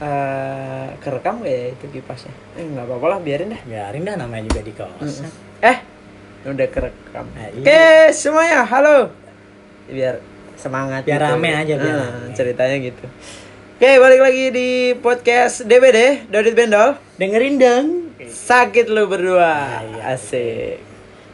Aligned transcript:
eh 0.00 0.86
kerekam 0.98 1.40
gak 1.40 1.52
ya 1.52 1.66
itu 1.70 1.84
kipasnya? 1.90 2.32
Eh 2.56 2.64
nggak 2.64 2.84
apa-apa 2.84 3.06
lah 3.06 3.18
biarin 3.20 3.52
dah. 3.52 3.60
biarin 3.62 4.02
dah 4.02 4.16
namanya 4.16 4.48
juga 4.48 4.60
di 4.60 4.72
kos 4.72 5.20
Eh 5.60 5.76
udah 6.42 6.68
kerekam. 6.68 7.26
Nah, 7.30 7.48
iya. 7.52 7.60
Oke 7.60 7.82
semuanya 8.10 8.64
halo. 8.64 9.12
Biar 9.86 10.24
semangat. 10.56 11.04
Biar 11.04 11.20
rame 11.22 11.52
aja, 11.52 11.74
biar 11.76 11.94
Ah, 11.94 12.08
rame. 12.16 12.32
Ceritanya 12.32 12.76
gitu. 12.80 13.04
Oke 13.76 13.90
balik 13.96 14.20
lagi 14.20 14.44
di 14.48 14.68
podcast 14.94 15.64
DBD 15.64 16.28
Dodit 16.28 16.52
Bendol. 16.52 16.96
dengerin 17.16 17.56
dong 17.56 17.86
Sakit 18.22 18.88
lu 18.88 19.04
berdua. 19.04 19.44
Ah, 19.44 19.80
iya. 19.82 20.16
Asik. 20.16 20.80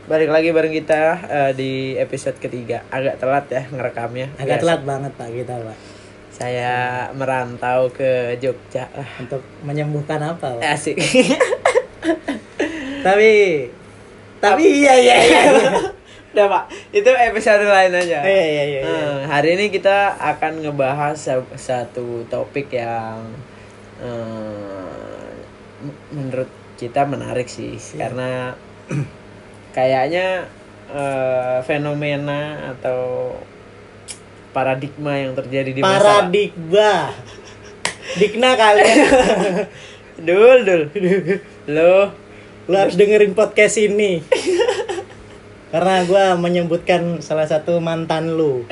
Balik 0.07 0.31
lagi 0.31 0.51
bareng 0.51 0.71
kita 0.73 1.01
eh, 1.25 1.51
di 1.53 1.71
episode 1.95 2.39
ketiga. 2.39 2.83
Agak 2.89 3.19
telat 3.19 3.47
ya 3.47 3.63
ngerekamnya. 3.67 4.35
agak 4.37 4.59
Biasa. 4.59 4.63
telat 4.63 4.83
banget 4.83 5.13
pak 5.15 5.29
kita 5.31 5.55
pak 5.61 5.79
Saya 6.37 6.75
merantau 7.11 7.89
ke 7.89 8.37
Jogja 8.37 8.85
untuk 9.17 9.41
menyembuhkan 9.63 10.21
apa 10.21 10.53
pak 10.53 10.69
Asik. 10.69 11.01
tapi 13.01 13.31
tapi 14.37 14.63
iya 14.83 14.95
iya 14.95 15.17
iya 15.17 15.43
Udah 16.37 16.53
pak, 16.53 16.65
itu 16.93 17.09
episode 17.09 17.65
lain 17.65 17.97
aja. 17.97 18.21
iya 18.21 18.45
iya 18.45 18.65
iya 18.69 18.81
iya. 18.85 18.85
Eh, 18.85 19.19
hari 19.25 19.57
ini 19.57 19.73
kita 19.73 20.13
akan 20.13 20.61
ngebahas 20.61 21.17
sa- 21.17 21.49
satu 21.57 22.29
topik 22.29 22.69
yang 22.69 23.25
eh, 23.97 25.33
m- 25.81 26.01
menurut 26.13 26.45
kita 26.77 27.09
menarik 27.09 27.49
sih, 27.49 27.81
Iya. 27.81 27.97
karena 28.05 28.53
kayaknya 29.73 30.45
eh, 30.93 31.59
fenomena 31.65 32.69
atau 32.77 33.33
paradigma 34.57 35.13
yang 35.15 35.37
terjadi 35.37 35.71
di 35.71 35.81
paradigma 35.85 37.13
Dikna 38.17 38.57
kalian 38.57 38.97
Dul, 40.27 40.65
dul. 40.65 40.83
Lo 41.69 42.09
lu 42.65 42.75
harus 42.75 42.97
dengerin 42.97 43.31
podcast 43.31 43.77
ini 43.77 44.25
karena 45.69 46.03
gua 46.03 46.35
menyebutkan 46.35 47.21
salah 47.21 47.45
satu 47.45 47.77
mantan 47.79 48.33
lu 48.33 48.65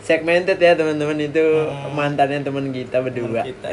segmented 0.00 0.56
ya 0.56 0.72
teman-teman 0.72 1.20
itu 1.20 1.44
Hmm. 1.68 1.92
mantannya 1.92 2.40
teman 2.40 2.72
kita 2.72 2.98
berdua. 2.98 3.44
Kita. 3.44 3.68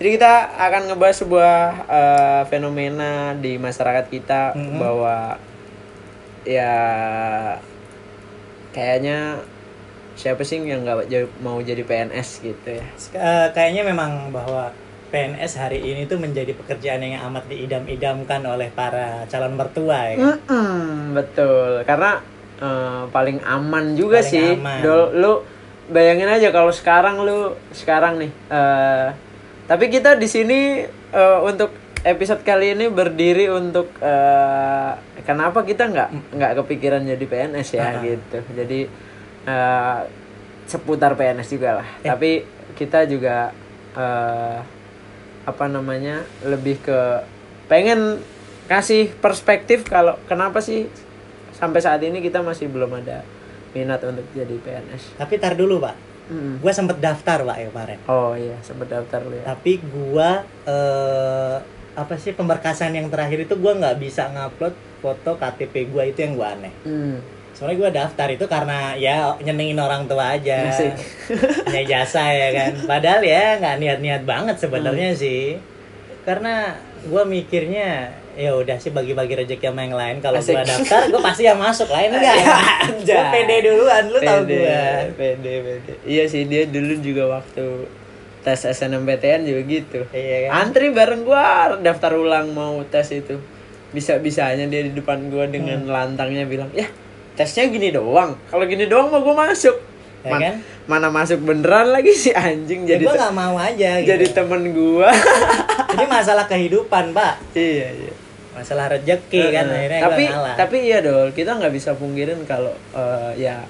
Jadi 0.00 0.08
kita 0.16 0.32
akan 0.56 0.82
ngebahas 0.88 1.16
sebuah 1.20 1.56
eh, 1.86 2.42
fenomena 2.48 3.36
di 3.36 3.54
masyarakat 3.54 4.08
kita 4.08 4.56
Mhm. 4.56 4.78
bahwa 4.80 5.36
ya 6.42 6.74
kayaknya 8.70 9.40
siapa 10.12 10.42
sih 10.42 10.60
yang 10.60 10.84
nggak 10.84 11.08
mau 11.38 11.58
jadi 11.58 11.80
PNS 11.80 12.28
gitu 12.40 12.68
ya? 12.70 12.84
Eh, 13.12 13.46
kayaknya 13.50 13.82
memang 13.84 14.28
bahwa 14.30 14.68
PNS 15.08 15.58
hari 15.58 15.82
ini 15.82 16.04
tuh 16.04 16.16
menjadi 16.16 16.54
pekerjaan 16.54 17.00
yang 17.00 17.18
amat 17.26 17.48
diidam-idamkan 17.48 18.44
oleh 18.44 18.70
para 18.70 19.26
calon 19.26 19.54
mertua 19.54 20.06
ya. 20.06 20.14
kan? 20.14 20.38
Mm-mm, 20.38 20.78
betul, 21.12 21.82
karena 21.82 22.22
eh, 22.56 23.02
paling 23.08 23.38
aman 23.40 23.94
juga 23.94 24.20
Paling 24.20 24.30
sih. 24.30 24.50
aman. 24.54 24.78
Dol- 24.80 25.12
lu 25.14 25.32
bayangin 25.88 26.30
aja 26.30 26.48
kalau 26.50 26.70
sekarang 26.70 27.18
lu 27.20 27.38
sekarang 27.72 28.18
nih. 28.18 28.30
eh, 28.48 29.08
tapi 29.66 29.86
kita 29.86 30.14
di 30.14 30.26
sini 30.26 30.60
eh, 31.10 31.38
untuk 31.42 31.70
episode 32.02 32.40
kali 32.40 32.72
ini 32.72 32.88
berdiri 32.88 33.48
untuk 33.48 33.92
eh, 34.00 34.92
kenapa 35.22 35.60
kita 35.62 35.84
nggak 35.86 36.08
nggak 36.32 36.52
kepikiran 36.58 37.04
jadi 37.04 37.24
PNS 37.24 37.68
ya 37.72 37.82
Ah. 37.86 38.00
gitu. 38.00 38.38
Jadi 38.50 38.80
eh, 39.44 39.98
seputar 40.64 41.12
PNS 41.14 41.48
juga 41.50 41.82
lah. 41.82 41.88
Eh. 42.00 42.08
Tapi 42.08 42.30
kita 42.72 43.04
juga 43.04 43.52
eh, 43.92 44.58
apa 45.40 45.64
namanya 45.66 46.20
lebih 46.42 46.80
ke 46.80 47.00
pengen 47.66 48.20
kasih 48.64 49.10
perspektif 49.18 49.82
kalau 49.82 50.14
kenapa 50.24 50.62
sih 50.62 50.86
sampai 51.50 51.82
saat 51.82 52.00
ini 52.00 52.22
kita 52.22 52.40
masih 52.40 52.70
belum 52.70 52.96
ada 52.96 53.26
minat 53.70 54.00
untuk 54.02 54.24
jadi 54.32 54.56
PNS. 54.56 55.18
Tapi 55.18 55.36
tar 55.36 55.54
dulu 55.54 55.78
pak, 55.78 55.96
Mm. 56.30 56.62
gua 56.62 56.70
sempet 56.70 57.02
daftar 57.02 57.42
pak 57.42 57.56
ya 57.58 57.66
kemarin. 57.68 57.98
Oh 58.06 58.32
iya, 58.32 58.54
sempat 58.62 58.86
daftar 58.86 59.18
lu 59.20 59.34
ya. 59.34 59.44
Tapi 59.44 59.82
gua 59.82 60.46
eh, 60.62 61.58
apa 62.00 62.16
sih 62.16 62.32
pemberkasan 62.32 62.96
yang 62.96 63.12
terakhir 63.12 63.44
itu 63.44 63.54
gua 63.60 63.76
nggak 63.76 64.00
bisa 64.00 64.32
ngupload 64.32 64.72
foto 65.04 65.36
KTP 65.36 65.92
gua 65.92 66.08
itu 66.08 66.24
yang 66.24 66.32
gua 66.40 66.56
aneh. 66.56 66.72
Hmm. 66.88 67.20
Soalnya 67.52 67.76
gua 67.76 67.90
daftar 67.92 68.28
itu 68.32 68.48
karena 68.48 68.96
ya 68.96 69.36
nyenengin 69.44 69.76
orang 69.76 70.08
tua 70.08 70.40
aja. 70.40 70.72
Asik. 70.72 70.96
Punya 71.68 71.84
jasa 71.84 72.24
ya 72.32 72.48
kan. 72.56 72.72
Padahal 72.88 73.20
ya 73.20 73.60
nggak 73.60 73.76
niat-niat 73.76 74.22
banget 74.24 74.56
sebenarnya 74.56 75.12
sih. 75.12 75.60
Karena 76.24 76.72
gua 77.04 77.28
mikirnya 77.28 78.16
ya 78.38 78.56
udah 78.56 78.80
sih 78.80 78.88
bagi-bagi 78.88 79.44
rezeki 79.44 79.68
sama 79.68 79.84
yang 79.84 79.96
lain. 80.00 80.16
Kalau 80.24 80.40
gua 80.40 80.64
daftar, 80.64 81.02
gua 81.12 81.20
pasti 81.20 81.44
yang 81.44 81.60
masuk 81.60 81.92
lain 81.92 82.16
enggak. 82.16 82.36
Anjay. 82.88 83.12
Gua 83.12 83.24
pede 83.28 83.56
duluan, 83.68 84.04
lu 84.08 84.18
tau 84.24 84.40
gua. 84.48 84.84
Pede, 85.20 85.54
pede. 85.60 85.92
Iya 86.08 86.24
sih 86.24 86.48
dia 86.48 86.64
dulu 86.64 86.96
juga 87.04 87.36
waktu 87.36 87.99
tes 88.40 88.60
SNMPTN 88.62 89.40
juga 89.42 89.60
gitu. 89.62 90.00
Iya 90.08 90.36
kan? 90.46 90.50
Antri 90.62 90.88
bareng 90.88 91.22
gua 91.22 91.44
daftar 91.76 92.12
ulang 92.12 92.50
mau 92.50 92.80
tes 92.84 93.10
itu. 93.10 93.36
Bisa-bisanya 93.90 94.64
dia 94.64 94.82
di 94.82 94.92
depan 94.92 95.28
gua 95.28 95.44
dengan 95.44 95.78
Hmm. 95.78 95.90
lantangnya 95.90 96.44
bilang, 96.44 96.70
"Ya, 96.70 96.86
tesnya 97.32 97.66
gini 97.66 97.90
doang. 97.90 98.38
Kalau 98.46 98.64
gini 98.64 98.84
doang 98.84 99.08
mah 99.08 99.18
gua 99.18 99.36
masuk." 99.44 99.76
Ya 100.20 100.30
Man- 100.30 100.42
kan? 100.42 100.54
Mana 100.86 101.08
masuk 101.08 101.40
beneran 101.40 101.88
lagi 101.88 102.12
si 102.12 102.30
anjing 102.30 102.82
Ya, 102.82 102.94
jadi 102.94 103.04
gua 103.04 103.12
te- 103.12 103.20
nggak 103.20 103.34
mau 103.34 103.54
aja 103.56 103.90
gitu. 103.98 104.08
jadi 104.08 104.26
temen 104.30 104.62
gua. 104.70 105.08
Ini 105.90 106.06
masalah 106.06 106.46
kehidupan, 106.46 107.10
Pak. 107.10 107.34
iya, 107.52 107.88
iya. 107.90 108.12
Masalah 108.50 108.90
rezeki 108.90 109.42
kan 109.48 109.64
Heeh. 109.64 109.78
akhirnya 109.80 110.00
tapi 110.02 110.22
gua 110.22 110.34
ngalah. 110.34 110.54
tapi 110.56 110.76
iya 110.82 110.98
dol 111.00 111.28
kita 111.30 111.50
nggak 111.52 111.72
bisa 111.72 111.90
pungkirin 111.94 112.42
kalau 112.44 112.74
eh, 112.92 113.30
ya 113.38 113.62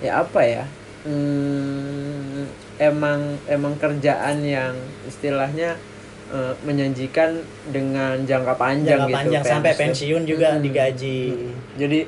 ya 0.00 0.18
apa 0.18 0.40
ya 0.42 0.64
hmm, 1.04 2.42
emang 2.82 3.20
emang 3.46 3.74
kerjaan 3.76 4.42
yang 4.42 4.74
istilahnya 5.04 5.78
eh, 6.28 6.52
menjanjikan 6.60 7.38
dengan 7.68 8.18
jangka 8.20 8.54
panjang 8.54 8.98
jangka 8.98 9.06
gitu 9.06 9.16
panjang 9.16 9.42
sampai 9.44 9.70
PNS 9.70 9.76
tuh. 9.76 9.82
pensiun 9.84 10.22
juga 10.24 10.48
Mm-mm. 10.50 10.64
digaji. 10.64 11.20
Mm-mm. 11.28 11.54
jadi 11.76 11.98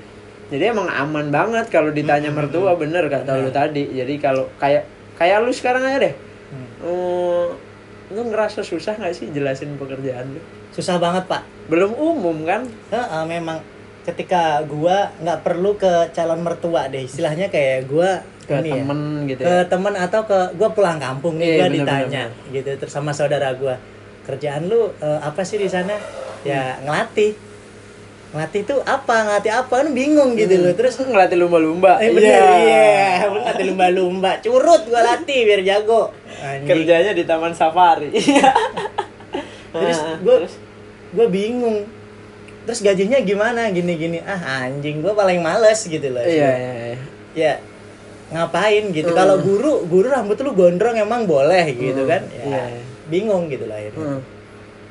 jadi 0.46 0.64
emang 0.70 0.86
aman 0.86 1.28
banget 1.28 1.66
kalau 1.68 1.88
ditanya 1.90 2.28
Mm-mm. 2.28 2.44
mertua 2.44 2.74
bener 2.74 3.06
kata 3.06 3.38
lu 3.38 3.50
tadi 3.50 3.86
jadi 3.88 4.14
kalau 4.18 4.50
kayak 4.56 4.84
kayak 5.14 5.40
lu 5.40 5.50
sekarang 5.50 5.82
aja 5.82 6.00
deh 6.02 6.14
Hmm. 6.44 6.68
Eh, 6.78 7.46
lu 8.10 8.20
ngerasa 8.24 8.60
susah 8.62 8.94
nggak 8.94 9.10
sih 9.12 9.26
jelasin 9.28 9.74
pekerjaan 9.74 10.28
lu 10.28 10.40
Susah 10.70 10.98
banget, 10.98 11.24
Pak. 11.24 11.42
belum 11.66 11.90
umum 11.92 12.42
kan 12.42 12.62
Heeh, 12.88 13.22
memang 13.24 13.58
ketika 14.02 14.60
gua 14.62 15.08
nggak 15.16 15.40
perlu 15.40 15.74
ke 15.74 15.88
calon 16.10 16.38
mertua 16.38 16.86
deh 16.86 17.00
istilahnya 17.02 17.48
kayak 17.48 17.88
gua 17.88 18.20
ke 18.44 18.54
ini 18.54 18.68
ya, 18.68 18.76
temen 18.78 19.00
gitu 19.24 19.40
ke 19.40 19.50
ya 19.50 19.62
temen 19.64 19.94
atau 19.94 20.20
ke 20.22 20.38
gua 20.54 20.68
pulang 20.70 20.98
kampung 20.98 21.34
nih 21.36 21.46
Iya, 21.46 21.54
gua 21.54 21.64
bener, 21.64 21.76
ditanya 21.80 22.22
bener, 22.28 22.52
gitu 22.52 22.70
terus 22.76 22.92
sama 22.92 23.10
saudara 23.10 23.48
gua 23.54 23.74
kerjaan 24.22 24.66
lu 24.66 24.88
eh, 24.98 25.20
apa 25.20 25.40
sih 25.40 25.56
di 25.56 25.66
sana? 25.66 25.96
Ya 26.42 26.76
Hmm. 26.76 26.84
ngelatih. 26.84 27.32
Ngelatih 28.30 28.60
itu 28.62 28.76
apa? 28.82 29.14
Ngelatih 29.22 29.52
apa? 29.54 29.72
Kan 29.78 29.92
bingung 29.92 30.32
gitu 30.34 30.54
loh 30.58 30.72
terus 30.72 30.96
ngelatih 31.00 31.36
lumba-lumba. 31.36 31.96
Eh 31.98 32.08
bener 32.08 32.40
iya, 32.58 33.28
lu 33.28 33.40
latih 33.40 33.64
lumba-lumba, 33.66 34.40
curut 34.40 34.84
gua 34.84 35.00
latih 35.02 35.40
biar 35.42 35.60
jago. 35.60 36.12
Anjing. 36.36 36.66
kerjanya 36.66 37.12
di 37.12 37.24
taman 37.24 37.52
safari. 37.52 38.12
Terus 39.72 39.98
Ah, 39.98 40.16
gua 40.20 40.36
gua 41.12 41.26
bingung. 41.28 41.84
Terus 42.64 42.80
gajinya 42.80 43.18
gimana? 43.20 43.68
Gini-gini? 43.68 44.20
Ah 44.20 44.64
anjing, 44.64 45.00
gua 45.00 45.12
paling 45.12 45.40
males 45.40 45.80
gitu 45.82 46.08
loh. 46.08 46.22
iya 46.22 46.50
iya 46.54 46.72
iya. 46.74 46.96
Ya 47.34 47.52
ngapain 48.34 48.84
gitu. 48.90 49.08
Hmm. 49.08 49.16
Kalau 49.16 49.36
guru, 49.38 49.86
guru 49.86 50.10
rambut 50.10 50.34
lu 50.36 50.50
gondrong 50.52 50.98
emang 50.98 51.22
boleh 51.24 51.70
gitu 51.72 52.02
Hmm, 52.02 52.10
kan? 52.10 52.22
Ya, 52.34 52.64
bingung 53.06 53.46
gitu 53.46 53.64
lah 53.64 53.78
akhirnya. 53.78 54.02
Hmm. 54.10 54.20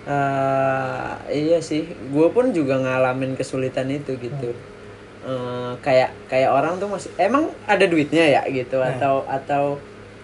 Eh, 0.03 1.11
iya 1.31 1.59
sih 1.59 1.83
gue 1.87 2.27
pun 2.29 2.51
juga 2.51 2.75
ngalamin 2.75 3.35
kesulitan 3.35 3.87
itu 3.87 4.15
gitu 4.17 4.51
Eh, 5.23 5.71
kayak 5.79 6.11
kayak 6.27 6.51
orang 6.51 6.75
tuh 6.75 6.91
masih 6.91 7.07
emang 7.15 7.47
ada 7.63 7.87
duitnya 7.87 8.27
ya 8.29 8.41
gitu 8.45 8.75
Nah. 8.75 8.91
atau 8.91 9.23
atau 9.23 9.63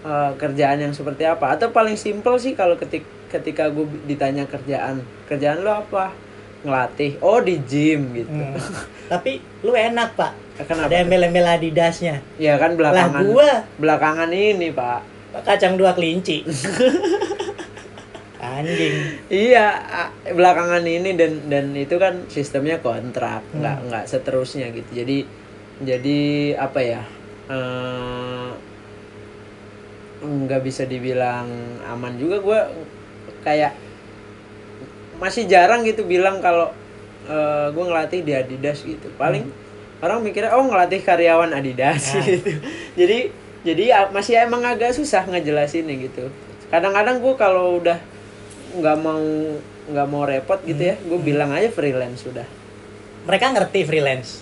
eh, 0.00 0.32
kerjaan 0.36 0.76
yang 0.78 0.92
seperti 0.92 1.24
apa 1.24 1.56
atau 1.56 1.72
paling 1.72 1.96
simpel 1.96 2.36
sih 2.36 2.52
kalau 2.52 2.76
ketik 2.76 3.00
ketika 3.28 3.68
gue 3.68 3.88
ditanya 4.04 4.44
kerjaan 4.44 5.00
kerjaan 5.24 5.64
lo 5.64 5.72
apa 5.80 6.12
ngelatih 6.60 7.16
oh 7.20 7.40
di 7.40 7.56
gym 7.60 8.12
gitu 8.14 8.30
Hmm. 8.30 8.56
Tapi 9.10 9.42
lu 9.60 9.74
enak, 9.74 10.14
Pak. 10.14 10.32
Kenapa 10.60 10.86
Ada 10.86 11.02
embel-embel 11.02 11.42
Adidasnya. 11.42 12.20
ya 12.36 12.54
kan 12.54 12.72
Lah 12.72 12.92
belakangan 12.92 13.22
gua 13.26 13.50
belakangan 13.74 14.30
ini 14.30 14.68
pak 14.70 15.00
kacang 15.42 15.74
dua 15.74 15.96
kelinci. 15.96 16.44
Anjing. 18.40 18.94
Iya, 19.28 19.66
belakangan 20.26 20.80
ini 20.80 21.12
dan 21.12 21.44
dan 21.46 21.72
itu 21.72 21.96
kan 21.96 22.24
sistemnya 22.26 22.80
kontrak, 22.80 23.44
Hmm. 23.50 23.60
nggak 23.60 23.76
nggak 23.88 24.04
seterusnya 24.06 24.68
gitu. 24.70 24.90
Jadi 24.94 25.18
jadi 25.80 26.20
apa 26.56 26.80
ya? 26.80 27.02
eh, 27.50 28.48
nggak 30.20 30.60
bisa 30.60 30.84
dibilang 30.84 31.48
aman 31.82 32.14
juga 32.14 32.38
gue 32.38 32.60
kayak 33.40 33.72
masih 35.20 35.44
jarang 35.46 35.84
gitu 35.84 36.02
bilang 36.08 36.40
kalau 36.40 36.72
eh, 37.28 37.68
gue 37.70 37.84
ngelatih 37.84 38.20
di 38.24 38.32
Adidas 38.32 38.82
gitu. 38.82 39.12
Paling 39.20 39.46
orang 40.00 40.24
mikirnya 40.24 40.56
oh 40.56 40.64
ngelatih 40.64 41.04
karyawan 41.04 41.52
Adidas. 41.52 42.16
Nah. 42.16 42.24
gitu. 42.24 42.50
Jadi 43.00 43.18
jadi 43.60 43.82
ya 43.92 43.98
masih 44.08 44.40
emang 44.40 44.64
agak 44.64 44.96
susah 44.96 45.28
ngejelasinnya 45.28 45.92
gitu. 46.00 46.32
Kadang-kadang 46.72 47.20
gue 47.20 47.34
kalau 47.36 47.76
udah 47.76 48.00
nggak 48.80 48.96
mau 49.04 49.20
nggak 49.90 50.06
mau 50.06 50.22
repot 50.22 50.62
gitu 50.62 50.78
ya 50.78 50.94
gue 50.94 51.18
bilang 51.18 51.50
aja 51.50 51.66
freelance 51.74 52.22
sudah 52.22 52.46
mereka 53.28 53.52
ngerti 53.52 53.84
freelance? 53.84 54.40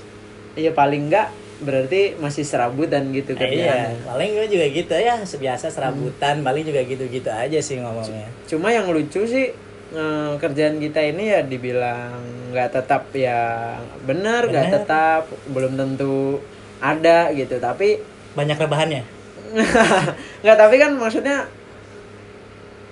Iya 0.54 0.70
paling 0.70 1.10
enggak 1.10 1.34
berarti 1.58 2.14
masih 2.22 2.46
serabutan 2.46 3.10
gitu 3.10 3.34
Nah, 3.34 3.50
iya 3.50 3.90
kerjaan. 3.90 3.94
paling 4.06 4.30
gue 4.30 4.46
juga 4.46 4.66
gitu 4.70 4.94
ya 4.94 5.14
sebiasa 5.26 5.74
serabutan 5.74 6.46
paling 6.46 6.62
juga 6.62 6.86
gitu-gitu 6.86 7.30
aja 7.34 7.58
sih 7.58 7.82
ngomongnya. 7.82 8.30
Cuma 8.46 8.70
yang 8.70 8.86
lucu 8.86 9.26
sih 9.26 9.50
eh, 9.90 10.32
kerjaan 10.36 10.76
kita 10.76 11.00
ini 11.02 11.24
ya 11.28 11.40
dibilang 11.42 12.18
nggak 12.48 12.68
tetap 12.72 13.08
ya 13.10 13.76
benar, 14.02 14.46
nggak 14.46 14.66
tetap, 14.72 15.22
belum 15.46 15.74
tentu 15.74 16.40
ada 16.78 17.28
gitu. 17.30 17.56
Tapi 17.56 17.98
banyak 18.30 18.56
rebahannya 18.56 19.02
nggak 20.42 20.56
tapi 20.56 20.76
kan 20.76 20.92
maksudnya 20.94 21.48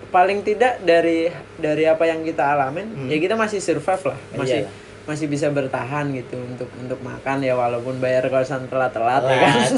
paling 0.09 0.41
tidak 0.41 0.81
dari 0.81 1.29
dari 1.57 1.85
apa 1.85 2.03
yang 2.03 2.23
kita 2.23 2.57
alamin 2.57 2.89
Hmm. 2.89 3.07
ya 3.07 3.19
kita 3.19 3.35
masih 3.35 3.61
survive 3.61 4.01
lah 4.07 4.19
masih 4.35 4.65
Iyalah. 4.65 4.73
masih 5.05 5.27
bisa 5.29 5.47
bertahan 5.51 6.09
gitu 6.11 6.35
untuk 6.35 6.71
untuk 6.81 6.99
makan 6.99 7.45
ya 7.45 7.53
walaupun 7.53 8.01
bayar 8.01 8.27
kosan 8.27 8.67
telat-telat 8.67 9.23
ya 9.23 9.37
kan 9.37 9.53
Telat. 9.53 9.71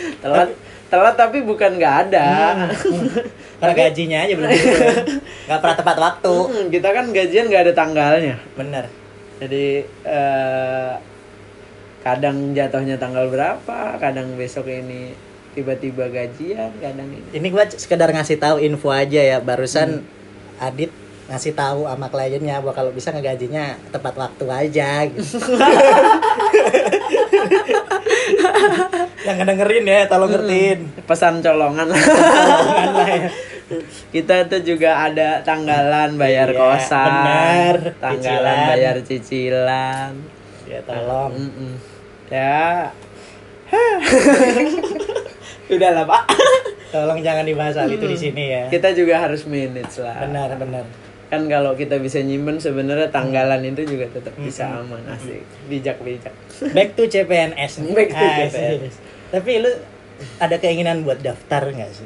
telat 0.22 0.48
telat 0.88 1.14
tapi 1.14 1.44
bukan 1.44 1.76
nggak 1.76 1.94
ada 2.08 2.28
karena 3.62 3.78
gajinya 3.78 4.18
aja 4.26 4.34
belum 4.34 4.50
nggak 5.46 5.60
pernah 5.62 5.76
tepat 5.78 5.96
waktu. 6.02 6.34
Hmm, 6.34 6.66
kita 6.66 6.88
kan 6.90 7.14
gajian 7.14 7.46
nggak 7.46 7.62
ada 7.70 7.74
tanggalnya. 7.78 8.36
Bener. 8.58 8.90
Jadi 9.38 9.86
eh, 9.86 10.92
kadang 12.02 12.50
jatuhnya 12.50 12.98
tanggal 12.98 13.30
berapa 13.30 14.02
kadang 14.02 14.34
besok 14.34 14.66
ini 14.66 15.14
tiba-tiba 15.54 16.10
gajian 16.10 16.74
kadang 16.82 17.06
ini. 17.06 17.38
Ini 17.38 17.46
gue 17.54 17.64
sekedar 17.78 18.10
ngasih 18.10 18.42
tahu 18.42 18.58
info 18.58 18.90
aja 18.90 19.22
ya. 19.22 19.38
Barusan 19.38 20.02
Adit 20.58 20.90
ngasih 21.30 21.54
tahu 21.54 21.86
sama 21.86 22.10
kliennya 22.10 22.58
bahwa 22.58 22.74
kalau 22.74 22.90
bisa 22.90 23.14
ngegajinya 23.14 23.78
tepat 23.94 24.18
waktu 24.18 24.42
aja 24.50 25.06
gitu. 25.06 25.38
yang 29.22 29.38
ngedengerin 29.38 29.86
ya 29.86 30.10
tolong 30.10 30.34
ngertiin. 30.34 31.06
Pesan 31.06 31.38
colongan. 31.38 31.94
Tolongan 31.94 32.90
lah 32.90 33.06
ya. 33.06 33.30
kita 34.08 34.46
tuh 34.46 34.60
juga 34.60 34.90
ada 35.02 35.40
tanggalan 35.40 36.14
bayar 36.14 36.48
Iya, 36.48 36.58
kosan 36.58 37.06
benar. 37.08 37.76
tanggalan 37.96 38.20
Cicilan. 38.54 38.68
bayar 38.68 38.96
cicilan. 39.00 40.12
Ya 40.64 40.80
tolong. 40.82 41.30
Mm-mm. 41.32 41.72
ya. 42.28 42.88
Udah 45.68 45.90
lah 45.92 46.04
pak. 46.04 46.22
Tolong 46.92 47.20
jangan 47.20 47.44
dibahas 47.44 47.74
hal 47.74 47.88
itu 47.88 48.04
di 48.04 48.18
sini 48.18 48.44
ya. 48.46 48.62
Kita 48.68 48.92
juga 48.92 49.16
harus 49.18 49.44
manage 49.44 49.96
lah. 49.98 50.20
Benar 50.20 50.56
benar. 50.56 50.84
Kan 51.26 51.48
kalau 51.48 51.72
kita 51.72 51.96
bisa 51.96 52.20
nyimpen 52.20 52.60
sebenarnya 52.60 53.08
tanggalan 53.08 53.64
itu 53.64 53.88
juga 53.88 54.04
tetap 54.06 54.36
bisa 54.36 54.68
aman 54.68 55.00
asik. 55.08 55.40
Bijak 55.64 55.96
bijak 55.98 56.36
back 56.70 56.92
to 56.92 57.08
CPNS 57.08 57.80
nih. 57.80 57.92
Back 57.98 58.10
to 58.12 58.20
Asik. 58.20 58.52
CPNS. 58.52 58.94
tapi 59.32 59.52
lu 59.58 59.72
ada 60.36 60.56
keinginan 60.56 61.02
buat 61.02 61.18
daftar 61.18 61.64
nggak 61.66 61.88
sih 61.90 62.04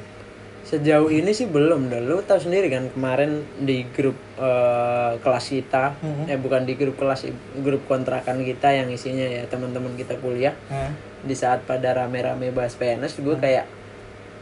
sejauh 0.67 1.07
ini 1.09 1.31
sih 1.31 1.47
belum 1.47 1.87
dah 1.87 2.01
lu 2.01 2.19
tahu 2.21 2.43
sendiri 2.43 2.67
kan 2.67 2.91
kemarin 2.91 3.31
di 3.57 3.87
grup 3.87 4.19
eh, 4.37 5.13
kelas 5.17 5.47
kita 5.49 5.95
Mhm. 5.97 6.25
eh 6.27 6.37
bukan 6.37 6.63
di 6.63 6.75
grup 6.75 6.97
kelas 6.97 7.23
grup 7.57 7.87
kontrakan 7.87 8.43
kita 8.43 8.75
yang 8.75 8.91
isinya 8.91 9.23
ya 9.23 9.47
teman-teman 9.47 9.95
kita 9.95 10.19
kuliah 10.19 10.59
Hah? 10.67 10.91
di 11.23 11.33
saat 11.33 11.63
pada 11.63 11.95
rame-rame 11.95 12.51
bahas 12.51 12.75
PNS 12.75 13.15
gue 13.17 13.37
kayak 13.37 13.67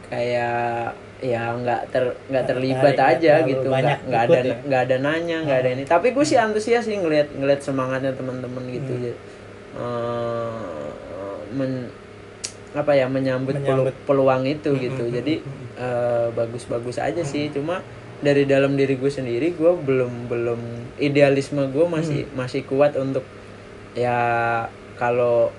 kayak 0.05 0.91
ya 1.17 1.53
nggak 1.53 1.81
ter 1.89 2.03
nggak 2.27 2.45
terlibat 2.45 2.93
nggak 2.93 3.09
aja 3.11 3.31
terlalu 3.39 3.49
gitu 3.49 3.67
nggak 3.71 3.99
nggak 4.03 4.21
ada 4.23 4.39
ya? 4.41 4.55
nggak 4.59 4.81
ada 4.83 4.95
nanya 4.99 5.37
nggak 5.41 5.59
ada 5.59 5.69
ini 5.71 5.83
tapi 5.83 6.07
gue 6.11 6.21
sih 6.21 6.35
antusias 6.35 6.83
sih 6.83 6.93
ngelihat 6.93 7.31
ngelihat 7.31 7.61
semangatnya 7.61 8.11
teman-teman 8.11 8.65
gitu 8.67 8.91
Hmm. 8.91 9.01
Jadi, 9.03 9.13
eh, 9.75 10.51
men- 11.51 11.93
apa 12.75 12.91
ya 12.91 13.07
menyambut, 13.07 13.55
pelu- 13.55 13.87
Menyambut. 13.87 13.95
peluang 14.03 14.43
itu 14.43 14.69
gitu 14.75 15.03
jadi 15.07 15.33
eh, 15.75 16.27
bagus-bagus 16.29 16.97
aja 16.97 17.21
sih 17.21 17.47
cuma 17.49 17.79
dari 18.17 18.43
dalam 18.43 18.73
diri 18.73 18.93
gue 18.93 19.09
sendiri 19.09 19.51
gue 19.51 19.71
belum 19.77 20.27
belum 20.27 20.59
idealisme 20.97 21.67
gue 21.67 21.85
masih 21.85 22.21
Hmm. 22.23 22.35
masih 22.37 22.61
kuat 22.63 22.95
untuk 22.95 23.23
ya 23.93 24.19
kalau 24.95 25.51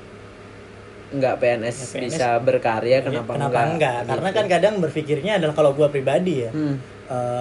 nggak 1.09 1.39
PNS, 1.39 1.77
PNS. 1.89 2.03
bisa 2.03 2.29
berkarya 2.39 2.99
kenapa, 3.01 3.31
Iya, 3.31 3.37
kenapa 3.39 3.61
enggak, 3.65 3.97
Gitu. 3.97 4.11
karena 4.11 4.29
kan 4.33 4.45
kadang 4.51 4.75
berpikirnya 4.77 5.33
adalah 5.37 5.55
kalau 5.55 5.71
gua 5.73 5.87
pribadi 5.87 6.43
ya 6.43 6.51
Hmm. 6.51 6.77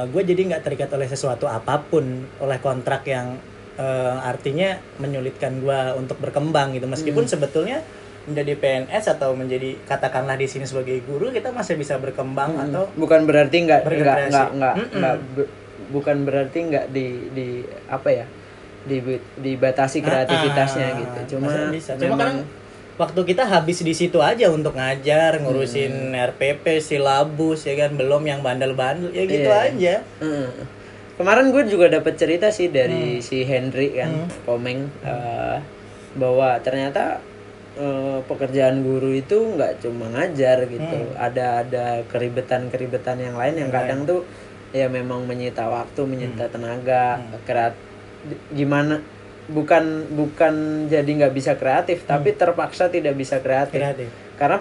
gue 0.06 0.22
jadi 0.24 0.38
nggak 0.46 0.62
terikat 0.62 0.90
oleh 0.92 1.06
sesuatu 1.06 1.50
apa 1.50 1.82
pun 1.82 2.06
oleh 2.38 2.60
kontrak 2.60 3.02
yang 3.06 3.36
eh, 3.76 3.84
artinya 4.24 4.72
menyulitkan 4.98 5.60
gua 5.60 5.92
untuk 5.94 6.16
berkembang 6.18 6.72
gitu 6.72 6.86
meskipun 6.86 7.26
Hmm. 7.26 7.32
sebetulnya 7.34 7.78
menjadi 8.26 8.54
PNS 8.56 9.06
atau 9.12 9.34
menjadi 9.34 9.78
katakanlah 9.84 10.34
di 10.34 10.46
sini 10.46 10.64
sebagai 10.64 10.98
guru 11.02 11.30
kita 11.30 11.50
masih 11.50 11.76
bisa 11.76 11.96
berkembang 11.96 12.52
Hmm. 12.52 12.66
atau 12.66 12.84
bukan 12.94 13.24
berarti 13.24 13.64
nggak 13.64 13.82
nggak 13.86 14.18
nggak 14.54 14.76
nggak 14.92 15.16
bukan 15.88 16.18
berarti 16.24 16.60
nggak 16.66 16.86
di 16.90 17.08
di 17.30 17.48
apa 17.86 18.10
ya 18.12 18.26
di 18.84 18.98
dibatasi 19.36 19.98
kreativitasnya 20.00 20.88
Ah, 20.88 20.98
gitu 20.98 21.38
cuma 21.38 21.52
bisa. 21.70 21.94
Cuma 21.94 22.02
memang 22.08 22.20
kadang 22.20 22.38
waktu 22.96 23.22
kita 23.26 23.44
habis 23.44 23.82
di 23.82 23.92
situ 23.92 24.18
aja 24.20 24.48
untuk 24.48 24.74
ngajar 24.74 25.38
ngurusin 25.38 26.14
Hmm. 26.14 26.18
RPP 26.34 26.80
silabus 26.80 27.64
ya 27.64 27.78
kan 27.78 27.94
belum 27.94 28.24
yang 28.24 28.40
bandel-bandel 28.40 29.10
ya 29.12 29.24
gitu 29.24 29.46
Iya. 29.46 29.66
aja 29.68 29.96
Heeh. 30.18 30.50
Kemarin 31.16 31.48
gue 31.48 31.64
juga 31.66 31.88
dapat 31.90 32.14
cerita 32.16 32.50
sih 32.50 32.68
Hmm. 32.68 32.76
dari 32.76 33.04
si 33.20 33.42
Henry 33.42 33.94
kan, 33.94 34.12
Komeng 34.44 34.92
eh, 35.00 35.58
bahwa 36.14 36.60
ternyata 36.60 37.22
eh, 37.76 38.20
pekerjaan 38.24 38.82
guru 38.82 39.12
itu 39.12 39.36
nggak 39.36 39.80
cuma 39.80 40.08
ngajar 40.10 40.64
gitu, 40.66 40.98
Hmm. 41.06 41.16
ada 41.18 41.62
ada 41.62 41.86
keribetan-keribetan 42.08 43.20
yang 43.20 43.36
lain 43.36 43.56
yang 43.58 43.70
kadang 43.70 44.04
tuh 44.04 44.24
ya 44.72 44.88
memang 44.88 45.24
menyita 45.24 45.66
waktu, 45.66 46.02
menyita 46.04 46.48
tenaga, 46.48 47.18
Hmm. 47.18 47.36
kreat 47.44 47.74
gimana 48.50 49.00
bukan 49.46 49.84
bukan 50.10 50.54
jadi 50.88 51.06
nggak 51.06 51.34
bisa 51.34 51.54
kreatif, 51.54 52.02
tapi 52.04 52.34
terpaksa 52.34 52.90
tidak 52.90 53.14
bisa 53.14 53.38
kreatif 53.38 53.78
kreatif 53.78 54.10
karena 54.36 54.58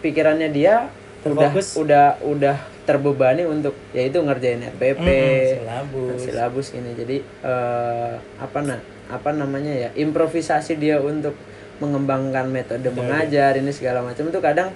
pikirannya 0.00 0.48
dia 0.48 0.88
udah 1.22 1.52
Terfokus. 1.52 1.76
udah 1.76 2.18
udah 2.20 2.56
terbebani 2.82 3.44
untuk 3.44 3.76
yaitu 3.92 4.18
ngerjain 4.18 4.58
RPP 4.72 4.98
Mm-mm, 4.98 5.52
silabus. 5.54 6.18
silabus 6.18 6.66
ini 6.72 6.90
jadi 6.96 7.16
eh, 7.22 8.12
apa 8.40 8.58
na 8.60 8.80
apa 9.06 9.30
namanya 9.30 9.70
ya 9.70 9.88
improvisasi 9.94 10.74
dia 10.74 10.98
untuk 10.98 11.36
mengembangkan 11.82 12.46
metode 12.46 12.86
mengajar 12.94 13.58
ini 13.58 13.74
segala 13.74 14.06
macam 14.06 14.30
itu 14.30 14.38
kadang 14.38 14.70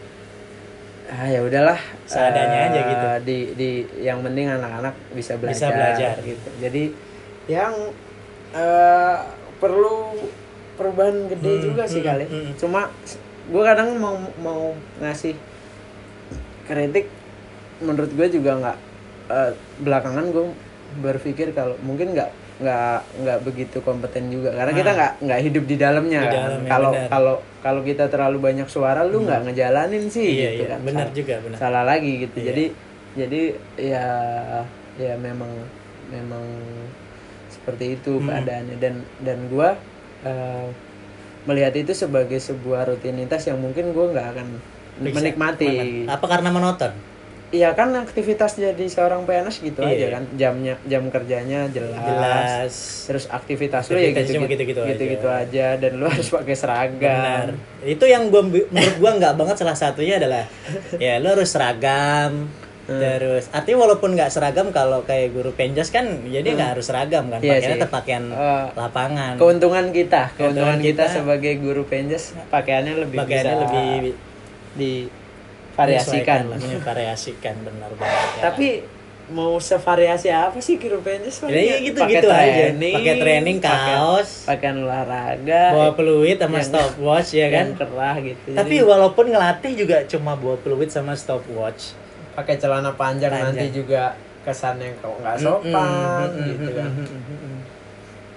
ah 1.06 1.26
ya 1.30 1.38
udahlah 1.38 1.78
Seadanya 2.02 2.66
eh, 2.66 2.66
aja 2.66 2.80
gitu. 2.82 3.08
di 3.22 3.38
di 3.54 3.70
yang 4.02 4.26
penting 4.26 4.50
anak-anak 4.50 4.90
bisa 5.14 5.38
belajar, 5.38 5.70
belajar. 5.70 6.14
gitu 6.18 6.48
jadi 6.58 6.84
yang 7.46 7.75
eh, 8.50 9.18
perlu 9.62 10.18
perubahan 10.75 11.30
gede 11.30 11.52
Hmm, 11.56 11.62
juga 11.62 11.82
sih 11.86 12.02
hmm, 12.02 12.08
kali 12.10 12.25
hmm. 12.26 12.52
cuma 12.58 12.90
gue 13.46 13.62
kadang 13.62 13.94
mau 14.02 14.18
mau 14.42 14.75
ngasih 14.98 15.38
kritik 16.66 17.06
menurut 17.78 18.10
gue 18.10 18.26
juga 18.26 18.58
nggak 18.58 18.78
eh, 19.30 19.52
belakangan 19.86 20.26
gue 20.34 20.44
berpikir 21.06 21.54
kalau 21.54 21.78
mungkin 21.86 22.18
nggak 22.18 22.30
nggak 22.56 22.96
nggak 23.20 23.38
begitu 23.42 23.76
kompeten 23.80 24.28
juga 24.28 24.48
karena 24.50 24.72
kita 24.72 24.86
Nah. 24.86 24.96
nggak 24.96 25.12
nggak 25.22 25.40
hidup 25.42 25.64
di 25.66 25.76
dalamnya 25.76 26.20
Di 26.20 26.26
kan. 26.26 26.40
dalamnya, 26.40 26.70
kalau 26.70 26.90
kalau 27.06 27.34
kalau 27.60 27.80
kita 27.82 28.04
terlalu 28.06 28.38
banyak 28.40 28.64
suara 28.66 29.02
lu 29.02 29.22
nggak 29.22 29.44
ngejalanin 29.44 30.04
sih 30.06 30.25
iya 30.34 30.50
gitu 30.52 30.64
iya 30.64 30.68
kan 30.70 30.80
benar 30.82 31.04
Salah- 31.04 31.14
juga 31.14 31.34
benar 31.38 31.56
salah 31.58 31.84
lagi 31.84 32.12
gitu 32.18 32.36
Iya. 32.38 32.46
jadi 32.46 32.64
jadi 33.14 33.42
ya 33.76 34.06
ya 34.96 35.14
memang 35.16 35.52
memang 36.06 36.44
seperti 37.46 37.94
itu 37.94 38.16
Hmm. 38.16 38.28
keadaannya 38.30 38.76
dan 38.78 38.94
dan 39.20 39.38
gue 39.46 39.68
melihat 41.44 41.75
itu 41.75 41.92
sebagai 41.92 42.38
sebuah 42.38 42.86
rutinitas 42.86 43.44
yang 43.44 43.58
mungkin 43.58 43.92
gue 43.92 44.06
nggak 44.08 44.28
akan 44.32 44.48
Bisa. 44.98 45.14
menikmati 45.14 46.04
apa 46.08 46.25
karena 46.25 46.48
monoton 46.48 46.92
Iya 47.48 47.72
kan 47.72 47.94
aktivitas 47.94 48.56
jadi 48.56 48.84
seorang 48.84 49.22
PNS 49.22 49.62
gitu 49.62 49.78
Iya. 49.78 49.94
aja 49.96 50.06
kan 50.12 50.22
jamnya 50.34 50.74
jam 50.82 51.06
kerjanya 51.06 51.70
jelas, 51.70 51.94
jelas 51.96 52.74
terus 53.06 53.24
aktivitas 53.28 53.86
lu 53.86 53.94
ya 53.94 54.10
Aktivitas 54.10 54.22
gitu 54.24 54.34
cuma 54.34 54.46
gitu-gitu 54.48 54.80
aja. 54.82 54.98
gitu 54.98 55.28
aja 55.28 55.66
dan 55.78 55.92
lu 55.94 56.06
harus 56.10 56.26
pakai 56.28 56.54
seragam 56.54 56.98
benar 56.98 57.54
itu 57.82 58.04
yang 58.04 58.28
gua 58.28 58.42
menurut 58.42 58.96
gua 58.96 59.10
nggak 59.14 59.34
banget 59.36 59.56
salah 59.56 59.74
satunya 59.74 60.16
adalah 60.16 60.42
ya 60.96 61.16
lu 61.16 61.30
harus 61.30 61.46
seragam 61.48 62.50
Hmm. 62.86 63.02
Terus 63.02 63.50
artinya 63.50 63.82
walaupun 63.82 64.14
nggak 64.14 64.30
seragam 64.30 64.70
kalau 64.70 65.02
kayak 65.02 65.34
guru 65.34 65.50
penjas 65.50 65.90
kan 65.90 66.06
jadi 66.22 66.46
nggak 66.46 66.78
harus 66.78 66.86
seragam 66.86 67.26
kan. 67.26 67.42
Iya 67.42 67.58
Pakaiannya 67.58 67.74
tetap 67.76 67.90
pakaian 67.90 68.24
Eh, 68.28 68.66
lapangan. 68.72 69.34
keuntungan 69.34 69.86
kita 69.90 70.30
Keuntungan 70.32 70.38
keuntungan 70.38 70.78
kita, 70.78 71.02
kita- 71.02 71.14
sebagai 71.18 71.52
guru 71.58 71.82
penjas 71.82 72.30
pakaiannya 72.46 72.94
lebih 73.00 73.18
Pakaiannya 73.18 73.54
bisa 73.58 73.66
lebih 73.66 74.98
menyesuaikan 75.78 76.40
lah, 76.49 76.59
variasikan 76.83 77.54
benar 77.61 77.90
banget. 77.92 78.28
ya 78.33 78.42
tapi 78.42 78.68
mau 79.26 79.59
sevariasi 79.59 80.30
apa 80.30 80.54
sih 80.56 80.76
guru 80.76 81.02
penjas 81.02 81.42
Ya, 81.42 81.50
iya 81.50 81.76
gitu- 81.83 81.99
gitu 82.00 82.30
aja. 82.30 82.71
Pakai 82.71 83.14
training, 83.18 83.59
pakai- 83.59 83.99
kaos. 83.99 84.47
pakaian 84.47 84.78
olahraga 84.80 85.62
bawa 85.68 85.90
peluit 85.92 86.38
sama 86.38 86.56
Yang- 86.56 86.68
stopwatch 86.71 87.30
ya 87.35 87.47
kan. 87.49 87.54
yang 87.59 87.73
kerah 87.75 88.16
gitu 88.21 88.49
Tapi 88.52 88.76
Jadi, 88.76 88.87
walaupun 88.87 89.25
ngelatih 89.26 89.73
juga 89.76 89.97
cuma 90.06 90.33
bawa 90.33 90.54
peluit 90.56 90.87
sama 90.88 91.12
stopwatch. 91.12 91.99
pakai 92.33 92.54
celana 92.54 92.92
panjang, 92.92 93.28
Panjang. 93.28 93.50
nanti 93.50 93.66
juga 93.75 94.14
kesannya 94.42 94.95
kok 94.97 95.18
nggak 95.18 95.37
sopan 95.40 96.28
Mm-mm, 96.30 96.47
gitu 96.47 96.71
kan 96.71 96.90
mm-mm. 96.92 97.56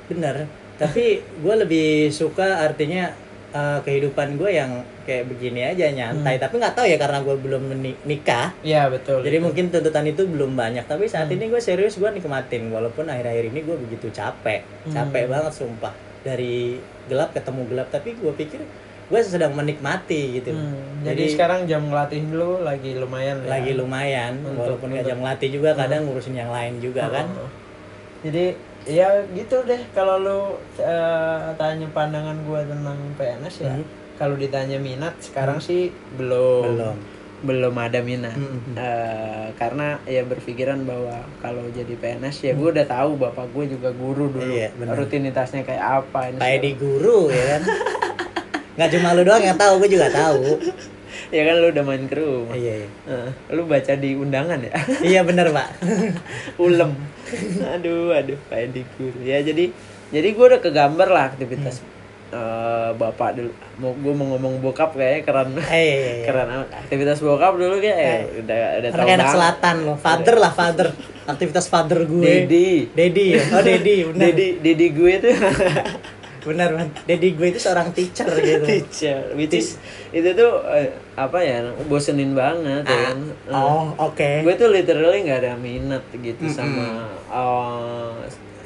Bener. 0.07 0.35
Tapi 0.75 1.05
gue 1.21 1.55
lebih 1.59 1.89
suka 2.09 2.63
artinya 2.63 3.11
eh, 3.49 3.79
kehidupan 3.79 4.35
gue 4.35 4.51
yang 4.51 4.71
kayak 5.03 5.25
begini 5.25 5.65
aja 5.65 5.89
nyantai. 5.89 6.35
Hmm. 6.35 6.43
Tapi 6.43 6.53
nggak 6.55 6.73
tahu 6.73 6.85
ya 6.85 6.97
karena 6.97 7.19
gue 7.19 7.35
belum 7.35 7.63
nikah. 8.03 8.53
iya 8.61 8.85
betul 8.87 9.19
Jadi 9.19 9.37
mungkin 9.37 9.69
tuntutan 9.69 10.05
itu 10.05 10.23
belum 10.23 10.53
banyak. 10.53 10.83
Tapi 10.83 11.05
saat 11.05 11.25
Hmm. 11.25 11.35
ini 11.35 11.49
gue 11.49 11.57
serius 11.59 11.95
gue 11.95 12.07
nikmatin. 12.07 12.69
Walaupun 12.69 13.05
akhir-akhir 13.05 13.45
ini 13.47 13.59
gue 13.61 13.77
begitu 13.79 14.07
capek, 14.09 14.61
capek 14.85 15.23
Hmm. 15.25 15.31
banget 15.31 15.53
sumpah. 15.55 15.93
Dari 16.19 16.77
gelap 17.05 17.31
ketemu 17.31 17.61
gelap. 17.65 17.87
Tapi 17.89 18.13
gue 18.13 18.33
pikir 18.33 18.61
gue 19.09 19.19
sedang 19.19 19.49
menikmati 19.51 20.37
gitu. 20.37 20.53
Hmm, 20.53 21.01
jadi, 21.01 21.33
sekarang 21.33 21.65
jam 21.65 21.81
ngelatih 21.83 22.21
dulu 22.29 22.61
lagi 22.61 22.93
lumayan 22.93 23.41
ya. 23.41 23.49
lagi 23.49 23.73
lumayan 23.73 24.37
Untuk- 24.37 24.77
walaupun 24.77 24.93
nggak 24.93 25.01
jam 25.03 25.19
latih 25.19 25.49
juga 25.49 25.73
kadang 25.73 26.05
ngurusin 26.05 26.37
yang 26.37 26.53
lain 26.53 26.77
juga 26.77 27.09
kan 27.09 27.25
Oh. 27.31 27.49
Jadi 28.21 28.53
ya 28.85 29.23
gitu 29.31 29.63
deh 29.63 29.81
kalau 29.91 30.15
lu 30.19 30.39
eh, 30.77 31.39
tanya 31.55 31.87
pandangan 31.91 32.37
gua 32.43 32.63
tentang 32.63 32.97
PNS 33.15 33.55
ya. 33.63 33.73
Hmm. 33.75 33.85
Kalau 34.15 34.35
ditanya 34.35 34.75
minat 34.77 35.15
sekarang 35.23 35.63
sih 35.63 35.91
belum 36.15 36.75
Belum. 36.75 36.95
belum 37.39 37.75
ada 37.79 37.99
minat. 38.03 38.35
Hmm. 38.35 38.75
Eh, 38.75 39.47
karena 39.55 39.95
ya 40.03 40.27
berpikiran 40.27 40.83
bahwa 40.83 41.23
kalau 41.39 41.63
jadi 41.71 41.95
PNS 41.95 42.43
ya 42.43 42.51
gue 42.51 42.69
udah 42.71 42.83
tahu 42.83 43.15
bapak 43.15 43.47
gue 43.51 43.79
juga 43.79 43.89
guru 43.91 44.27
dulu. 44.27 44.43
Iya. 44.51 44.75
Rutinitasnya 44.75 45.63
kayak 45.63 45.83
apa 46.03 46.31
ini. 46.31 46.39
kayak 46.39 46.59
di 46.63 46.71
guru 46.75 47.31
ya 47.31 47.43
kan 47.55 47.61
nggak 48.79 48.95
cuma 48.95 49.11
lu 49.11 49.27
doang 49.27 49.43
yang 49.43 49.59
tahu 49.59 49.83
gue 49.83 49.91
juga 49.91 50.07
tahu 50.07 50.55
Ya 51.29 51.41
kan 51.45 51.55
lu 51.61 51.67
udah 51.69 51.83
main 51.85 52.03
ke 52.09 52.15
rumah. 52.17 52.57
iya 52.57 52.85
iya. 52.85 52.89
Eh, 53.05 53.29
lu 53.53 53.69
baca 53.69 53.93
di 53.93 54.17
undangan 54.17 54.57
ya? 54.65 54.73
iya 55.13 55.21
bener 55.21 55.53
pak. 55.53 55.77
Ulem. 56.65 56.97
Aduh 57.77 58.09
aduh 58.09 58.39
kayak 58.49 58.73
di 58.73 58.81
ya 59.21 59.37
jadi 59.45 59.69
jadi 60.09 60.27
gue 60.33 60.45
udah 60.49 60.57
kegambar 60.57 61.07
lah 61.13 61.23
aktivitas 61.29 61.85
eh, 62.33 62.89
bapak 62.97 63.37
dulu. 63.37 63.51
Mau 63.77 63.93
gue 63.93 64.13
mau 64.17 64.25
ngomong 64.33 64.57
bokap 64.57 64.97
kayaknya 64.97 65.21
keren 65.21 65.49
eh, 65.53 65.61
iya, 65.69 65.77
iya, 65.77 65.93
iya. 65.93 66.25
keren 66.25 66.47
aktivitas 66.65 67.17
bokap 67.21 67.53
dulu 67.61 67.77
kayak 67.77 67.97
eh, 68.01 68.21
udah 68.41 68.59
udah 68.81 68.89
tahu 68.89 69.05
banget. 69.05 69.29
selatan 69.29 69.75
loh. 69.85 69.97
Father 70.01 70.35
lah 70.41 70.51
father. 70.51 70.89
Aktivitas 71.29 71.69
father 71.69 72.09
gue. 72.09 72.25
Dedi. 72.25 72.89
Dedi 72.89 73.25
ya? 73.37 73.43
oh 73.53 73.61
Dedi 73.61 73.95
bener. 74.09 74.33
Dedi 74.33 74.47
Dedi 74.65 74.85
gue 74.97 75.13
tuh 75.21 75.33
bener 76.49 76.69
man 76.73 76.89
Dedi 77.05 77.37
gue 77.37 77.47
itu 77.53 77.59
seorang 77.61 77.93
teacher 77.93 78.25
gitu. 78.25 78.65
Teacher 78.73 79.37
which 79.37 79.53
is 79.53 79.77
itu 80.09 80.33
tuh 80.33 80.65
eh, 80.73 80.89
apa 81.13 81.37
ya 81.45 81.69
bosenin 81.85 82.33
banget 82.33 82.83
ya 82.89 82.99
kan? 83.13 83.19
Eh, 83.21 83.53
oh 83.53 83.93
oke. 84.01 84.29
gue 84.41 84.53
tuh 84.57 84.73
literally 84.73 85.29
nggak 85.29 85.45
ada 85.45 85.53
minat 85.53 86.01
gitu 86.17 86.49
sama 86.49 87.05
eh, 87.29 88.09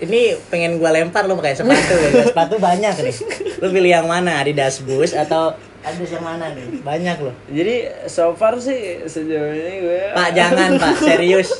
ini 0.03 0.35
pengen 0.51 0.79
gue 0.79 0.89
lempar 0.89 1.27
lo 1.27 1.35
pakai 1.39 1.55
sepatu 1.55 1.95
ya. 1.95 2.09
Sepatu 2.33 2.55
banyak 2.59 2.95
nih. 3.07 3.15
Lu 3.63 3.71
pilih 3.71 3.91
yang 3.91 4.07
mana 4.09 4.43
Adidas 4.43 4.83
Boost 4.83 5.15
atau 5.15 5.55
Adidas 5.83 6.11
yang 6.15 6.25
mana 6.25 6.51
nih? 6.55 6.79
banyak 6.79 7.17
loh 7.19 7.35
jadi 7.51 8.07
so 8.07 8.31
far 8.35 8.55
sih 8.59 9.03
sejauh 9.03 9.51
ini 9.51 9.83
gue 9.83 10.01
Pak 10.15 10.29
jangan 10.31 10.79
pak. 10.79 10.95
Serius. 11.03 11.51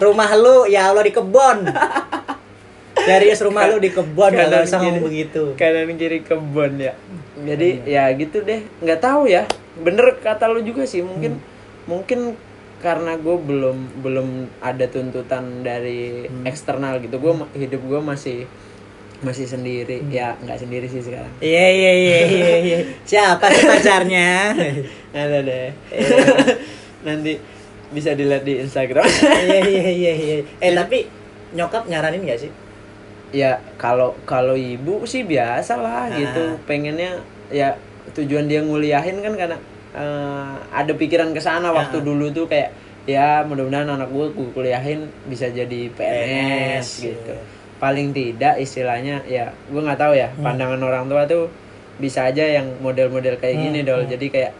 Rumah 0.00 0.30
lu 0.36 0.64
ya 0.68 0.92
Allah 0.92 1.04
di 1.04 1.12
kebon 1.12 1.64
serius 3.06 3.40
rumah 3.40 3.66
lu 3.66 3.78
di 3.78 3.90
kebon 3.90 4.30
gak 4.30 4.48
Kanan 4.48 4.64
usah 4.66 4.78
ngomong 4.80 5.04
begitu. 5.06 5.42
kanan 5.54 5.94
kiri 5.94 6.20
kebon 6.20 6.72
ya. 6.76 6.92
Jadi 7.40 7.68
ya 7.84 8.10
gitu 8.12 8.42
deh. 8.42 8.60
Nggak 8.80 9.00
tahu 9.00 9.26
ya. 9.26 9.48
Bener 9.80 10.18
kata 10.20 10.48
lu 10.48 10.60
juga 10.60 10.84
sih. 10.84 11.00
Mungkin 11.00 11.40
mungkin 11.84 12.36
karena 12.80 13.16
gue 13.16 13.36
belum 13.36 14.00
belum 14.00 14.28
ada 14.60 14.84
tuntutan 14.88 15.60
dari 15.60 16.28
eksternal 16.44 17.00
gitu. 17.00 17.16
Gue 17.16 17.32
hidup 17.54 17.80
gue 17.84 18.00
masih 18.00 18.38
masih 19.20 19.44
sendiri. 19.44 20.00
Ya 20.08 20.36
nggak 20.36 20.58
sendiri 20.58 20.86
sih 20.88 21.00
sekarang. 21.00 21.32
Iya 21.40 21.66
iya 21.68 21.92
iya 21.92 22.18
iya 22.26 22.54
iya. 22.60 22.78
Siapa 23.04 23.48
sih 23.52 23.68
pacarnya? 23.68 24.52
Ada 25.16 25.38
deh. 25.44 25.68
Nanti 27.06 27.36
bisa 27.90 28.14
dilihat 28.14 28.44
di 28.44 28.60
Instagram. 28.60 29.04
Iya 29.04 29.60
iya 29.66 29.88
iya 29.90 30.12
iya. 30.14 30.36
Eh 30.60 30.72
tapi 30.72 31.08
nyokap 31.50 31.90
nyaranin 31.90 32.22
gak 32.22 32.46
sih 32.46 32.52
ya 33.30 33.62
kalau 33.78 34.14
kalau 34.26 34.54
ibu 34.58 35.06
sih 35.06 35.22
biasa 35.22 35.78
lah 35.78 36.10
gitu. 36.14 36.58
Pengennya 36.66 37.22
ya 37.50 37.74
tujuan 38.14 38.50
dia 38.50 38.62
nguliahin 38.62 39.22
kan 39.22 39.34
karena 39.38 39.56
eh, 39.94 40.54
ada 40.70 40.92
pikiran 40.94 41.30
ke 41.34 41.40
sana 41.42 41.70
waktu 41.70 42.02
dulu 42.02 42.30
tuh 42.34 42.46
kayak 42.50 42.74
ya 43.08 43.42
mudah-mudahan 43.42 43.88
anak 43.88 44.12
gue 44.12 44.26
gue 44.36 44.50
kuliahin 44.54 45.08
bisa 45.26 45.48
jadi 45.48 45.88
PNS, 45.90 45.98
PNS, 45.98 46.86
gitu. 47.00 47.32
iya. 47.32 47.42
paling 47.80 48.12
tidak 48.12 48.60
istilahnya 48.60 49.24
ya 49.24 49.50
gue 49.66 49.80
nggak 49.80 49.98
tahu 49.98 50.12
ya 50.12 50.28
pandangan 50.36 50.78
orang 50.84 51.08
tua 51.08 51.24
tuh 51.24 51.48
bisa 51.96 52.28
aja 52.28 52.44
yang 52.44 52.76
model-model 52.84 53.40
kayak 53.40 53.56
gini 53.56 53.80
dol. 53.82 54.04
jadi 54.04 54.26
kayak 54.28 54.52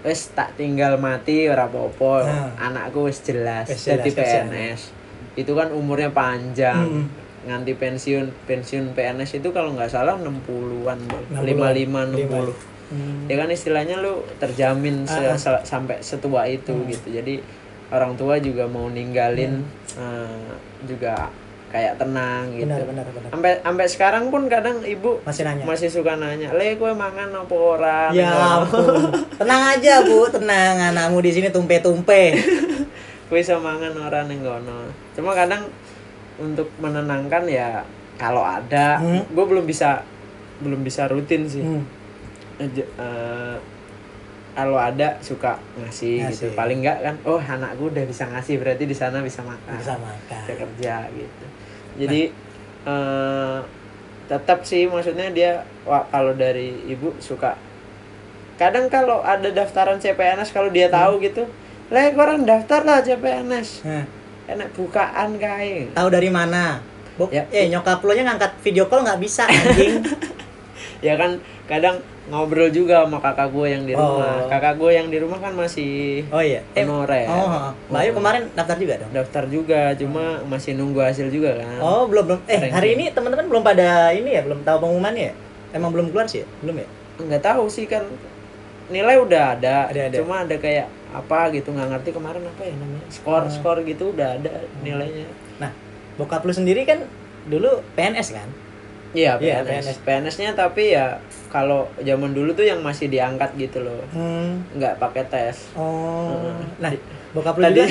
wes 0.00 0.32
tak 0.32 0.56
tinggal 0.56 0.96
mati 0.96 1.50
ora 1.50 1.68
apa-apa. 1.68 2.12
Hmm. 2.24 2.50
anakku 2.70 3.10
wes 3.10 3.20
jelas 3.20 3.68
Wes 3.68 3.82
jelas, 3.82 3.98
jadi 3.98 4.08
wes 4.08 4.16
jelas. 4.16 4.32
PNS 4.46 4.80
itu 5.38 5.52
kan 5.54 5.70
umurnya 5.70 6.10
panjang. 6.10 7.06
Hmm. 7.06 7.06
Nganti 7.42 7.72
pensiun 7.72 8.26
pensiun 8.44 8.92
PNS 8.92 9.38
itu 9.38 9.48
kalau 9.48 9.72
nggak 9.72 9.88
salah 9.88 10.14
60-an 10.14 10.98
Bol. 11.02 11.22
60-an. 11.30 11.44
55 11.46 12.20
60 12.20 12.68
Hmm. 12.90 13.30
ya 13.30 13.38
kan 13.38 13.46
istilahnya 13.46 13.96
lu 13.96 14.18
terjamin 14.36 15.06
se- 15.06 15.14
Ah, 15.22 15.30
ah. 15.30 15.38
se- 15.38 15.62
sampai 15.62 16.02
setua 16.02 16.42
itu 16.44 16.74
gitu. 16.84 17.06
Jadi 17.08 17.38
orang 17.88 18.12
tua 18.14 18.34
juga 18.36 18.66
mau 18.66 18.90
ninggalin 18.90 19.62
eh, 19.94 20.50
juga 20.82 21.30
kayak 21.68 21.96
tenang 21.96 22.50
gitu. 22.50 22.66
Benar 22.66 22.82
benar 22.82 23.06
benar. 23.08 23.30
Sampai 23.30 23.52
sampai 23.62 23.86
sekarang 23.86 24.24
pun 24.26 24.42
kadang 24.44 24.82
ibu 24.82 25.22
masih 25.22 25.46
nanya? 25.46 25.62
masih 25.62 25.86
suka 25.86 26.18
nanya 26.18 26.50
le 26.50 26.74
kue 26.74 26.90
mangan 26.90 27.30
apa 27.30 27.54
orang 27.54 28.10
ya 28.10 28.26
ampun. 28.58 29.06
Tenang 29.38 29.62
aja 29.70 30.02
bu. 30.02 30.26
Tenang 30.26 30.74
anakmu 30.90 31.22
di 31.22 31.30
sini 31.30 31.46
tumpe 31.48 31.78
tumpe 31.78 32.34
kue 33.30 33.38
bisa 33.38 33.54
mangan 33.54 33.94
orang 34.02 34.26
yang 34.26 34.42
gono 34.42 34.90
cuma 35.14 35.30
kadang 35.30 35.62
untuk 36.40 36.72
menenangkan 36.76 37.44
ya 37.44 37.84
kalau 38.16 38.40
ada 38.40 38.98
Hmm. 38.98 39.22
gue 39.26 39.44
belum 39.46 39.64
bisa 39.64 40.00
belum 40.60 40.80
bisa 40.80 41.06
rutin 41.06 41.44
sih. 41.44 41.60
Hmm. 41.60 41.84
Eh, 42.58 43.56
kalau 44.50 44.76
ada 44.76 45.16
suka 45.20 45.56
ngasih, 45.78 46.26
Ngasih. 46.26 46.50
gitu 46.50 46.52
paling 46.52 46.82
enggak 46.82 46.98
kan 47.00 47.14
oh 47.22 47.38
anakku 47.38 47.86
udah 47.86 48.02
bisa 48.02 48.26
ngasih 48.26 48.58
berarti 48.58 48.84
di 48.84 48.92
sana 48.92 49.22
bisa 49.22 49.40
makan 49.40 49.72
bisa 49.74 49.94
makan. 49.94 50.40
bisa 50.42 50.52
kerja 50.58 50.94
gitu. 51.10 51.44
Jadi 51.96 52.22
eh, 52.84 53.58
tetap 54.26 54.62
sih 54.62 54.84
maksudnya 54.84 55.30
dia 55.30 55.52
wah, 55.82 56.04
kalau 56.04 56.32
dari 56.32 56.76
ibu 56.86 57.14
suka. 57.18 57.56
Kadang 58.54 58.86
kalau 58.86 59.24
ada 59.24 59.48
daftaran 59.48 59.96
CPNS 59.96 60.50
kalau 60.50 60.68
dia 60.68 60.86
tahu 60.86 61.16
gitu 61.18 61.48
le 61.88 62.12
orang 62.12 62.44
daftar 62.44 62.84
lah 62.84 63.00
CPNS 63.00 63.82
Nah, 63.82 64.04
enak 64.50 64.68
bukaan 64.74 65.28
kayak 65.36 65.94
tahu 65.94 66.08
dari 66.08 66.28
mana? 66.28 66.82
Bok, 67.14 67.30
Ya. 67.30 67.44
eh 67.52 67.68
nyokap 67.68 68.00
lo 68.00 68.12
nya 68.12 68.24
ngangkat 68.24 68.52
video 68.60 68.88
call 68.88 69.04
nggak 69.04 69.20
bisa 69.20 69.44
anjing. 69.46 70.00
Ya 71.00 71.16
kan 71.16 71.40
kadang 71.64 71.96
ngobrol 72.28 72.68
juga 72.68 73.08
sama 73.08 73.24
kakak 73.24 73.48
gue 73.56 73.72
yang 73.72 73.88
di 73.88 73.96
rumah. 73.96 74.44
Oh. 74.44 74.52
kakak 74.52 74.76
gue 74.76 74.90
yang 74.92 75.08
di 75.08 75.16
rumah 75.16 75.40
kan 75.40 75.56
masih 75.56 76.20
oh 76.28 76.44
iya. 76.44 76.60
Eh, 76.76 76.84
honorer 76.84 77.24
oh 77.24 77.72
Mbak 77.88 78.00
Ayu 78.04 78.12
kemarin 78.12 78.42
daftar 78.52 78.76
juga 78.76 78.94
dong? 79.00 79.10
Daftar 79.16 79.44
juga 79.48 79.80
cuma 79.96 80.44
masih 80.44 80.76
nunggu 80.76 81.00
hasil 81.00 81.32
juga 81.32 81.56
kan. 81.56 81.80
Oh 81.80 82.04
belum 82.04 82.24
belum. 82.28 82.40
Eh 82.44 82.52
Ranking. 82.52 82.72
hari 82.76 82.88
ini 83.00 83.04
teman-teman 83.16 83.48
belum 83.48 83.64
pada 83.64 84.12
ini 84.12 84.28
ya? 84.36 84.44
Belum 84.44 84.60
tahu 84.60 84.76
pengumumannya 84.76 85.32
ya? 85.32 85.34
Emang 85.72 85.88
belum 85.88 86.12
keluar 86.12 86.28
sih 86.28 86.44
ya? 86.44 86.46
Belum 86.60 86.76
ya? 86.76 86.88
Nggak 87.16 87.42
tahu 87.48 87.64
sih 87.72 87.88
kan 87.88 88.04
nilai 88.90 89.16
udah 89.16 89.54
ada, 89.54 89.76
Ada, 89.86 90.02
ada. 90.06 90.16
cuma 90.18 90.42
ada 90.42 90.56
kayak 90.56 90.86
apa 91.10 91.50
gitu 91.50 91.70
nggak 91.70 91.88
ngerti 91.90 92.10
kemarin 92.12 92.42
apa 92.44 92.62
ya 92.62 92.74
namanya 92.74 93.06
skor 93.08 93.42
Oh. 93.42 93.48
skor 93.48 93.78
gitu 93.82 94.10
udah 94.10 94.34
ada 94.34 94.50
nilainya 94.80 95.26
nah 95.56 95.70
bokap 96.14 96.42
lu 96.42 96.50
sendiri 96.50 96.82
kan 96.82 97.02
dulu 97.44 97.80
PNS 97.94 98.30
kan 98.32 98.50
Iya, 99.10 99.42
Iya, 99.42 99.66
PNS. 99.66 100.06
PNS-nya 100.06 100.54
tapi 100.54 100.94
ya 100.94 101.18
kalau 101.50 101.90
zaman 101.98 102.30
dulu 102.30 102.54
tuh 102.54 102.62
yang 102.62 102.78
masih 102.78 103.10
diangkat 103.10 103.58
gitu 103.58 103.82
loh. 103.82 103.98
Hmm. 104.14 104.62
Nggak 104.70 105.02
pakai 105.02 105.26
tes. 105.26 105.66
Oh. 105.74 106.30
Hmm. 106.30 106.62
Nah, 106.78 106.94
bokap 107.34 107.58
lu 107.58 107.66
Tadi 107.66 107.90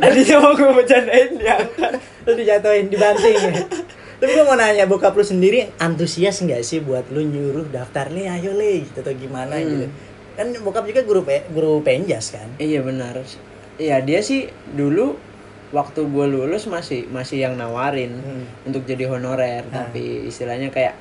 Tadinya 0.00 0.36
mau 0.40 0.52
gue 0.54 0.72
bercandain 0.72 1.30
diangkat. 1.34 1.92
lu 2.24 2.32
dijatuhin 2.32 2.88
dibanting 2.88 3.36
ya. 3.36 3.52
Tapi 4.18 4.30
gue 4.30 4.42
mau 4.42 4.54
nanya 4.54 4.82
bokap 4.84 5.14
lu 5.14 5.22
sendiri 5.22 5.70
antusias 5.78 6.36
nggak 6.36 6.60
sih 6.60 6.80
buat 6.80 7.06
lu 7.08 7.22
nyuruh 7.22 7.66
daftar 7.68 8.08
le 8.08 8.26
ayo 8.26 8.50
le 8.52 8.82
gitu 8.82 8.98
atau 8.98 9.14
gimana 9.14 9.54
Hmm. 9.54 9.66
gitu. 9.68 9.86
Kan 10.34 10.46
bokap 10.58 10.84
juga 10.84 11.02
guru 11.02 11.22
pe- 11.22 11.46
guru 11.48 11.78
penjas 11.80 12.30
kan. 12.30 12.50
Iya 12.56 12.82
benar. 12.82 13.22
Iya 13.76 14.02
dia 14.02 14.18
sih 14.20 14.46
dulu 14.68 15.14
waktu 15.68 16.00
gue 16.02 16.26
lulus 16.26 16.66
masih 16.66 17.06
masih 17.08 17.38
yang 17.40 17.54
nawarin 17.54 18.10
Hmm. 18.16 18.44
untuk 18.64 18.82
jadi 18.82 19.06
honorer 19.06 19.62
Ah. 19.66 19.84
tapi 19.84 20.26
istilahnya 20.26 20.68
kayak 20.68 20.98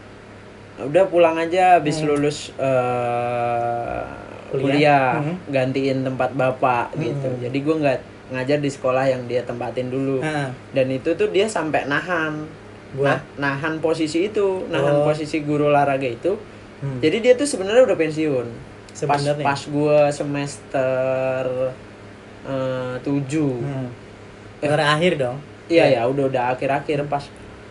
udah 0.77 1.07
pulang 1.07 1.33
aja 1.36 1.75
habis 1.75 1.97
Hmm. 1.97 2.12
lulus 2.12 2.53
eh, 2.53 4.01
Kuliah. 4.47 4.63
kuliah, 4.63 5.07
Hmm. 5.17 5.36
gantiin 5.47 6.00
tempat 6.01 6.31
bapak 6.31 6.93
gitu 6.95 7.27
Hmm. 7.27 7.41
jadi 7.41 7.57
gue 7.57 7.75
nggak 7.77 8.00
ngajar 8.29 8.59
di 8.59 8.69
sekolah 8.69 9.05
yang 9.05 9.24
dia 9.25 9.41
tempatin 9.41 9.88
dulu 9.88 10.19
Ah, 10.19 10.51
dan 10.69 10.88
itu 10.88 11.12
tuh 11.13 11.27
dia 11.27 11.47
sampai 11.47 11.83
nahan 11.83 12.43
buat 12.89 13.20
Nah, 13.36 13.58
nahan 13.58 13.77
posisi 13.77 14.25
itu 14.25 14.63
nahan 14.67 14.96
Oh. 14.98 15.06
posisi 15.06 15.39
guru 15.39 15.67
olahraga 15.67 16.06
itu 16.06 16.38
Hmm. 16.77 17.00
jadi 17.00 17.17
dia 17.20 17.34
tuh 17.34 17.44
sebenarnya 17.44 17.84
udah 17.84 17.98
pensiun 17.98 18.48
pas 19.03 19.17
sebenarnya. 19.17 19.44
pas 19.44 19.62
gue 19.62 20.00
semester 20.10 21.44
eh, 22.44 22.96
tujuh 23.01 23.53
Hmm. 23.58 23.89
Terakhir 24.58 25.13
dong. 25.17 25.38
Iya 25.67 25.86
ya, 25.91 26.01
udah 26.03 26.25
udah 26.27 26.44
akhir-akhir 26.50 27.06
pas 27.06 27.22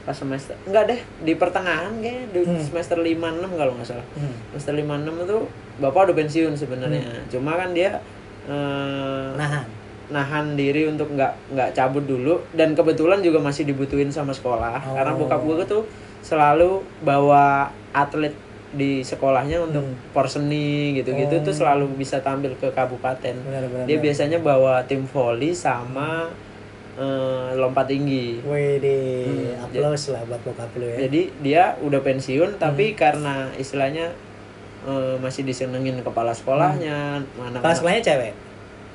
pas 0.02 0.14
semester 0.14 0.54
enggak 0.62 0.86
deh 0.86 1.00
di 1.20 1.34
pertengahan 1.34 1.90
kayak 1.98 2.30
di 2.30 2.40
Hmm. 2.40 2.60
semester 2.60 2.94
5 2.96 3.10
6 3.32 3.50
kalau 3.52 3.74
nggak 3.74 3.88
salah. 3.88 4.06
Hmm. 4.14 4.30
Semester 4.52 4.74
5 4.76 4.94
6 4.96 5.16
itu 5.18 5.38
Bapak 5.76 6.06
udah 6.06 6.16
pensiun 6.16 6.52
sebenarnya. 6.52 7.02
Cuma 7.26 7.54
kan 7.54 7.72
dia 7.72 7.98
eh, 8.46 9.28
Nahan. 9.34 9.66
Nahan 10.06 10.54
diri 10.54 10.86
untuk 10.86 11.10
nggak 11.10 11.50
nggak 11.50 11.70
cabut 11.72 12.02
dulu 12.02 12.38
dan 12.52 12.72
kebetulan 12.72 13.18
juga 13.18 13.38
masih 13.38 13.64
dibutuhin 13.64 14.08
sama 14.08 14.30
sekolah 14.30 14.78
Oh. 14.80 14.94
karena 14.94 15.12
bokap 15.12 15.40
gue 15.40 15.66
tuh 15.66 15.82
selalu 16.20 16.82
bawa 17.00 17.66
atlet 17.90 18.30
di 18.68 19.00
sekolahnya 19.00 19.62
untuk 19.62 19.82
Hmm. 19.82 19.96
porseni 20.10 20.94
gitu-gitu 20.94 21.32
Oh. 21.32 21.42
tuh 21.42 21.54
selalu 21.54 21.86
bisa 21.94 22.18
tampil 22.18 22.52
ke 22.54 22.66
kabupaten. 22.68 23.34
Benar-benar. 23.40 23.86
Dia 23.86 23.98
biasanya 23.98 24.38
bawa 24.38 24.82
tim 24.84 25.02
voli 25.04 25.50
sama 25.50 26.28
eh, 26.94 27.50
lompat 27.54 27.86
tinggi. 27.86 28.40
Wede, 28.40 29.28
Hmm, 29.52 29.60
aplaus 29.60 30.08
lah 30.08 30.24
buat 30.24 30.40
bokap 30.40 30.72
lu 30.74 30.88
ya. 30.88 31.04
Jadi 31.04 31.28
dia 31.40 31.62
udah 31.78 32.00
pensiun 32.00 32.56
tapi 32.56 32.92
Hmm. 32.92 32.96
karena 32.96 33.34
istilahnya 33.54 34.16
eh, 34.82 35.16
masih 35.18 35.42
disenengin 35.42 35.98
kepala 36.00 36.30
sekolahnya, 36.30 37.18
anak 37.36 37.58
Kepala 37.58 37.74
sekolahnya 37.74 38.02
cewek. 38.02 38.32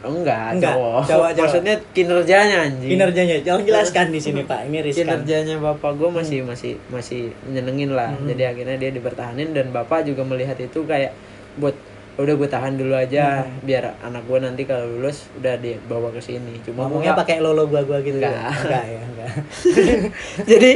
Enggak, 0.03 0.47
Enggak, 0.53 0.73
cowok. 0.73 1.01
cowok, 1.03 1.29
cowok. 1.31 1.41
Maksudnya 1.41 1.75
kinerjanya 1.91 2.57
anjing. 2.63 2.89
Kinerjanya, 2.89 3.35
jangan 3.39 3.61
jelaskan 3.63 4.05
di 4.07 4.19
sini 4.19 4.41
Pak. 4.41 4.59
Ini 4.65 4.77
riskan. 4.81 4.99
kinerjanya 5.21 5.55
bapak 5.57 5.91
gue 5.93 6.09
masih 6.09 6.39
masih 6.41 6.73
masih 6.87 7.21
nyenengin 7.45 7.91
lah. 7.91 8.09
Hmm. 8.09 8.25
Jadi 8.25 8.43
akhirnya 8.43 8.77
dia 8.77 8.89
dipertahanin 8.89 9.51
dan 9.51 9.69
bapak 9.69 10.03
juga 10.03 10.21
melihat 10.21 10.55
itu 10.55 10.81
kayak 10.81 11.13
buat 11.55 11.77
udah 12.13 12.33
gue 12.33 12.45
tahan 12.45 12.75
dulu 12.75 12.91
aja 12.93 13.41
Hmm. 13.41 13.61
biar 13.61 13.95
anak 13.99 14.23
gue 14.23 14.37
nanti 14.37 14.61
kalau 14.63 14.83
lulus 14.85 15.31
udah 15.33 15.55
dibawa 15.55 16.09
ke 16.09 16.19
sini. 16.19 16.59
Cuma 16.61 16.85
Ngomongnya 16.85 17.13
gua- 17.13 17.21
pakai 17.21 17.37
lolo 17.37 17.63
gua-gua 17.65 17.99
gitu. 17.99 18.17
Enggak. 18.17 18.35
ya? 18.35 18.49
Enggak 18.51 18.85
ya, 18.85 19.01
enggak. 19.03 19.31
jadi 20.51 20.71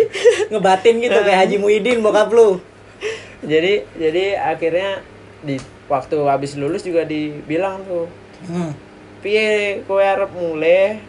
Ngebatin 0.47 0.95
gitu 0.99 1.17
kayak 1.17 1.39
Haji 1.41 1.55
Muhyiddin 1.57 1.99
bokap 1.99 2.29
lu. 2.29 2.61
jadi 3.41 3.85
jadi 3.93 4.23
akhirnya 4.39 5.05
di 5.39 5.59
waktu 5.85 6.17
habis 6.23 6.55
lulus 6.55 6.81
juga 6.81 7.03
dibilang 7.03 7.81
tuh 7.83 8.09
Hmm. 8.45 8.73
Piye 9.25 9.49
kowe 9.83 9.97
arep 9.97 10.29
mulai 10.31 11.01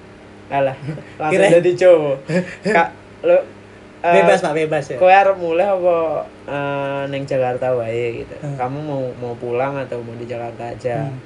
alah 0.48 0.72
langsung 1.20 1.36
Kira- 1.36 1.52
jadi 1.52 1.70
cowok 1.76 2.16
kak 2.76 2.88
lo 3.22 3.36
eh, 3.98 4.12
Bebas 4.14 4.40
Pak, 4.40 4.54
bebas 4.54 4.84
ya. 4.86 4.96
kowe 4.96 5.12
arep 5.12 5.36
mulai 5.36 5.66
apa 5.66 5.96
eh, 6.46 7.02
neng 7.06 7.22
Jakarta 7.22 7.74
wae 7.74 8.22
gitu 8.22 8.34
Hmm. 8.38 8.56
kamu 8.56 8.78
mau 8.80 9.02
mau 9.14 9.34
pulang 9.34 9.76
atau 9.76 10.00
mau 10.00 10.14
di 10.14 10.24
Jakarta 10.24 10.64
aja 10.66 11.04
Hmm. 11.04 11.20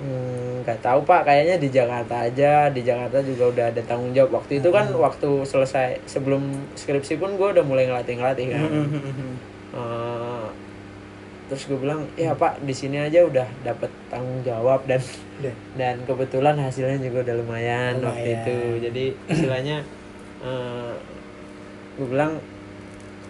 Hmm, 0.00 0.64
nggak 0.64 0.80
tahu 0.80 1.04
pak 1.04 1.28
kayaknya 1.28 1.56
di 1.58 1.68
Jakarta 1.68 2.24
aja 2.24 2.52
di 2.68 2.80
Jakarta 2.80 3.20
juga 3.20 3.44
udah 3.46 3.64
ada 3.68 3.82
tanggung 3.82 4.16
jawab 4.16 4.32
waktu 4.34 4.56
itu 4.56 4.72
kan 4.72 4.88
Hmm. 4.88 4.96
waktu 4.98 5.44
selesai 5.44 6.00
sebelum 6.06 6.40
skripsi 6.74 7.14
pun 7.14 7.36
gue 7.36 7.48
udah 7.50 7.60
mulai 7.60 7.84
ngelatih 7.84 8.16
ngelatih 8.16 8.46
kan 8.48 8.60
Hmm, 8.62 8.88
hmm, 8.88 8.96
hmm, 8.96 9.14
hmm. 9.14 9.34
Eh, 9.70 10.29
terus 11.50 11.66
gue 11.66 11.74
bilang 11.76 12.06
ya 12.14 12.30
pak 12.32 12.62
di 12.62 12.70
sini 12.70 12.96
aja 12.96 13.20
udah 13.20 13.42
dapat 13.60 13.90
tanggung 14.06 14.38
jawab 14.40 14.86
dan 14.86 15.02
Udah. 15.36 15.54
dan 15.80 15.98
kebetulan 16.04 16.54
hasilnya 16.56 17.02
juga 17.02 17.26
udah 17.26 17.34
lumayan, 17.36 17.98
waktu 17.98 18.06
Lumayan. 18.22 18.38
itu 18.38 18.54
jadi 18.80 19.04
istilahnya 19.26 19.76
eh, 20.40 20.92
gue 21.92 22.06
bilang 22.06 22.38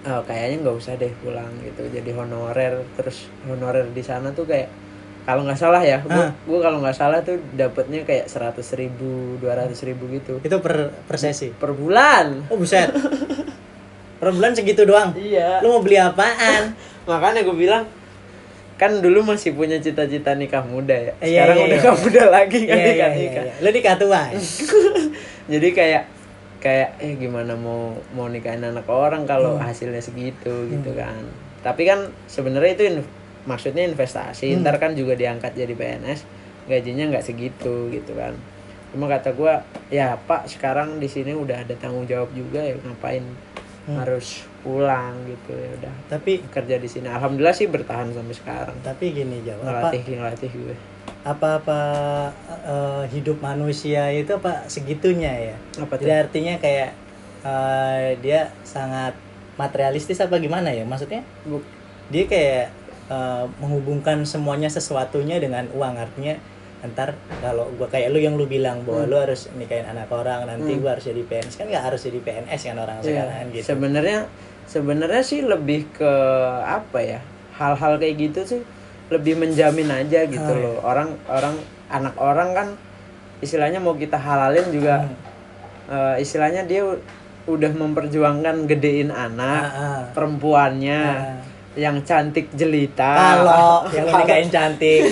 "Eh, 0.00 0.20
kayaknya 0.22 0.56
nggak 0.62 0.76
usah 0.76 0.94
deh 0.94 1.12
pulang 1.18 1.48
gitu 1.60 1.82
jadi 1.88 2.10
honorer 2.12 2.84
terus 2.94 3.24
honorer 3.42 3.88
di 3.88 4.00
sana 4.00 4.28
tuh 4.30 4.44
kayak 4.44 4.68
kalau 5.22 5.44
nggak 5.44 5.56
salah 5.58 5.80
ya 5.80 6.00
gue 6.00 6.12
Ah. 6.12 6.32
kalau 6.58 6.80
nggak 6.80 6.94
salah 6.94 7.20
tuh 7.20 7.36
dapatnya 7.52 8.00
kayak 8.02 8.24
seratus 8.26 8.72
ribu 8.72 9.36
dua 9.36 9.52
ratus 9.54 9.80
ribu 9.82 10.08
gitu 10.08 10.40
Itu 10.40 10.56
per 10.58 10.92
per 11.04 11.16
sesi. 11.16 11.52
per 11.52 11.72
bulan 11.72 12.48
Oh 12.48 12.56
buset. 12.56 12.88
per 14.20 14.28
bulan 14.30 14.52
segitu 14.52 14.84
doang. 14.84 15.12
iya 15.14 15.60
Lu 15.60 15.68
mau 15.70 15.80
beli 15.80 15.96
apaan? 15.96 16.72
makanya 17.08 17.40
gue 17.42 17.56
bilang 17.58 17.84
kan 18.80 18.96
dulu 18.96 19.20
masih 19.22 19.52
punya 19.52 19.76
cita-cita 19.76 20.32
nikah 20.32 20.64
muda 20.64 20.96
ya 20.96 21.12
Iya, 21.20 21.44
sekarang 21.44 21.54
iya, 21.54 21.60
udah 21.60 21.68
iya. 21.70 21.82
nggak 21.84 21.98
muda 22.00 22.22
lagi 22.26 22.60
kan 22.62 22.72
Iya, 22.72 22.80
iya, 22.80 22.88
nikah 22.88 23.10
iya, 23.10 23.20
nikah 23.20 23.44
iya. 23.44 23.54
Lu 23.60 23.68
nikah 23.70 23.94
tua. 23.94 24.20
ya? 24.24 24.40
jadi 25.52 25.68
kayak 25.70 26.04
kayak 26.58 26.88
eh 26.98 27.12
gimana 27.14 27.52
mau 27.54 27.82
mau 28.10 28.26
nikahin 28.26 28.60
anak 28.62 28.84
orang 28.86 29.24
kalau 29.24 29.56
Hmm. 29.56 29.64
hasilnya 29.66 29.98
segitu 29.98 30.52
gitu 30.66 30.92
kan 30.92 31.20
tapi 31.60 31.84
kan 31.84 32.08
sebenarnya 32.26 32.72
itu 32.74 32.84
in- 32.86 33.08
maksudnya 33.42 33.80
investasi 33.82 34.48
Hmm. 34.50 34.60
ntar 34.60 34.76
kan 34.76 34.92
juga 34.92 35.12
diangkat 35.12 35.52
jadi 35.54 35.72
PNS 35.72 36.24
gajinya 36.66 37.04
nggak 37.10 37.24
segitu 37.26 37.88
gitu 37.88 38.12
kan 38.12 38.32
cuma 38.90 39.06
kata 39.06 39.32
gua 39.32 39.60
ya 39.86 40.18
pak 40.18 40.44
sekarang 40.46 40.96
di 40.96 41.06
sini 41.06 41.32
udah 41.32 41.62
ada 41.62 41.74
tanggung 41.74 42.04
jawab 42.04 42.28
juga 42.30 42.60
ya 42.60 42.76
ngapain 42.78 43.24
Hmm. 43.82 43.96
harus 43.96 44.44
pulang 44.60 45.12
gitu 45.24 45.52
ya 45.52 45.70
udah 45.74 45.94
Tapi 46.08 46.44
kerja 46.46 46.76
di 46.76 46.86
sini 46.86 47.06
alhamdulillah 47.06 47.52
sih 47.52 47.66
bertahan 47.66 48.10
sampai 48.10 48.34
sekarang 48.34 48.76
tapi 48.80 49.10
gini 49.10 49.40
jawab 49.40 49.64
apa 49.64 49.90
ngelatih 49.90 50.02
ngelatih 50.14 50.50
gue 50.52 50.76
apa-apa 51.22 51.80
eh, 52.62 53.04
hidup 53.10 53.40
manusia 53.40 54.08
itu 54.10 54.32
apa 54.32 54.64
segitunya 54.66 55.52
ya. 55.52 55.56
apa 55.76 55.92
tuh 55.94 56.02
Jadi 56.02 56.12
artinya 56.18 56.54
kayak 56.56 56.90
eh, 57.42 58.16
dia 58.18 58.40
sangat 58.62 59.12
materialistis 59.54 60.16
apa 60.18 60.36
gimana 60.36 60.68
ya? 60.68 60.82
Maksudnya 60.82 61.20
Bu- 61.42 61.64
dia 62.08 62.24
kayak 62.24 62.72
eh, 63.06 63.44
menghubungkan 63.58 64.24
semuanya 64.24 64.68
sesuatunya 64.68 65.36
dengan 65.36 65.68
uang 65.70 65.94
artinya 65.94 66.40
ntar 66.82 67.12
kalau 67.38 67.68
gua 67.76 67.84
kayak 67.86 68.08
lu 68.08 68.16
yang 68.16 68.40
lu 68.40 68.48
bilang 68.48 68.80
bahwa 68.82 69.04
Hmm. 69.04 69.10
lu 69.10 69.16
harus 69.20 69.52
nikahin 69.52 69.84
anak 69.84 70.08
orang 70.08 70.48
nanti 70.48 70.72
Hmm. 70.72 70.80
gua 70.80 70.96
harus 70.96 71.04
jadi 71.04 71.20
PNS 71.22 71.54
kan 71.54 71.68
nggak 71.68 71.84
harus 71.84 72.00
jadi 72.00 72.18
PNS 72.18 72.60
kan 72.64 72.76
orang 72.78 72.96
Iya, 72.96 73.04
sekarang 73.04 73.44
gitu 73.52 73.64
Sebenarnya 73.66 74.18
sebenarnya 74.70 75.20
sih 75.20 75.42
lebih 75.42 75.90
ke 75.90 76.12
apa 76.62 77.02
ya? 77.02 77.20
Hal-hal 77.52 77.98
kayak 77.98 78.14
gitu 78.16 78.40
sih 78.46 78.62
lebih 79.10 79.34
menjamin 79.36 79.90
aja 79.90 80.22
gitu 80.24 80.38
Ah, 80.40 80.54
iya. 80.54 80.62
loh. 80.62 80.76
Orang 80.80 81.08
orang 81.26 81.54
anak 81.90 82.14
orang 82.16 82.48
kan 82.54 82.68
istilahnya 83.38 83.82
mau 83.82 83.92
kita 83.92 84.14
halalin 84.14 84.70
juga 84.70 85.10
eh, 85.86 86.22
istilahnya 86.22 86.62
dia 86.62 86.86
udah 87.44 87.72
memperjuangkan 87.74 88.64
gedein 88.64 89.10
anak 89.10 89.62
ah. 89.66 90.02
perempuannya 90.14 91.00
Ah. 91.02 91.34
yang 91.74 91.98
cantik 92.00 92.46
jelita. 92.52 93.10
kalau 93.42 93.82
yang 93.96 94.06
nikahin 94.08 94.46
cantik 94.48 95.10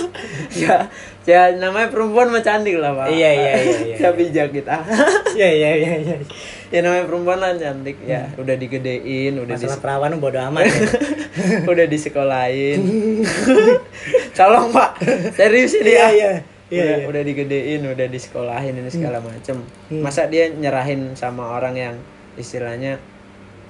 ya, 0.62 0.90
ya 1.26 1.50
namanya 1.58 1.90
perempuan 1.90 2.30
mah 2.30 2.40
cantik 2.40 2.78
lah, 2.78 2.94
Pak. 2.94 3.10
Iya, 3.10 3.30
iya, 3.34 3.52
iya, 3.58 3.78
iya. 3.82 3.96
Ya 3.98 4.10
bijak 4.14 4.54
kita. 4.54 4.78
iya 5.38 5.48
iya 5.50 5.70
iya 5.74 5.92
iya 5.98 6.16
ya 6.66 6.82
namanya 6.82 7.06
perempuan 7.06 7.38
kan 7.38 7.54
cantik 7.54 7.94
ya 8.02 8.26
udah 8.34 8.58
digedein 8.58 9.38
udah 9.38 9.54
di 9.54 9.66
masalah 9.66 9.78
perawan 9.78 10.18
bodo 10.18 10.38
amat 10.50 10.66
ya. 10.66 10.74
udah 11.72 11.86
disekolahin 11.86 12.80
colong 14.36 14.74
pak 14.74 14.90
serius 15.38 15.78
ini 15.78 15.94
iya 15.94 16.06
ya 16.10 16.10
iya 16.10 16.32
iya 16.66 16.82
udah, 16.82 16.96
iya. 16.98 17.06
udah 17.06 17.22
digedein 17.22 17.80
udah 17.86 18.06
disekolahin 18.10 18.74
ini 18.82 18.90
segala 18.90 19.22
macem 19.22 19.62
Hmm. 19.86 20.02
masa 20.02 20.26
dia 20.26 20.50
nyerahin 20.50 21.14
sama 21.14 21.54
orang 21.54 21.78
yang 21.78 21.94
istilahnya 22.34 22.98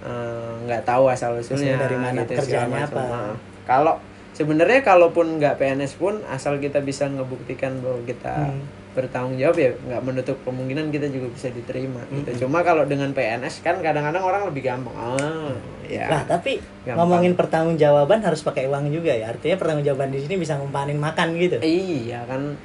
eh, 0.00 0.52
nggak 0.64 0.88
tahu 0.88 1.12
asal 1.12 1.36
usulnya 1.36 1.76
dari 1.76 2.00
mana, 2.00 2.24
macem. 2.24 2.72
apa. 2.72 2.96
Nah, 3.04 3.36
kalau 3.68 4.00
sebenarnya 4.37 4.81
kalaupun 4.83 5.37
nggak 5.37 5.57
PNS 5.57 5.96
pun 5.96 6.20
asal 6.27 6.57
kita 6.57 6.79
bisa 6.79 7.07
ngebuktikan 7.07 7.81
bahwa 7.81 8.05
kita 8.05 8.35
Hmm. 8.46 8.61
bertanggung 8.92 9.37
jawab 9.37 9.57
ya 9.57 9.72
nggak 9.75 10.03
menutup 10.03 10.37
kemungkinan 10.42 10.88
kita 10.88 11.09
juga 11.09 11.29
bisa 11.31 11.49
diterima 11.51 12.01
gitu 12.11 12.44
cuma 12.44 12.61
kalau 12.61 12.81
dengan 12.83 13.11
PNS 13.11 13.61
kan 13.61 13.77
kadang-kadang 13.79 14.20
orang 14.20 14.44
lebih 14.44 14.62
gampang 14.62 14.92
ah 14.92 15.53
ya 15.85 16.09
Lah, 16.11 16.22
tapi 16.27 16.61
Gampang. 16.83 16.96
ngomongin 16.99 17.33
pertanggungjawaban 17.33 18.20
harus 18.20 18.40
pakai 18.40 18.64
uang 18.64 18.88
juga 18.90 19.12
ya. 19.12 19.31
Artinya 19.31 19.55
pertanggungjawaban 19.55 20.11
di 20.11 20.18
sini 20.18 20.35
bisa 20.37 20.57
ngumpanin 20.57 20.96
makan 20.96 21.37
gitu. 21.37 21.61
iya 21.61 22.25
kan 22.25 22.57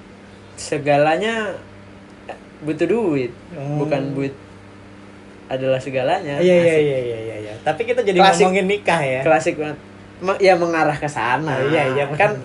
segalanya 0.56 1.52
butuh 2.62 2.86
duit 2.86 3.32
Hmm. 3.52 3.78
bukan 3.78 4.14
duit 4.14 4.34
adalah 5.48 5.78
segalanya 5.78 6.40
Iya 6.40 6.56
iya 6.56 6.78
iya 6.80 7.00
iya 7.02 7.20
iya. 7.20 7.36
iya. 7.42 7.54
Tapi 7.60 7.84
kita 7.84 8.02
jadi 8.02 8.16
Klasik. 8.16 8.48
ngomongin 8.48 8.66
nikah 8.68 9.02
ya. 9.02 9.22
klasik 9.22 9.56
banget 9.56 9.78
ya 10.38 10.54
mengarah 10.54 10.96
ke 10.96 11.06
sana 11.06 11.58
Oh, 11.58 11.68
iya, 11.68 11.90
iya, 11.92 12.06
kan 12.12 12.38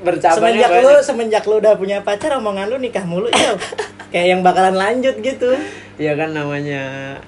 bercabangnya 0.00 0.64
semenjak 0.64 0.70
lu 0.72 0.88
banyak. 0.88 1.04
semenjak 1.04 1.44
lu 1.44 1.54
udah 1.58 1.74
punya 1.74 1.98
pacar 2.00 2.32
omongan 2.34 2.66
lu 2.66 2.76
nikah 2.76 3.04
mulu 3.04 3.28
ya 3.28 3.52
kayak 4.08 4.26
yang 4.28 4.40
bakalan 4.40 4.72
lanjut 4.72 5.14
gitu 5.16 5.52
ya 5.96 6.14
kan 6.14 6.32
namanya 6.32 6.82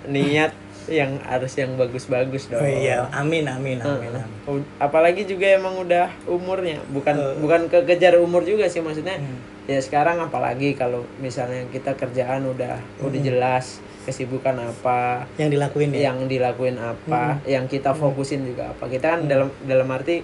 niat 0.04 0.56
yang 0.84 1.14
harus 1.22 1.52
yang 1.54 1.76
bagus-bagus 1.76 2.48
dong 2.48 2.58
oh 2.58 2.66
iya 2.66 3.06
amin 3.12 3.46
amin 3.46 3.78
amin, 3.78 4.10
Heeh. 4.10 4.24
amin. 4.42 4.62
Apalagi 4.76 5.22
juga 5.22 5.46
emang 5.46 5.78
udah 5.78 6.10
umurnya 6.26 6.82
bukan 6.88 7.14
Heeh. 7.14 7.34
bukan 7.38 7.60
kekejar 7.68 8.18
umur 8.18 8.42
juga 8.42 8.66
sih 8.66 8.80
maksudnya 8.80 9.14
Hmm. 9.14 9.38
ya 9.64 9.78
sekarang 9.78 10.18
apalagi 10.18 10.74
kalau 10.74 11.06
misalnya 11.16 11.68
kita 11.70 11.94
kerjaan 11.94 12.42
udah 12.46 12.74
udah 12.98 13.20
jelas 13.22 13.78
kesibukan 14.02 14.58
apa 14.58 15.24
yang 15.38 15.50
dilakuin 15.50 15.90
ya? 15.94 16.10
yang 16.10 16.18
dilakuin 16.26 16.76
apa 16.78 17.38
yang 17.46 17.70
kita 17.70 17.94
fokusin 17.94 18.42
juga 18.46 18.74
apa. 18.74 18.90
Kita 18.90 19.16
kan 19.16 19.20
dalam 19.30 19.48
dalam 19.62 19.86
arti 19.94 20.22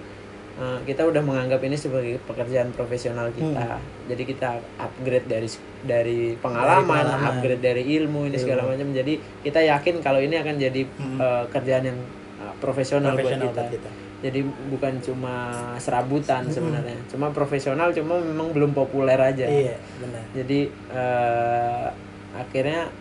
eh, 0.59 0.79
kita 0.83 1.07
udah 1.07 1.23
menganggap 1.23 1.63
ini 1.63 1.79
sebagai 1.79 2.19
pekerjaan 2.27 2.75
profesional 2.75 3.31
kita. 3.31 3.79
Jadi 4.11 4.23
kita 4.27 4.59
upgrade 4.77 5.27
dari 5.31 5.49
dari 5.79 6.19
pengalaman, 6.35 6.87
pengalaman. 6.87 7.27
upgrade 7.39 7.63
dari 7.63 7.83
ilmu 7.99 8.27
ini 8.27 8.37
segala 8.37 8.67
macam. 8.67 8.91
Jadi 8.91 9.15
kita 9.43 9.63
yakin 9.63 10.03
kalau 10.03 10.19
ini 10.19 10.35
akan 10.35 10.55
jadi 10.59 10.81
eh, 10.99 11.43
kerjaan 11.47 11.83
yang 11.87 11.99
eh, 12.43 12.53
profesional, 12.59 13.15
profesional 13.15 13.49
buat 13.49 13.55
kita. 13.55 13.63
buat 13.63 13.75
kita. 13.79 13.91
Jadi 14.19 14.43
bukan 14.43 14.99
cuma 14.99 15.35
serabutan 15.79 16.43
sebenarnya. 16.51 16.99
Cuma 17.07 17.31
profesional 17.31 17.95
cuma 17.95 18.19
memang 18.19 18.51
belum 18.51 18.75
populer 18.75 19.15
aja. 19.15 19.47
Iya 19.47 19.79
benar. 20.03 20.23
Jadi 20.35 20.59
eh, 20.91 21.87
akhirnya 22.35 22.91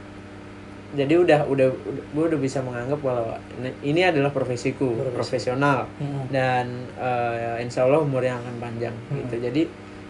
jadi 0.88 1.14
udah 1.14 1.40
udah 1.44 1.68
gue 2.08 2.24
udah 2.26 2.40
bisa 2.40 2.58
menganggap 2.58 2.96
bahwa 2.98 3.36
ini, 3.82 4.00
adalah 4.00 4.30
profesiku 4.30 4.88
Profesi. 4.90 5.12
profesional 5.12 5.84
Mm-mm. 5.94 6.28
dan 6.28 6.64
eh, 6.94 7.60
insya 7.60 7.84
Allah 7.84 8.00
umur 8.00 8.20
yang 8.20 8.38
akan 8.38 8.56
panjang 8.56 8.94
gitu 9.12 9.36
jadi 9.38 9.62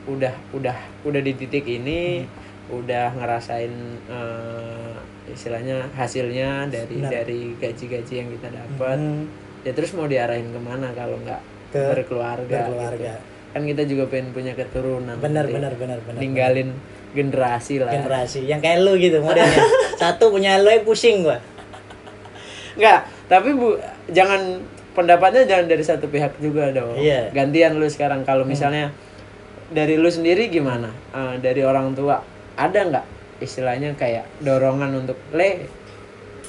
udah 0.07 0.35
udah 0.53 0.77
udah 1.03 1.21
di 1.21 1.35
titik 1.35 1.67
ini 1.67 2.23
udah 2.69 3.11
ngerasain 3.13 3.75
eh, 4.07 4.95
istilahnya 5.29 5.91
hasilnya 5.93 6.67
dari 6.67 6.97
Benar. 6.97 7.11
dari 7.13 7.41
gaji-gaji 7.55 8.15
yang 8.17 8.29
kita 8.31 8.49
dapat 8.49 8.97
Hmm, 8.97 9.27
ya 9.61 9.73
terus 9.73 9.91
mau 9.93 10.07
diarahin 10.07 10.49
ke 10.49 10.61
mana 10.61 10.95
kalau 10.95 11.19
nggak 11.19 11.43
Ke 11.69 11.81
berkeluarga 11.91 12.49
berkeluarga. 12.65 13.19
gitu. 13.19 13.21
kan 13.49 13.63
kita 13.65 13.83
juga 13.83 14.05
pengen 14.07 14.31
punya 14.31 14.53
keturunan 14.53 15.17
benar 15.19 15.45
benar 15.45 15.73
benar 15.75 15.99
benar 16.01 16.21
ninggalin 16.21 16.71
generasi 17.11 17.81
lah 17.81 17.91
generasi 17.91 18.45
yang 18.45 18.61
kayak 18.61 18.79
lu 18.79 18.95
gitu 18.95 19.19
modelnya 19.19 19.59
satu 19.99 20.31
punya 20.31 20.63
yang 20.63 20.87
pusing 20.87 21.27
gua. 21.27 21.43
Enggak, 22.79 23.11
tapi 23.27 23.51
bu 23.59 23.75
jangan 24.15 24.63
pendapatnya 24.95 25.43
jangan 25.47 25.67
dari 25.67 25.85
satu 25.85 26.07
pihak 26.07 26.39
juga 26.39 26.71
dong. 26.71 26.95
Iya. 26.95 27.35
Gantian 27.35 27.79
lu 27.79 27.91
sekarang 27.91 28.23
kalau 28.23 28.47
misalnya 28.47 28.95
dari 29.75 29.99
lu 29.99 30.07
sendiri 30.07 30.47
gimana? 30.47 30.95
Eh, 31.11 31.43
dari 31.43 31.67
orang 31.67 31.93
tua 31.99 32.23
ada 32.55 32.81
nggak 32.83 33.07
istilahnya 33.39 33.95
kayak 33.95 34.27
dorongan 34.43 35.07
untuk 35.07 35.19
le 35.31 35.71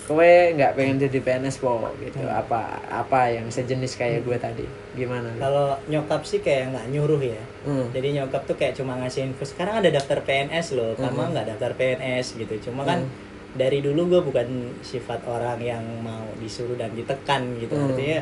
kowe 0.09 0.25
nggak 0.57 0.73
pengen 0.73 0.97
jadi 0.97 1.21
PNS 1.21 1.61
po 1.61 1.77
gitu. 2.01 2.25
Apa 2.25 2.81
apa 2.89 3.29
yang 3.29 3.45
sejenis 3.53 3.93
kayak 3.93 4.25
gue 4.25 4.37
tadi? 4.41 4.65
Gimana? 4.97 5.29
Kalau 5.37 5.77
nyokap 5.85 6.25
sih 6.25 6.41
kayak 6.41 6.73
nggak 6.73 6.85
nyuruh 6.89 7.21
ya. 7.21 7.43
Hmm. 7.69 7.93
jadi 7.93 8.17
nyokap 8.17 8.49
tuh 8.49 8.57
kayak 8.57 8.73
cuma 8.73 8.97
ngasih 8.97 9.29
info 9.29 9.45
sekarang 9.45 9.85
ada 9.85 9.93
daftar 9.93 10.25
PNS 10.25 10.73
loh 10.73 10.97
kamu 10.97 11.37
nggak 11.37 11.53
daftar 11.53 11.77
PNS 11.77 12.41
gitu. 12.41 12.69
Cuma 12.69 12.81
kan 12.81 13.05
dari 13.51 13.79
dulu 13.79 14.05
gue 14.07 14.21
bukan 14.21 14.47
sifat 14.79 15.25
orang 15.25 15.57
yang 15.57 15.81
mau 15.99 16.21
disuruh 16.37 16.75
dan 16.75 16.93
ditekan 16.93 17.57
gitu 17.57 17.71
Hmm. 17.71 17.89
artinya 17.89 18.21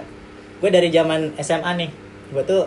gue 0.58 0.70
dari 0.70 0.90
zaman 0.90 1.36
SMA 1.38 1.72
nih 1.78 1.92
gue 2.30 2.44
tuh 2.44 2.64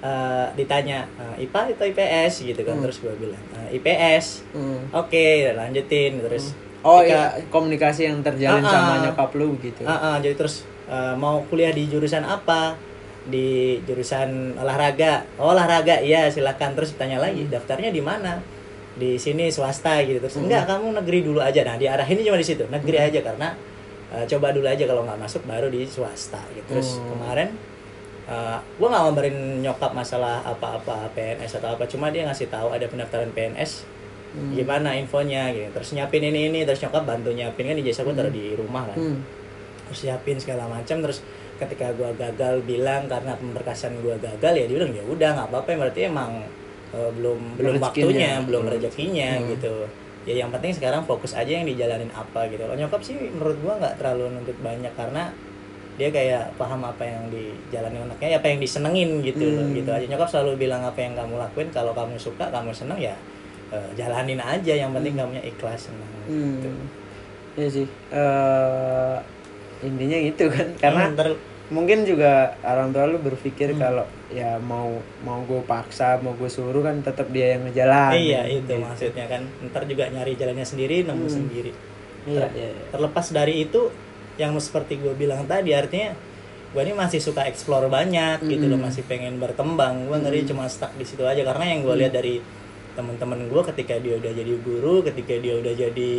eh, 0.00 0.46
ditanya 0.54 1.04
eh, 1.14 1.44
IPA 1.44 1.60
atau 1.74 1.84
IPS 1.86 2.32
gitu 2.42 2.60
kan 2.62 2.80
terus 2.80 2.98
gue 2.98 3.12
bilang 3.14 3.42
"Eh, 3.52 3.76
IPS 3.76 4.48
Hmm. 4.50 4.88
oke 4.90 5.26
lanjutin 5.52 6.20
terus 6.20 6.56
Oh 6.80 7.04
ketika- 7.04 7.36
iya 7.36 7.44
komunikasi 7.46 8.00
yang 8.06 8.24
terjalin 8.24 8.64
Ah, 8.64 8.72
sama 8.72 8.92
ah. 8.94 8.98
nyokap 9.04 9.30
lu 9.36 9.52
gitu. 9.60 9.84
Ah, 9.84 9.92
ah, 9.92 10.16
jadi 10.16 10.32
terus 10.32 10.64
eh, 10.88 11.12
mau 11.14 11.44
kuliah 11.44 11.68
di 11.68 11.84
jurusan 11.84 12.24
apa? 12.24 12.72
Di 13.22 13.76
jurusan 13.84 14.56
olahraga. 14.56 15.28
Oh, 15.36 15.52
olahraga, 15.52 16.00
iya 16.00 16.24
silakan. 16.26 16.72
Terus 16.72 16.96
tanya 16.96 17.20
lagi, 17.20 17.44
daftarnya 17.44 17.92
di 17.92 18.00
mana? 18.00 18.40
Di 19.00 19.16
sini 19.16 19.48
swasta 19.48 20.04
gitu. 20.04 20.20
Terus 20.20 20.36
enggak, 20.36 20.68
kamu 20.68 20.92
negeri 21.00 21.24
dulu 21.24 21.40
aja. 21.40 21.64
Nah, 21.64 21.74
diarahinnya 21.74 22.20
cuma 22.22 22.36
di 22.36 22.44
situ, 22.44 22.68
negeri 22.68 23.00
aja 23.00 23.24
karena 23.24 23.56
eh, 24.12 24.24
coba 24.28 24.52
dulu 24.52 24.68
aja 24.68 24.84
kalau 24.84 25.02
nggak 25.02 25.16
masuk 25.18 25.42
baru 25.48 25.72
di 25.72 25.88
swasta 25.88 26.44
gitu. 26.52 26.68
Terus 26.68 27.00
kemarin 27.00 27.48
eh, 28.28 28.58
gua 28.76 28.88
nggak 28.92 29.02
ngabarin 29.08 29.36
nyokap 29.64 29.90
masalah 29.90 30.44
apa-apa 30.44 31.08
PNS 31.16 31.56
atau 31.56 31.72
apa, 31.72 31.88
cuma 31.88 32.12
dia 32.12 32.28
ngasih 32.28 32.46
tahu 32.46 32.70
ada 32.70 32.84
pendaftaran 32.84 33.32
PNS 33.32 33.88
gimana 34.54 34.94
infonya 34.94 35.50
gitu 35.50 35.74
terus 35.74 35.90
nyiapin 35.90 36.22
ini 36.22 36.54
ini 36.54 36.62
terus 36.62 36.78
nyokap 36.78 37.02
bantu 37.02 37.34
nyiapin 37.34 37.66
kan 37.66 37.74
ijazah 37.74 38.06
gue 38.06 38.14
taruh 38.14 38.30
di 38.30 38.54
rumah 38.54 38.86
kan 38.86 38.94
Hmm. 38.94 39.18
terus 39.90 40.06
siapin 40.06 40.38
segala 40.38 40.70
macam 40.70 41.02
terus 41.02 41.26
ketika 41.58 41.90
gua 41.98 42.14
gagal 42.14 42.62
bilang 42.62 43.10
karena 43.10 43.34
pemberkasan 43.34 43.98
gua 43.98 44.14
gagal 44.22 44.54
ya 44.54 44.70
dia 44.70 44.76
bilang 44.78 44.94
ya 44.94 45.02
udah 45.02 45.34
nggak 45.34 45.48
apa-apa 45.50 45.74
berarti 45.74 46.06
emang 46.06 46.46
eh, 46.94 47.10
belum 47.14 47.38
belum 47.58 47.74
waktunya 47.78 48.42
belum 48.44 48.64
rezekinya 48.68 49.30
gitu. 49.50 49.74
Ya 50.28 50.44
yang 50.44 50.52
penting 50.52 50.76
sekarang 50.76 51.02
fokus 51.08 51.32
aja 51.32 51.48
yang 51.48 51.64
dijalanin 51.64 52.12
apa 52.12 52.44
gitu. 52.52 52.60
Kalau 52.60 52.76
nyokap 52.76 53.00
sih 53.00 53.16
menurut 53.16 53.56
gua 53.64 53.74
nggak 53.80 53.94
terlalu 53.96 54.24
nuntut 54.36 54.58
banyak 54.60 54.92
karena 54.92 55.32
dia 55.96 56.08
kayak 56.08 56.56
paham 56.56 56.80
apa 56.84 57.04
yang 57.04 57.28
dijalani 57.28 58.00
anaknya 58.00 58.36
apa 58.40 58.46
yang 58.48 58.60
disenengin 58.60 59.10
gitu. 59.24 59.44
Loh, 59.44 59.68
gitu 59.72 59.90
aja. 59.92 60.04
Nyokap 60.04 60.28
selalu 60.28 60.68
bilang 60.68 60.84
apa 60.84 61.00
yang 61.00 61.16
kamu 61.16 61.40
lakuin 61.40 61.68
kalau 61.72 61.92
kamu 61.96 62.16
suka 62.20 62.48
kamu 62.52 62.72
seneng 62.72 63.00
ya 63.00 63.16
eh, 63.72 63.88
jalanin 63.96 64.40
aja. 64.40 64.72
Yang 64.76 64.90
penting 65.00 65.14
kamunya 65.16 65.42
ikhlas 65.44 65.88
senang 65.88 66.10
gitu. 66.28 66.68
Hmm. 66.68 66.84
Iya 67.58 67.68
sih. 67.68 67.86
eh 68.12 69.16
intinya 69.80 70.18
gitu 70.20 70.44
kan. 70.52 70.68
Karena 70.76 71.02
Hmm, 71.08 71.16
mungkin 71.70 72.02
juga 72.02 72.58
orang 72.66 72.90
tua 72.90 73.06
lu 73.06 73.22
berpikir 73.22 73.78
kalau 73.78 74.02
ya 74.34 74.58
mau 74.58 74.98
mau 75.22 75.38
gue 75.46 75.62
paksa 75.62 76.18
mau 76.18 76.34
gue 76.34 76.50
suruh 76.50 76.82
kan 76.82 76.98
tetap 76.98 77.30
dia 77.30 77.56
yang 77.56 77.66
ngejalan. 77.66 78.12
Iya 78.18 78.42
itu 78.50 78.74
maksudnya 78.74 79.30
kan. 79.30 79.46
Ntar 79.70 79.86
juga 79.86 80.10
nyari 80.10 80.34
jalannya 80.34 80.66
sendiri 80.66 81.06
nemu 81.06 81.26
sendiri. 81.30 81.72
Iya 82.26 82.46
iya 82.52 82.68
iya. 82.74 82.84
terlepas 82.90 83.30
dari 83.30 83.64
itu 83.64 83.88
yang 84.36 84.52
seperti 84.58 84.98
gue 84.98 85.14
bilang 85.14 85.46
tadi 85.46 85.72
artinya 85.72 86.12
gue 86.70 86.82
ini 86.86 86.94
masih 86.94 87.18
suka 87.18 87.48
explore 87.50 87.90
banyak 87.90 88.46
gitu 88.46 88.66
loh 88.66 88.78
masih 88.78 89.06
pengen 89.06 89.38
berkembang. 89.38 90.10
Gue 90.10 90.18
ngeri 90.18 90.42
cuma 90.50 90.66
stuck 90.66 90.90
di 90.98 91.06
situ 91.06 91.22
aja 91.22 91.40
karena 91.46 91.64
yang 91.70 91.86
gue 91.86 91.94
lihat 91.94 92.12
dari 92.12 92.42
teman-teman 92.98 93.46
gue 93.46 93.62
ketika 93.70 93.94
dia 94.02 94.18
udah 94.18 94.32
jadi 94.34 94.52
guru 94.66 95.06
ketika 95.06 95.38
dia 95.38 95.54
udah 95.62 95.74
jadi 95.78 96.14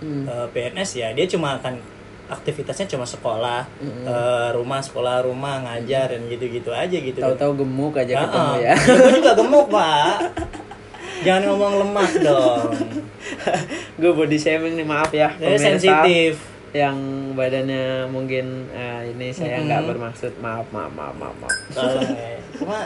eh, 0.00 0.46
PNS 0.48 0.90
ya 0.96 1.08
dia 1.12 1.28
cuma 1.28 1.60
akan 1.60 1.76
aktivitasnya 2.26 2.86
cuma 2.88 3.04
sekolah 3.04 3.68
eh, 3.82 4.48
rumah 4.52 4.80
sekolah 4.80 5.22
rumah 5.22 5.60
ngajar 5.60 6.12
dan 6.12 6.24
gitu-gitu 6.26 6.70
aja 6.70 6.96
gitu. 6.96 7.18
Tahu-tahu 7.18 7.52
gemuk 7.60 7.94
aja 7.94 8.12
Ah, 8.14 8.22
ketemu 8.24 8.52
ya. 8.58 8.74
Gue 8.78 9.10
juga 9.14 9.32
gemuk 9.34 9.66
pak. 9.68 10.14
Jangan 11.20 11.42
ngomong 11.46 11.72
lemak 11.80 12.10
dong. 12.20 12.68
Gue 14.00 14.12
body 14.12 14.36
shaming 14.36 14.74
nih 14.74 14.84
maaf 14.84 15.08
ya 15.08 15.32
saya 15.32 15.56
pemirsa. 15.56 15.64
sensitif. 15.70 16.32
Yang 16.74 16.96
badannya 17.32 17.86
mungkin 18.08 18.46
eh, 18.68 19.08
ini 19.08 19.30
saya 19.30 19.62
nggak 19.62 19.82
bermaksud. 19.86 20.32
Maaf 20.38 20.66
maaf 20.68 20.90
maaf 20.90 21.14
maaf, 21.14 21.36
maaf. 21.38 21.54
Ya. 21.70 22.42
Cuma 22.54 22.80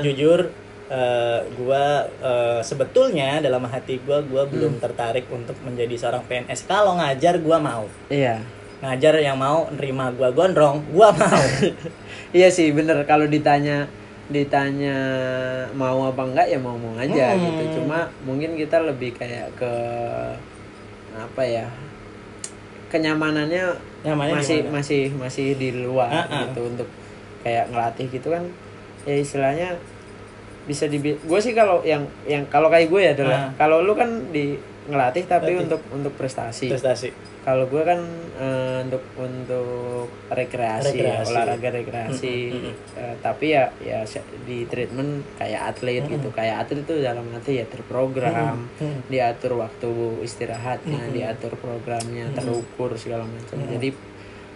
jujur 0.00 0.48
eh, 0.88 1.40
gua 1.54 1.84
eh, 2.08 2.60
sebetulnya 2.60 3.38
dalam 3.38 3.62
hati 3.64 4.00
gua 4.00 4.18
gua 4.20 4.46
belum 4.46 4.78
tertarik 4.78 5.28
untuk 5.28 5.54
menjadi 5.60 5.94
seorang 5.96 6.24
PNS. 6.24 6.64
Kalau 6.64 6.96
ngajar 6.96 7.38
gua 7.38 7.60
mau. 7.60 7.84
iya 8.08 8.40
Ngajar 8.80 9.14
yang 9.16 9.36
mau 9.36 9.68
nerima 9.68 10.08
gua 10.10 10.28
gondrong, 10.30 10.80
gua 10.88 11.12
mau. 11.12 11.42
iya 12.36 12.48
sih 12.48 12.70
bener 12.70 13.04
kalau 13.04 13.26
ditanya 13.26 13.84
ditanya 14.26 14.94
mau 15.72 16.06
apa 16.06 16.22
enggak 16.22 16.46
ya 16.46 16.56
mau 16.56 16.74
mau 16.74 16.94
aja 16.94 17.34
Hmm. 17.34 17.42
gitu 17.44 17.82
cuma 17.82 18.06
mungkin 18.22 18.54
kita 18.54 18.78
lebih 18.80 19.10
kayak 19.12 19.50
ke 19.54 19.72
apa 21.12 21.42
ya 21.42 21.66
kenyamanannya 22.88 23.74
Nyamannya 24.00 24.34
masih 24.38 24.58
gimana? 24.62 24.74
masih 24.78 25.02
masih 25.12 25.46
di 25.54 25.68
luar 25.76 26.08
Ah, 26.08 26.24
ah. 26.24 26.40
gitu 26.46 26.60
untuk 26.64 26.88
kayak 27.42 27.68
ngelatih 27.68 28.06
gitu 28.08 28.28
kan 28.30 28.44
ya 29.02 29.14
istilahnya 29.14 29.68
bisa 30.64 30.86
di 30.86 30.98
gue 31.02 31.40
sih 31.40 31.50
kalau 31.50 31.82
yang 31.82 32.06
yang 32.24 32.46
kalau 32.46 32.70
kayak 32.70 32.86
gue 32.86 33.00
ya 33.02 33.12
adalah 33.12 33.50
Ah. 33.50 33.58
kalau 33.58 33.82
lu 33.82 33.92
kan 33.92 34.08
di 34.30 34.54
ngelatih 34.86 35.26
tapi 35.26 35.52
Latih. 35.52 35.64
untuk 35.66 35.80
untuk 35.90 36.12
prestasi 36.14 36.70
prestasi 36.70 37.10
kalau 37.40 37.64
gue 37.66 37.80
kan 37.80 38.00
eh, 38.36 38.84
untuk 38.84 39.00
untuk 39.16 40.08
rekreasi, 40.28 40.92
ya, 40.96 41.20
Rekreasi. 41.20 41.30
olahraga 41.32 41.68
rekreasi. 41.72 42.36
Mm, 42.46 42.52
mm, 42.52 42.62
mm, 42.62 42.74
Eh, 42.94 43.14
tapi 43.18 43.46
ya 43.50 43.64
ya 43.80 44.04
di 44.44 44.64
treatment 44.64 45.24
kayak 45.36 45.72
atlet 45.72 46.04
gitu. 46.04 46.28
Kayak 46.30 46.64
atlet 46.64 46.82
itu 46.82 46.94
dalam 47.00 47.24
arti 47.32 47.56
ya 47.56 47.66
terprogram 47.66 48.68
Mm, 48.76 49.08
diatur 49.08 49.56
waktu 49.56 49.88
istirahatnya 50.20 51.08
diatur 51.10 51.56
programnya 51.56 52.28
terukur 52.32 52.92
segala 52.94 53.24
macam. 53.24 53.56
Jadi 53.66 53.88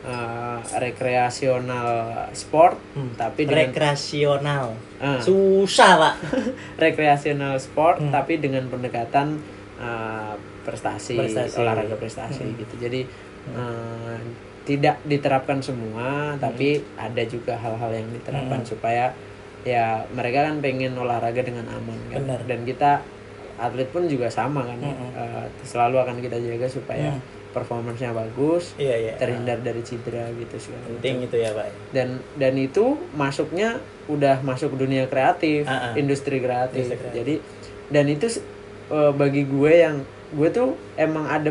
eh, 0.04 0.58
rekreasional 0.76 1.88
sport 2.30 2.76
Hmm. 2.92 3.16
tapi 3.16 3.44
dengan 3.44 3.72
rekreasional. 3.72 4.76
Ah. 5.00 5.16
susah 5.18 5.92
pak. 5.96 6.14
Rekreasional 6.84 7.56
sport 7.56 8.00
Hmm. 8.00 8.12
tapi 8.12 8.36
dengan 8.36 8.68
pendekatan 8.68 9.40
uh, 9.76 10.36
prestasi, 10.64 11.14
Prestasi. 11.14 11.56
olahraga 11.56 11.94
prestasi 11.94 12.42
Hmm. 12.42 12.56
gitu 12.56 12.74
jadi 12.80 13.00
uh, 13.50 14.16
tidak 14.64 14.96
diterapkan 15.04 15.60
semua 15.60 16.34
tapi 16.36 16.80
ada 16.96 17.22
juga 17.24 17.54
hal-hal 17.54 17.92
yang 17.94 18.08
diterapkan 18.10 18.58
Hmm. 18.58 18.66
supaya 18.66 19.12
ya 19.62 20.04
mereka 20.10 20.44
kan 20.44 20.58
pengen 20.58 20.92
olahraga 20.94 21.40
dengan 21.40 21.68
aman 21.68 21.96
kan 22.08 22.20
Benar. 22.22 22.40
dan 22.44 22.60
kita 22.64 22.92
atlet 23.54 23.86
pun 23.86 24.04
juga 24.04 24.26
sama 24.26 24.64
kan 24.64 24.80
Hmm. 24.80 25.12
Uh, 25.12 25.44
selalu 25.62 26.00
akan 26.00 26.16
kita 26.18 26.36
jaga 26.38 26.66
supaya 26.66 27.12
Hmm. 27.12 27.20
performance-nya 27.50 28.10
bagus 28.10 28.74
iya 28.74 28.96
iya 28.98 29.12
terhindar 29.14 29.60
dari 29.60 29.78
cedera 29.80 30.26
gitu 30.32 30.58
macam 30.58 30.90
penting 30.90 31.16
itu 31.22 31.36
ya 31.38 31.54
pak 31.54 31.70
dan 31.92 32.08
dan 32.34 32.54
itu 32.56 32.84
masuknya 33.14 33.78
udah 34.04 34.42
masuk 34.42 34.74
dunia 34.74 35.06
kreatif 35.06 35.62
Ah, 35.64 35.88
ah. 35.88 35.92
industri 35.94 36.42
kreatif 36.42 36.82
Industri 36.82 36.98
kreatif. 36.98 37.14
jadi 37.14 37.34
dan 37.90 38.04
itu 38.06 38.26
eh, 38.90 39.12
bagi 39.14 39.46
gue 39.46 39.72
yang 39.72 39.96
gue 40.34 40.48
tuh 40.50 40.68
emang 40.94 41.24
ada 41.24 41.50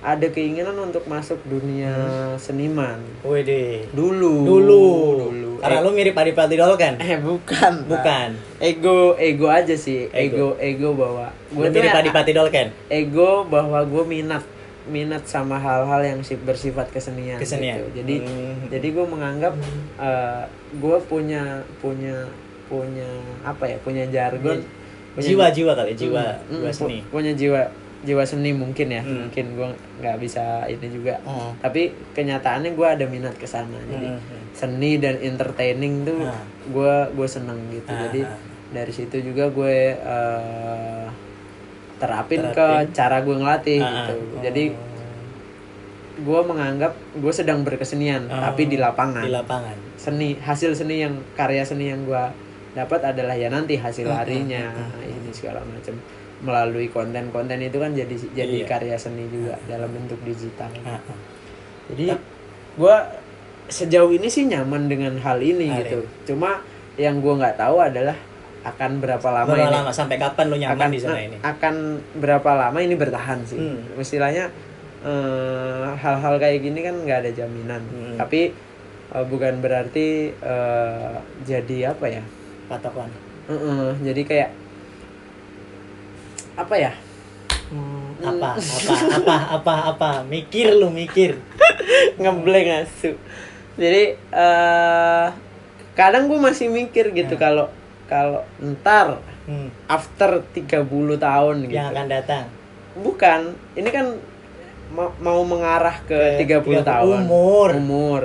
ada 0.00 0.26
keinginan 0.26 0.72
untuk 0.78 1.04
masuk 1.04 1.36
dunia 1.44 1.92
seniman. 2.36 2.96
Wih 3.20 3.42
deh 3.42 3.84
dulu. 3.90 4.32
Dulu. 4.42 4.84
Dulu. 5.22 5.50
Karena 5.60 5.84
lu 5.84 5.92
mirip 5.92 6.16
Adi 6.16 6.32
Dol 6.56 6.72
kan? 6.74 6.96
Eh, 6.96 7.20
bukan. 7.20 7.84
Bukan. 7.84 8.28
Ego 8.58 9.12
ego 9.14 9.46
aja 9.46 9.76
sih. 9.76 10.08
Ego. 10.08 10.56
ego 10.56 10.88
ego 10.88 10.88
bahwa 10.94 11.28
gue 11.46 11.66
mirip 11.68 11.92
ya- 11.92 12.00
Adi 12.16 12.32
Dol 12.32 12.48
kan? 12.48 12.72
Ego 12.88 13.44
bahwa 13.44 13.80
gue 13.82 14.04
minat 14.06 14.44
minat 14.86 15.22
sama 15.24 15.54
hal-hal 15.56 16.00
yang 16.02 16.20
si- 16.20 16.40
bersifat 16.40 16.88
kesenian, 16.88 17.36
Kesenian. 17.36 17.78
gitu. 17.78 18.00
jadi 18.00 18.14
Hmm. 18.24 18.56
jadi 18.66 18.86
gue 18.90 19.06
menganggap 19.06 19.52
eh, 20.00 20.42
gue 20.74 20.96
punya 21.04 21.60
punya 21.78 22.24
punya 22.66 23.06
apa 23.42 23.68
ya? 23.68 23.76
Punya 23.78 24.08
jargon. 24.08 24.64
Punya- 25.12 25.20
jiwa-jiwa 25.20 25.72
kali 25.74 25.92
jiwa 25.92 26.24
Hmm, 26.42 26.64
jiwa 26.64 26.70
seni. 26.72 27.04
Punya 27.04 27.36
jiwa 27.36 27.60
jiwa 28.00 28.24
seni 28.24 28.50
mungkin 28.50 28.88
ya 28.88 29.00
Hmm. 29.00 29.28
mungkin 29.28 29.46
gue 29.52 29.68
nggak 29.98 30.16
bisa 30.18 30.42
ini 30.64 30.88
juga 30.88 31.20
Oh. 31.22 31.52
tapi 31.58 31.88
kenyataannya 32.10 32.72
gue 32.72 32.88
ada 32.88 33.04
minat 33.04 33.34
ke 33.34 33.44
sana 33.44 33.76
jadi 33.86 34.08
Hmm. 34.10 34.20
seni 34.50 34.96
dan 34.96 35.16
entertaining 35.16 36.02
tuh 36.02 36.24
gue 36.66 36.94
gue 37.10 37.28
seneng 37.28 37.60
gitu 37.68 37.88
Ah, 37.88 38.08
jadi 38.08 38.20
dari 38.70 38.88
situ 38.90 39.16
juga 39.20 39.48
gue 39.48 39.76
eh, 39.94 41.04
terapin, 41.98 42.40
Terapin. 42.42 42.56
ke 42.56 42.66
cara 42.90 43.20
gue 43.20 43.36
ngelatih 43.36 43.78
ah. 43.78 43.88
gitu 44.08 44.14
jadi 44.40 44.64
gue 46.16 46.40
menganggap 46.42 46.92
gue 47.14 47.32
sedang 47.32 47.60
berkesenian 47.62 48.24
Oh. 48.26 48.40
tapi 48.42 48.64
di 48.66 48.76
lapangan 48.76 49.20
di 49.20 49.30
lapangan 49.30 49.76
seni 49.96 50.36
hasil 50.36 50.72
seni 50.72 51.00
yang 51.00 51.20
karya 51.32 51.64
seni 51.64 51.88
yang 51.88 52.04
gue 52.04 52.24
dapat 52.70 53.02
adalah 53.04 53.34
ya 53.34 53.48
nanti 53.48 53.74
hasil 53.74 54.04
Hmm, 54.04 54.14
larinya 54.14 54.72
ini 55.02 55.30
segala 55.30 55.60
macam 55.60 55.96
melalui 56.40 56.88
konten-konten 56.88 57.58
itu 57.58 57.76
kan 57.76 57.92
jadi 57.92 58.14
jadi 58.32 58.56
Iya. 58.60 58.66
karya 58.66 58.96
seni 58.96 59.28
juga 59.28 59.60
dalam 59.64 59.88
bentuk 59.88 60.16
digital. 60.22 60.72
Ah, 60.82 60.96
ah. 60.96 61.18
jadi 61.88 62.16
gue 62.72 62.96
sejauh 63.66 64.10
ini 64.10 64.26
sih 64.26 64.44
nyaman 64.44 64.86
dengan 64.86 65.14
hal 65.18 65.38
ini 65.38 65.68
Hal 65.68 65.78
gitu. 65.80 65.98
cuma 66.26 66.64
yang 66.96 67.18
gue 67.18 67.34
nggak 67.34 67.54
tahu 67.56 67.76
adalah 67.78 68.16
akan 68.60 69.00
berapa 69.00 69.24
lama 69.26 69.48
Berapa 69.48 69.64
ini. 69.64 69.76
lama? 69.78 69.90
Sampai 69.90 70.16
kapan 70.16 70.44
lu 70.48 70.56
nyaman 70.56 70.76
akan 70.76 70.88
di 70.90 70.98
sana 70.98 71.12
nah, 71.12 71.22
ini? 71.22 71.36
akan 71.40 71.74
berapa 72.16 72.50
lama 72.52 72.78
ini 72.78 72.94
bertahan 72.94 73.38
sih. 73.44 73.56
Hmm. 73.56 73.80
istilahnya 73.96 74.48
eh, 75.00 75.84
hal-hal 75.94 76.34
kayak 76.36 76.60
gini 76.60 76.80
kan 76.80 76.94
nggak 76.98 77.18
ada 77.20 77.30
jaminan. 77.32 77.80
Hmm. 77.84 78.16
tapi 78.16 78.52
eh, 79.10 79.24
bukan 79.26 79.60
berarti 79.60 80.08
eh, 80.34 81.14
jadi 81.42 81.92
apa 81.92 82.06
ya? 82.06 82.22
Patokan. 82.66 83.10
Heeh, 83.46 83.88
jadi 84.04 84.22
kayak 84.22 84.50
apa 86.54 86.74
ya? 86.74 86.92
Apa 88.20 88.52
apa 88.52 88.94
apa 89.18 89.36
apa 89.52 89.74
apa 89.88 90.10
mikir 90.22 90.72
lu 90.72 90.88
mikir. 90.88 91.38
Ngeblank 92.16 92.84
asu. 92.84 93.14
Jadi 93.74 94.02
eh 94.16 95.26
kadang 95.92 96.26
gue 96.26 96.38
masih 96.38 96.68
mikir 96.68 97.10
gitu 97.10 97.34
Hmm. 97.34 97.42
kalau 97.42 97.66
kalau 98.06 98.40
ntar 98.58 99.20
Hmm. 99.40 99.66
after 99.86 100.44
30 100.52 100.86
tahun 101.16 101.64
gitu. 101.64 101.74
yang 101.74 101.90
akan 101.90 102.06
datang. 102.06 102.44
Bukan 102.94 103.40
ini 103.74 103.88
kan 103.88 104.14
ma- 104.90 105.14
mau 105.18 105.42
mengarah 105.42 105.96
ke 106.04 106.36
Ke 106.36 106.44
30 106.44 106.82
30 106.82 106.84
tahun. 106.84 107.18
umur. 107.24 107.68
umur. 107.74 108.22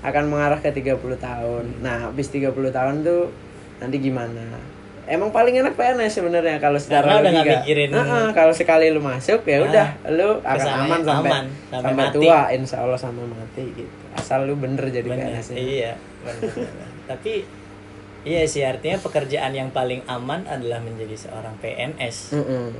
Akan 0.00 0.30
mengarah 0.30 0.56
ke 0.56 0.70
30 0.70 0.96
tahun. 1.18 1.82
Nah 1.82 2.08
habis 2.08 2.30
30 2.30 2.52
tahun 2.70 3.02
tuh 3.02 3.28
nanti 3.76 3.96
gimana 3.98 4.56
emang 5.06 5.30
paling 5.30 5.54
enak 5.56 5.72
PNS 5.72 6.12
sebenarnya 6.14 6.58
kalau 6.58 6.76
secara 6.76 7.06
Karena 7.08 7.20
udah 7.20 7.32
logika. 7.32 7.54
mikirin- 7.56 7.92
Heeh, 7.92 8.26
kalau 8.32 8.52
sekali 8.52 8.86
lu 8.88 8.98
masuk 8.98 9.40
ya 9.42 9.56
Nah, 9.56 9.64
udah 9.64 9.88
lu 10.10 10.28
akan 10.40 10.66
aman 10.82 11.00
sampai 11.00 11.30
aman, 11.30 11.44
sampai 11.64 11.70
sampai, 11.70 11.92
mati. 11.96 12.16
tua 12.16 12.40
insya 12.50 12.76
Allah 12.80 12.98
sampai 12.98 13.24
mati 13.24 13.64
gitu 13.72 13.94
asal 14.12 14.42
lu 14.42 14.54
bener 14.54 14.84
jadi 14.86 15.06
Bener, 15.06 15.30
PNS 15.32 15.46
-nya. 15.48 15.56
iya 15.56 15.92
bener, 16.20 16.42
bener. 16.50 16.88
tapi 17.06 17.32
iya 18.22 18.42
sih 18.44 18.60
artinya 18.60 18.98
pekerjaan 18.98 19.52
yang 19.52 19.70
paling 19.70 20.02
aman 20.06 20.42
adalah 20.44 20.78
menjadi 20.78 21.14
seorang 21.16 21.54
PNS 21.56 22.34
Mm-mm. 22.34 22.74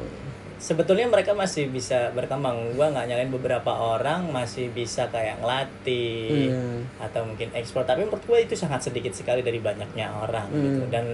sebetulnya 0.57 1.07
mereka 1.07 1.31
masih 1.33 1.69
bisa 1.69 2.11
berkembang 2.11 2.73
gua 2.73 2.89
nggak 2.89 3.07
nyalain 3.07 3.31
beberapa 3.31 3.71
orang 3.71 4.27
masih 4.29 4.67
bisa 4.69 5.07
kayak 5.07 5.39
ngelatih 5.39 6.51
Hmm. 6.51 6.81
atau 6.99 7.23
mungkin 7.23 7.53
ekspor 7.53 7.85
tapi 7.85 8.03
menurut 8.03 8.25
gue 8.25 8.39
itu 8.41 8.55
sangat 8.55 8.83
sedikit 8.83 9.13
sekali 9.13 9.41
dari 9.41 9.59
banyaknya 9.59 10.11
orang 10.11 10.49
gitu 10.51 10.83
Hmm. 10.83 10.91
dan 10.91 11.07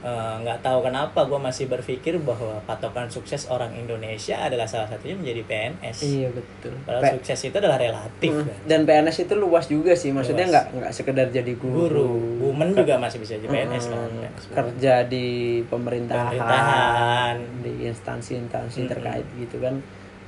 eh, 0.00 0.10
nggak 0.38 0.58
tahu 0.60 0.78
kenapa 0.80 1.20
gue 1.22 1.36
masih 1.36 1.66
berpikir 1.66 2.16
bahwa 2.18 2.58
patokan 2.62 3.06
sukses 3.06 3.46
orang 3.46 3.72
Indonesia 3.72 4.38
adalah 4.38 4.64
salah 4.64 4.86
satunya 4.86 5.14
menjadi 5.14 5.42
PNS 5.42 5.98
iya 6.00 6.28
betul. 6.28 6.70
Padahal 6.80 7.02
P- 7.04 7.12
sukses 7.16 7.38
itu 7.44 7.56
adalah 7.56 7.76
relatif 7.76 8.30
Mm. 8.30 8.44
kan. 8.44 8.58
Dan 8.64 8.80
PNS 8.84 9.16
itu 9.20 9.34
luas 9.34 9.66
juga 9.66 9.92
sih 9.92 10.10
maksudnya 10.10 10.46
nggak 10.46 10.66
nggak 10.72 10.92
sekedar 10.92 11.26
jadi 11.28 11.52
guru. 11.54 12.38
Woman 12.40 12.72
juga 12.72 12.94
masih 12.96 13.18
bisa 13.18 13.34
jadi 13.34 13.48
PNS 13.48 13.84
kan. 13.86 13.98
Mm, 14.00 14.18
PNS. 14.20 14.44
kerja 14.50 14.94
di 15.04 15.26
pemerintahan, 15.64 16.30
Pemerintahan. 16.30 17.36
di 17.60 17.72
instansi-instansi 17.84 18.78
Mm-mm. 18.80 18.90
terkait 18.90 19.26
gitu 19.36 19.58
kan 19.58 19.74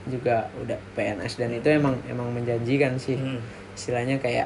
juga 0.03 0.37
udah 0.57 0.79
PNS 0.93 1.37
dan 1.37 1.53
itu 1.53 1.69
emang 1.69 1.95
emang 2.07 2.27
menjanjikan 2.29 2.97
sih. 2.97 3.15
Hmm. 3.15 3.39
istilahnya 3.71 4.19
kayak 4.19 4.45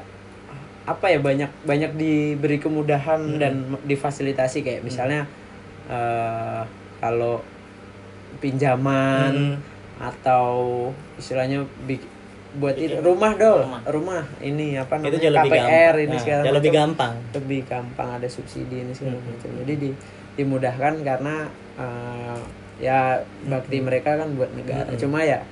apa 0.84 1.06
ya 1.08 1.18
banyak 1.18 1.50
banyak 1.64 1.92
diberi 1.94 2.58
kemudahan 2.58 3.16
Mm-mm. 3.18 3.40
dan 3.40 3.54
difasilitasi 3.82 4.60
kayak 4.60 4.82
misalnya 4.82 5.24
eh, 5.86 6.62
kalau 6.98 7.40
pinjaman 8.38 9.32
Hmm. 9.32 9.56
atau 9.96 10.46
istilahnya 11.14 11.62
buat 12.54 12.74
itu 12.74 12.98
rumah 13.00 13.34
dol 13.34 13.62
rumah. 13.62 13.82
rumah. 13.86 14.22
ini 14.38 14.74
apa 14.74 14.98
itu 15.00 15.10
namanya 15.10 15.30
lebih 15.32 15.50
KPR 15.50 15.64
gampang 15.64 15.96
ini 15.96 16.06
Nah, 16.08 16.20
segala 16.20 16.42
lebih 16.52 16.70
gampang 16.72 17.14
lebih 17.32 17.60
gampang 17.64 18.08
ada 18.12 18.28
subsidi 18.28 18.76
ini 18.80 18.92
segala 18.92 19.16
Hmm. 19.16 19.26
macam 19.26 19.50
jadi 19.64 19.74
di, 19.74 19.88
dimudahkan 20.34 20.92
karena 21.02 21.34
eh, 21.74 22.38
ya 22.76 23.18
bakti 23.44 23.78
mereka 23.78 24.18
kan 24.18 24.34
buat 24.34 24.50
negara 24.52 24.86
Hmm. 24.86 24.98
cuma 24.98 25.22
ya 25.22 25.42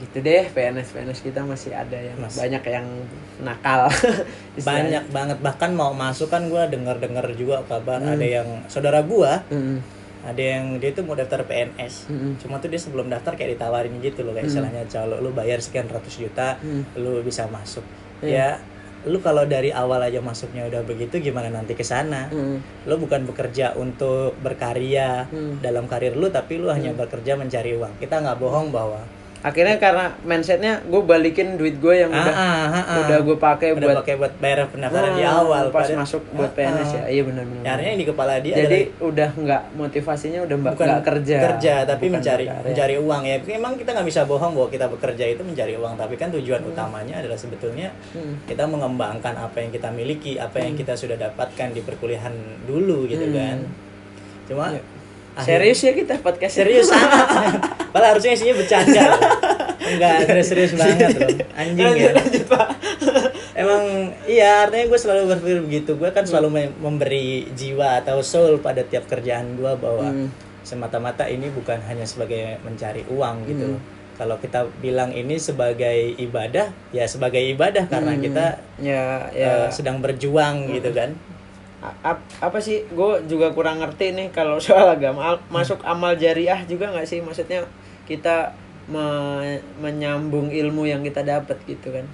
gitu 0.00 0.18
deh 0.18 0.44
PNS 0.46 0.88
PNS 0.90 1.20
kita 1.22 1.40
masih 1.42 1.70
ada 1.70 1.94
yang 1.94 2.16
Masih. 2.16 2.40
banyak 2.40 2.62
yang 2.66 2.86
nakal 3.38 3.86
banyak 4.60 5.04
banget 5.08 5.38
bahkan 5.38 5.70
mau 5.70 5.92
masuk 5.92 6.26
kan 6.26 6.44
gue 6.44 6.62
dengar 6.68 6.96
dengar 6.96 7.24
juga 7.32 7.62
kabar 7.64 8.00
Hmm. 8.00 8.14
ada 8.14 8.26
yang 8.26 8.48
saudara 8.66 9.00
gua 9.02 9.44
Mm, 9.46 9.78
ada 10.22 10.42
yang 10.42 10.64
dia 10.76 10.90
tuh 10.90 11.02
mau 11.02 11.12
daftar 11.12 11.40
PNS 11.42 12.06
mm, 12.06 12.32
cuma 12.38 12.56
tuh 12.56 12.68
dia 12.68 12.76
sebelum 12.76 13.06
daftar 13.06 13.32
kayak 13.34 13.54
ditawarin 13.54 13.92
gitu 13.98 14.20
loh 14.20 14.32
kayak 14.32 14.44
Hmm. 14.44 14.52
istilahnya 14.52 14.82
calo 14.86 15.16
lu 15.18 15.30
bayar 15.30 15.58
sekian 15.58 15.86
ratus 15.86 16.16
juta 16.16 16.56
mm. 16.56 16.96
lu 16.96 17.20
bisa 17.20 17.44
masuk 17.46 17.84
Iya. 18.20 18.28
ya 18.28 18.48
lu 19.02 19.16
kalau 19.18 19.44
dari 19.44 19.72
awal 19.72 19.96
aja 19.98 20.20
masuknya 20.20 20.64
udah 20.66 20.84
begitu 20.84 21.16
gimana 21.18 21.48
nanti 21.48 21.72
ke 21.72 21.80
sana 21.80 22.28
Mm, 22.28 22.60
lu 22.84 22.94
bukan 22.98 23.24
bekerja 23.24 23.72
untuk 23.74 24.36
berkarya 24.38 25.24
Hmm. 25.26 25.56
dalam 25.58 25.84
karir 25.86 26.12
lu 26.12 26.28
tapi 26.28 26.56
lu 26.56 26.68
hanya 26.68 26.92
bekerja 26.92 27.32
mencari 27.34 27.72
uang 27.72 27.96
kita 27.96 28.18
nggak 28.18 28.36
bohong 28.36 28.68
bahwa 28.68 29.00
akhirnya 29.40 29.76
karena 29.76 30.04
mindsetnya 30.20 30.84
gue 30.84 31.00
balikin 31.00 31.56
duit 31.56 31.76
gue 31.76 31.94
yang 31.96 32.10
Ah, 32.10 32.20
udah 32.20 32.34
ah, 32.34 32.44
ah, 32.44 32.76
ah. 32.78 32.98
udah 33.00 33.18
gue 33.20 33.36
pakai 33.38 33.72
buat 33.72 33.96
pakai 33.98 34.14
buat 34.14 34.32
bayar 34.36 34.68
pendaftaran 34.68 35.12
di 35.12 35.22
Nah, 35.22 35.32
awal 35.38 35.64
pas 35.66 35.80
Padahal- 35.82 36.00
masuk 36.00 36.22
buat 36.30 36.46
Ah, 36.46 36.56
PNS 36.58 36.84
ah. 36.86 36.92
ya 36.92 37.04
iya 37.08 37.22
benar-benar 37.22 37.62
Ya, 37.62 37.70
artinya 37.72 37.94
di 37.94 38.06
kepala 38.06 38.32
dia 38.38 38.54
jadi 38.58 38.78
adalah 38.86 39.08
udah 39.08 39.30
nggak 39.34 39.62
motivasinya 39.74 40.40
udah 40.42 40.56
bukan 40.60 40.86
nggak 40.86 41.04
kerja 41.06 41.36
kerja 41.46 41.74
tapi 41.84 42.04
Bukan 42.04 42.14
mencari 42.14 42.44
berkarya. 42.44 42.66
mencari 42.66 42.94
uang 42.98 43.22
ya 43.24 43.36
memang 43.48 43.72
kita 43.74 43.90
nggak 43.90 44.06
bisa 44.06 44.20
bohong 44.22 44.52
bahwa 44.52 44.68
kita 44.68 44.86
bekerja 44.88 45.24
itu 45.26 45.40
mencari 45.40 45.74
uang 45.74 45.94
tapi 45.96 46.14
kan 46.14 46.28
tujuan 46.30 46.60
utamanya 46.62 47.14
adalah 47.16 47.36
sebetulnya 47.36 47.88
Hmm. 48.12 48.44
kita 48.44 48.64
mengembangkan 48.64 49.32
apa 49.34 49.56
yang 49.56 49.70
kita 49.70 49.88
miliki 49.88 50.36
apa 50.36 50.58
yang 50.58 50.74
kita 50.74 50.92
sudah 50.92 51.16
dapatkan 51.16 51.68
di 51.70 51.80
perkuliahan 51.80 52.36
dulu 52.62 53.06
gitu 53.06 53.24
Hmm. 53.24 53.34
kan 53.34 53.56
cuma 54.44 54.64
Iya. 54.68 54.82
Serius 55.38 55.78
ya 55.80 55.92
kita 55.92 56.18
podcast 56.18 56.54
serius 56.54 56.86
sangat 56.92 57.58
padahal 57.88 58.14
harusnya 58.14 58.32
isinya 58.32 58.54
bercanda 58.54 59.02
enggak 59.80 60.14
serius 60.24 60.46
serius 60.46 60.72
banget 60.74 61.08
loh. 61.12 61.28
Anjing 61.52 61.94
ya. 61.96 62.12
emang 63.52 63.82
iya 64.24 64.64
artinya 64.64 64.86
gue 64.86 64.98
selalu 64.98 65.20
berpikir 65.28 65.58
begitu. 65.60 65.90
Gue 65.94 66.10
kan 66.10 66.22
selalu 66.22 66.48
mem- 66.48 66.76
memberi 66.78 67.50
jiwa 67.50 67.98
atau 67.98 68.20
soul 68.20 68.58
pada 68.58 68.82
tiap 68.82 69.06
kerjaan 69.06 69.56
gue 69.56 69.72
bahwa 69.76 70.06
Hmm. 70.06 70.28
semata-mata 70.62 71.26
ini 71.26 71.48
bukan 71.48 71.80
hanya 71.82 72.04
sebagai 72.04 72.60
mencari 72.60 73.02
uang 73.06 73.36
gitu. 73.46 73.68
Hmm. 73.74 73.82
kalau 74.14 74.36
kita 74.36 74.68
bilang 74.78 75.10
ini 75.10 75.40
sebagai 75.40 76.12
ibadah 76.14 76.68
ya 76.92 77.08
sebagai 77.08 77.40
ibadah 77.40 77.88
karena 77.88 78.12
Hmm. 78.12 78.20
kita 78.20 78.46
ya 78.78 79.32
ya. 79.32 79.72
sedang 79.72 79.98
berjuang 79.98 80.68
gitu 80.70 80.92
kan 80.92 81.16
A- 81.80 81.96
ap- 82.06 82.28
apa 82.38 82.58
sih 82.58 82.84
gue 82.86 83.10
juga 83.24 83.50
kurang 83.50 83.78
ngerti 83.78 84.12
nih 84.12 84.28
kalau 84.28 84.60
soal 84.62 84.90
agama 84.90 85.20
Al- 85.26 85.44
masuk 85.48 85.80
amal 85.82 86.12
jariah 86.14 86.60
juga 86.62 86.88
nggak 86.88 87.04
sih 87.04 87.18
maksudnya 87.18 87.64
kita 88.04 88.52
me- 88.86 89.60
menyambung 89.78 90.50
ilmu 90.50 90.84
yang 90.84 91.00
kita 91.00 91.22
dapat 91.22 91.56
gitu 91.64 91.88
kan 91.90 92.04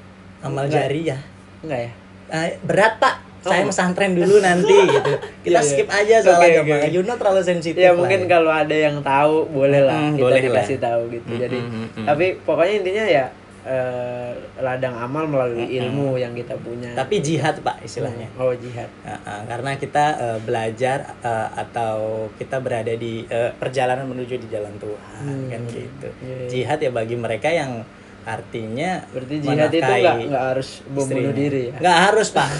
amal 0.40 0.64
Enggak. 0.64 0.87
jariah 0.87 1.20
enggak 1.61 1.81
ya 1.83 1.92
Eh, 2.26 2.59
berat 2.61 2.98
pak 2.98 3.16
saya 3.38 3.62
Oh. 3.62 3.70
pesantren 3.70 4.11
dulu 4.12 4.38
nanti 4.40 4.74
gitu 4.92 5.12
kita 5.40 5.50
Iya, 5.52 5.55
iya. 5.57 5.62
skip 5.62 5.87
aja 5.88 6.16
soal 6.20 6.42
Oke, 6.42 6.59
agama. 6.59 6.83
Yuno 6.85 7.12
terlalu 7.14 7.42
sensitif 7.44 7.79
ya 7.79 7.90
lah 7.90 7.94
mungkin 7.96 8.26
kalau 8.26 8.50
ada 8.50 8.74
yang 8.76 8.98
tahu 9.00 9.46
boleh 9.48 9.79
lah 9.81 9.94
Mm, 10.05 10.12
kita 10.12 10.24
boleh 10.24 10.35
lah. 10.37 10.46
dikasih 10.52 10.79
tahu 10.81 11.02
gitu 11.09 11.29
Mm, 11.29 11.38
jadi 11.40 11.55
mm, 11.57 11.70
mm, 11.70 11.87
mm. 11.92 12.05
tapi 12.05 12.26
pokoknya 12.40 12.74
intinya 12.76 13.05
ya 13.09 13.24
eh, 13.66 14.31
ladang 14.57 14.94
amal 14.96 15.26
melalui 15.26 15.66
ilmu 15.74 16.14
yang 16.14 16.33
kita 16.33 16.55
punya. 16.57 16.94
Tapi 16.94 17.18
jihad 17.18 17.59
pak 17.61 17.83
istilahnya. 17.83 18.31
Oh 18.37 18.55
jihad. 18.55 18.87
Nah, 19.02 19.18
ah, 19.20 19.42
karena 19.44 19.74
kita 19.74 20.05
eh, 20.16 20.38
belajar 20.40 20.98
eh, 21.18 21.48
atau 21.59 21.96
kita 22.35 22.57
berada 22.59 22.94
di 22.94 23.26
eh, 23.26 23.50
perjalanan 23.52 24.07
menuju 24.07 24.38
di 24.38 24.46
jalan 24.46 24.72
Tuhan 24.76 25.14
Hmm. 25.16 25.48
kan 25.48 25.61
gitu. 25.66 26.09
Iya, 26.20 26.35
iya. 26.37 26.48
jihad 26.48 26.79
ya 26.79 26.90
bagi 26.90 27.16
mereka 27.16 27.48
yang 27.48 27.83
artinya 28.22 29.07
berarti 29.11 29.35
jihad 29.38 29.70
itu 29.70 29.83
nggak 29.83 30.16
nggak 30.26 30.44
harus 30.50 30.68
bom 30.85 31.07
bunuh 31.07 31.31
diri 31.33 31.62
ya? 31.70 31.74
Nggak 31.79 31.98
harus 32.07 32.29
pak. 32.31 32.50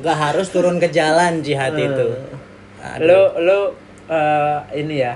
Nggak 0.00 0.18
harus 0.20 0.46
turun 0.48 0.76
ke 0.78 0.88
jalan 0.88 1.32
jihad 1.40 1.74
itu. 1.86 2.06
Aduh. 2.84 3.02
lo 3.02 3.20
lo 3.40 3.58
eh, 4.06 4.58
ini 4.76 5.00
ya 5.00 5.14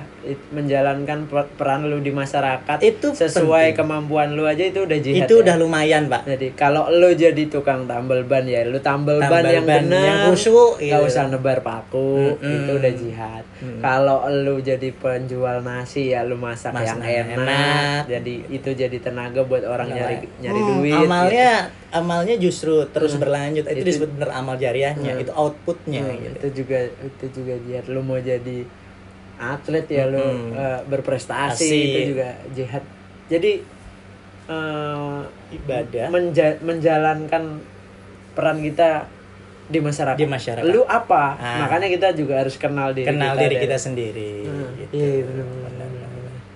menjalankan 0.48 1.24
per- 1.24 1.50
peran 1.52 1.85
lu 1.85 1.98
di 1.98 2.11
masyarakat 2.11 2.78
Itu 2.81 3.12
sesuai 3.12 3.72
penting. 3.72 3.78
kemampuan 3.78 4.28
lu 4.31 4.44
aja 4.44 4.61
itu 4.62 4.83
udah 4.83 4.98
jihad 4.98 5.24
itu 5.24 5.35
ya. 5.35 5.42
udah 5.42 5.54
lumayan 5.57 6.02
pak 6.07 6.26
jadi 6.26 6.46
kalau 6.52 6.88
lo 6.88 7.11
jadi 7.11 7.42
tukang 7.46 7.85
tambal 7.85 8.22
ban 8.22 8.42
ya 8.42 8.62
lu 8.62 8.78
tambal, 8.78 9.18
ban 9.18 9.42
yang 9.42 9.62
benar 9.62 10.02
yang 10.02 10.18
khusyuk, 10.26 10.78
nggak 10.78 11.00
gitu. 11.00 11.09
usah 11.09 11.24
nebar 11.28 11.59
paku 11.61 12.35
Mm-mm. 12.35 12.54
itu 12.57 12.72
udah 12.74 12.92
jihad 12.92 13.44
kalau 13.78 14.18
lu 14.28 14.59
jadi 14.59 14.88
penjual 14.92 15.61
nasi 15.61 16.11
ya 16.11 16.22
lu 16.22 16.35
masak, 16.35 16.70
Masak 16.70 16.98
yang 17.00 17.28
enak, 17.33 17.38
enak. 17.38 18.00
jadi 18.09 18.35
itu 18.48 18.70
jadi 18.72 18.98
tenaga 18.98 19.42
buat 19.42 19.62
orang 19.62 19.88
nyari 19.88 20.16
nyari 20.37 20.61
Hmm, 20.61 20.68
duit 20.76 20.92
gitu. 20.92 21.04
amalnya 21.04 21.50
amalnya 21.90 22.35
justru 22.37 22.74
terus 22.87 23.16
berlanjut 23.16 23.64
itu, 23.64 23.72
Itu- 23.76 23.87
disebut 23.87 24.11
bener 24.12 24.31
amal 24.31 24.54
jariahnya 24.57 25.12
Hmm. 25.12 25.22
itu 25.22 25.33
outputnya 25.33 26.02
Hmm, 26.02 26.18
gitu 26.18 26.37
itu 26.37 26.48
juga 26.57 26.78
itu 26.85 27.24
juga 27.33 27.54
jihad 27.61 27.87
lu 27.87 28.00
mau 28.00 28.18
jadi 28.18 28.59
atlet 29.38 29.87
ya 29.87 30.05
lu 30.05 30.18
Mm-mm. 30.18 30.51
eh, 30.53 30.81
berprestasi 30.85 31.62
Asik. 31.64 31.87
itu 31.88 32.01
juga 32.11 32.29
jihad 32.51 32.83
jadi 33.27 33.53
eh, 34.46 35.18
ibadah 35.55 36.07
menja- 36.09 36.59
menjalankan 36.61 37.62
peran 38.33 38.59
kita 38.61 39.07
di 39.66 39.79
masyarakat. 39.79 40.16
Di 40.16 40.24
masyarakat. 40.24 40.64
Lu 40.64 40.81
apa? 40.83 41.37
Ah. 41.37 41.61
Makanya 41.61 41.88
kita 41.88 42.09
juga 42.12 42.40
harus 42.40 42.57
kenal 42.57 42.90
diri 42.90 43.05
kenal 43.05 43.37
kita. 43.37 43.42
diri 43.42 43.55
deh. 43.55 43.62
kita 43.62 43.77
sendiri 43.77 44.33
Hmm, 44.42 44.68
gitu. 44.79 44.92
Iya 44.94 45.22
benar. 45.22 45.46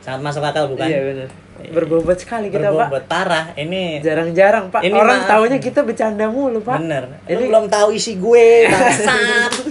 sangat 0.01 0.21
masuk 0.21 0.43
akal 0.43 0.67
bukan 0.67 0.83
Iya 0.83 1.01
benar. 1.05 1.29
Berbobot 1.63 2.17
sekali 2.17 2.49
kita 2.49 2.69
pak. 2.69 2.91
berbobot 2.91 3.05
parah 3.07 3.55
ini 3.55 3.99
Jarang-jarang 3.99 4.69
pak. 4.69 4.81
Ini 4.81 4.93
Orang 4.93 5.21
mah- 5.21 5.29
taunya 5.31 5.59
kita 5.59 5.81
bercanda 5.81 6.27
mulu 6.27 6.59
pak. 6.59 6.77
bener 6.77 7.23
Ini- 7.23 7.33
ini 7.33 7.43
belum 7.47 7.67
tahu 7.67 7.93
isi 7.93 8.17
gue 8.17 8.47
bangsat 8.67 9.53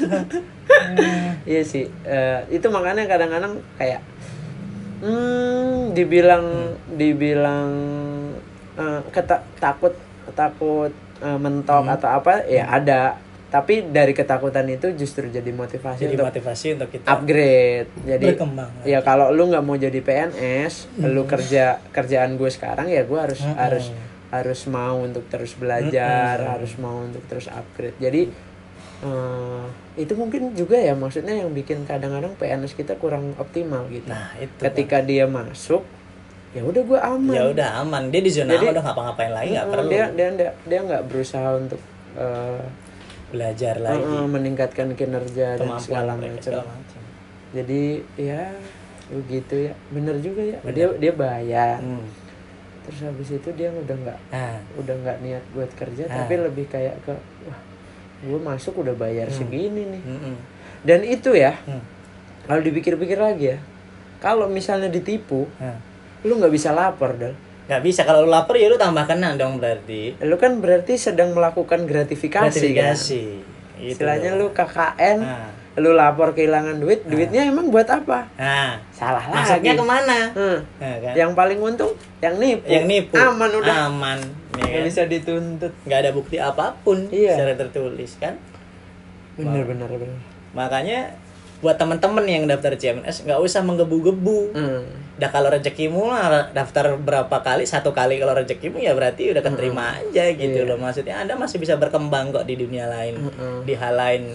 Iya 1.44 1.62
sih. 1.64 1.86
Eh, 2.02 2.40
itu 2.50 2.68
makanya 2.68 3.04
kadang-kadang 3.06 3.60
kayak, 3.76 4.00
hmm, 5.00 5.92
dibilang, 5.92 6.46
dibilang 6.92 7.70
eh, 8.74 9.02
keta- 9.10 9.44
takut, 9.58 9.92
takut 10.32 10.94
eh, 11.18 11.38
mentok 11.38 11.84
Hmm. 11.84 11.92
atau 11.92 12.10
apa, 12.10 12.46
ya 12.46 12.66
ada. 12.68 13.20
Tapi 13.52 13.84
dari 13.86 14.12
ketakutan 14.12 14.64
itu 14.66 14.96
justru 14.96 15.28
jadi 15.28 15.52
motivasi 15.52 16.00
jadi 16.02 16.16
untuk 16.16 16.26
motivasi 16.26 16.66
untuk 16.74 16.90
kita 16.90 17.04
upgrade. 17.06 17.92
Jadi 18.02 18.26
Berkembang. 18.32 18.72
ya 18.82 19.00
kalau 19.02 19.28
lu 19.30 19.44
nggak 19.46 19.60
mau 19.60 19.76
jadi 19.76 20.00
PNS, 20.00 20.88
lu 20.98 21.24
kerja 21.26 21.64
kerjaan 21.92 22.34
gue 22.34 22.48
sekarang 22.48 22.88
ya 22.88 23.04
gue 23.04 23.20
harus 23.20 23.38
Mm-mm. 23.38 23.60
harus 23.60 23.86
harus 24.30 24.62
mau 24.66 24.96
untuk 24.98 25.28
terus 25.28 25.52
belajar, 25.54 26.40
harus 26.40 26.72
mau 26.78 27.04
untuk 27.04 27.20
terus 27.26 27.46
upgrade. 27.46 28.00
Jadi 28.00 28.32
eh, 29.02 29.64
itu 29.98 30.14
mungkin 30.14 30.54
juga 30.54 30.78
ya 30.78 30.94
maksudnya 30.94 31.36
yang 31.36 31.52
bikin 31.52 31.84
kadang-kadang 31.84 32.32
PNS 32.36 32.72
kita 32.72 32.96
kurang 32.96 33.36
optimal 33.36 33.84
gitu. 33.90 34.08
nah 34.08 34.32
itu 34.38 34.48
Ketika 34.56 35.02
dia 35.02 35.28
masuk, 35.28 35.84
ya 36.52 36.62
udah 36.62 36.82
gue 36.82 37.00
aman. 37.02 37.34
ya 37.34 37.44
udah 37.50 37.70
aman 37.82 38.08
dia 38.08 38.22
di 38.22 38.32
zona 38.32 38.54
Jadi- 38.54 38.64
aman 38.64 38.72
udah 38.72 38.84
ngapa-ngapain 38.86 39.32
lagi 39.34 39.50
nggak 39.52 39.66
Mm, 39.66 39.74
perlu 39.74 39.90
Dia 39.90 40.06
dia 40.10 40.28
dia 40.32 40.52
dia 40.64 40.80
nggak 40.82 41.04
berusaha 41.06 41.50
untuk 41.58 41.82
eh, 42.16 42.62
belajar 43.32 43.76
lagi 43.78 44.04
eh, 44.04 44.28
meningkatkan 44.28 44.88
kinerja 44.92 45.56
dan 45.56 45.64
kemampuan 45.64 46.06
macam. 46.06 46.38
segala 46.38 46.64
macam 46.68 47.02
jadi 47.52 47.84
ya 48.16 48.44
begitu 49.10 49.56
ya 49.62 49.74
bener 49.90 50.16
juga 50.18 50.42
ya 50.46 50.58
dia 50.70 50.88
dia 50.94 51.12
bayar 51.12 51.80
Hmm. 51.80 52.06
terus 52.82 53.00
habis 53.04 53.30
itu 53.30 53.50
dia 53.52 53.70
udah 53.70 53.96
nggak 53.98 54.20
nah 54.30 54.56
udah 54.76 54.96
nggak 54.98 55.18
niat 55.20 55.44
buat 55.52 55.72
kerja 55.72 56.04
Ah. 56.06 56.24
tapi 56.24 56.34
lebih 56.38 56.66
kayak 56.66 56.96
ke 57.02 57.14
wah 57.44 57.60
gue 58.22 58.40
masuk 58.40 58.80
udah 58.80 58.94
bayar 58.94 59.28
segini 59.30 59.84
nih 59.90 60.04
mm-mm. 60.06 60.36
dan 60.84 61.00
itu 61.02 61.32
ya 61.32 61.56
Hmm. 61.62 61.84
kalau 62.44 62.62
dipikir-pikir 62.62 63.18
lagi 63.18 63.46
ya 63.50 63.60
kalau 64.20 64.48
misalnya 64.48 64.88
ditipu 64.88 65.46
Nah. 65.58 65.76
lu 66.22 66.38
nggak 66.38 66.52
bisa 66.52 66.70
lapor 66.70 67.14
dal 67.14 67.36
nggak 67.72 67.84
bisa. 67.88 68.04
Kalau 68.04 68.28
lu 68.28 68.30
lapar 68.30 68.60
ya 68.60 68.68
lu 68.68 68.76
tambah 68.76 69.08
kena 69.08 69.40
dong 69.40 69.64
berarti. 69.64 70.20
Lu 70.20 70.36
kan 70.36 70.60
berarti 70.60 71.00
sedang 71.00 71.32
melakukan 71.32 71.88
gratifikasi, 71.88 72.44
kan? 72.44 72.52
Gratifikasi. 72.52 73.24
Gitu 73.80 73.96
istilahnya 73.96 74.36
lu 74.36 74.52
KKN 74.52 75.18
Nah. 75.24 75.50
lu 75.80 75.96
lapor 75.96 76.36
kehilangan 76.36 76.84
duit 76.84 77.08
duitnya 77.08 77.48
emang 77.48 77.72
buat 77.72 77.88
apa? 77.88 78.28
Nah 78.36 78.76
salah 78.92 79.24
masuknya 79.24 79.72
lagi 79.72 79.80
ke 79.80 79.86
mana? 79.88 80.20
Hmm. 80.36 80.58
Nah, 80.84 80.96
kan? 81.00 81.14
yang 81.16 81.32
paling 81.32 81.64
untung 81.64 81.96
yang 82.20 82.36
nipu. 82.36 82.68
Yang 82.68 82.86
nipu. 82.92 83.16
Aman 83.16 83.50
udah. 83.56 83.88
Aman 83.88 84.20
ya 84.60 84.68
kan? 84.68 84.84
bisa 84.84 85.02
dituntut. 85.08 85.72
Nggak 85.88 86.00
ada 86.04 86.12
bukti 86.12 86.36
apa 86.38 86.76
pun 86.84 87.08
Iya. 87.08 87.40
secara 87.40 87.56
tertulis 87.56 88.20
kan? 88.20 88.36
Bener 89.40 89.64
bener 89.64 89.88
bener 89.88 90.20
makanya 90.52 91.16
buat 91.62 91.78
teman-teman 91.78 92.26
yang 92.26 92.44
daftar 92.46 92.74
CMNS 92.74 93.24
nggak 93.24 93.38
usah 93.38 93.62
menggebu-gebu. 93.62 94.40
Hmm. 94.52 94.82
Dah 95.16 95.30
kalau 95.30 95.48
rezekimu 95.48 96.10
lah 96.10 96.50
daftar 96.50 96.98
berapa 96.98 97.38
kali? 97.40 97.64
Satu 97.64 97.94
kali 97.94 98.18
kalau 98.18 98.34
rezekimu 98.34 98.78
ya 98.78 98.92
berarti 98.92 99.30
udah 99.30 99.40
keterima 99.40 99.94
aja 99.96 100.26
gitu 100.28 100.60
Iya. 100.60 100.68
loh. 100.68 100.78
Maksudnya 100.78 101.16
anda 101.18 101.34
masih 101.34 101.58
bisa 101.58 101.78
berkembang 101.78 102.30
kok 102.32 102.44
di 102.44 102.58
dunia 102.58 102.86
lain. 102.86 103.22
Mm-mm. 103.22 103.62
di 103.62 103.74
hal 103.74 103.94
lain. 103.94 104.34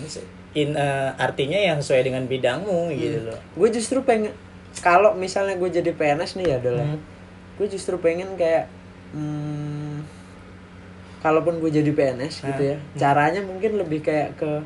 In 0.55 0.73
eh, 0.73 1.11
artinya 1.17 1.59
yang 1.59 1.83
sesuai 1.83 2.07
dengan 2.07 2.25
bidangmu 2.25 2.89
gitu 2.93 3.27
loh. 3.27 3.39
Gue 3.53 3.69
justru 3.69 4.01
pengen 4.01 4.31
kalau 4.79 5.13
misalnya 5.13 5.57
gue 5.57 5.69
jadi 5.69 5.91
PNS 5.91 6.37
nih 6.37 6.47
ya 6.47 6.59
dulu 6.61 6.79
Hmm. 6.79 7.01
gue 7.57 7.67
justru 7.67 7.97
pengen 7.97 8.37
kayak 8.37 8.69
hmm, 9.11 10.05
kalaupun 11.19 11.59
gue 11.59 11.71
jadi 11.73 11.91
PNS 11.91 12.45
gitu 12.45 12.63
ya 12.63 12.77
caranya 12.95 13.41
mungkin 13.41 13.81
lebih 13.81 14.05
kayak 14.05 14.37
ke 14.37 14.61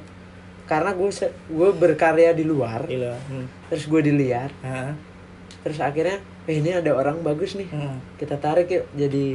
karena 0.70 0.94
gue 0.94 1.11
gue 1.50 1.70
berkarya 1.74 2.30
di 2.30 2.47
luar 2.47 2.86
loh. 2.86 3.18
Hmm. 3.26 3.51
terus 3.66 3.90
gue 3.90 4.01
dilihat 4.07 4.55
Hah? 4.62 4.95
terus 5.61 5.82
akhirnya 5.82 6.22
eh 6.47 6.57
ini 6.57 6.70
ada 6.72 6.95
orang 6.95 7.18
bagus 7.20 7.59
nih 7.59 7.66
Hmm. 7.68 7.99
kita 8.14 8.38
tarik 8.38 8.70
yuk 8.70 8.86
jadi 8.95 9.34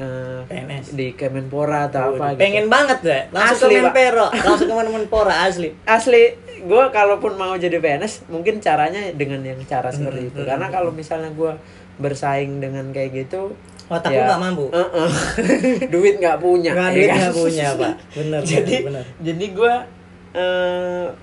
eh, 0.00 0.40
PNS. 0.48 0.96
di 0.96 1.12
Kemenpora 1.12 1.86
atau 1.86 2.16
apa 2.16 2.32
gitu. 2.32 2.40
pengen 2.40 2.66
banget 2.66 2.98
deh 3.04 3.22
langsung 3.30 3.68
Asli, 3.68 3.76
ke 3.76 3.84
Pak. 3.84 3.92
Menpero 3.92 4.26
langsung 4.48 4.68
ke 4.68 4.74
Menpora 4.88 5.34
asli 5.44 5.68
asli 5.84 6.22
gue 6.60 6.84
kalaupun 6.90 7.36
mau 7.36 7.52
jadi 7.54 7.76
PNS 7.76 8.28
mungkin 8.28 8.58
caranya 8.58 9.12
dengan 9.12 9.44
yang 9.44 9.60
cara 9.64 9.92
seperti 9.92 10.32
itu 10.32 10.40
karena 10.42 10.72
kalau 10.72 10.88
misalnya 10.90 11.28
gue 11.30 11.52
bersaing 11.96 12.58
dengan 12.58 12.88
kayak 12.90 13.28
gitu 13.28 13.52
otakku 13.86 14.16
ya, 14.16 14.24
nggak 14.24 14.40
mampu 14.40 14.64
uh-uh. 14.70 15.10
duit 15.92 16.16
nggak 16.16 16.38
punya 16.38 16.72
nggak 16.72 16.88
ya 16.88 16.94
duit 16.94 17.08
kan? 17.08 17.18
nggak 17.18 17.34
punya 17.36 17.66
pak 17.74 17.94
bener 18.16 18.40
jadi 18.40 18.76
bener. 18.86 19.04
jadi 19.20 19.46
gue 19.52 19.74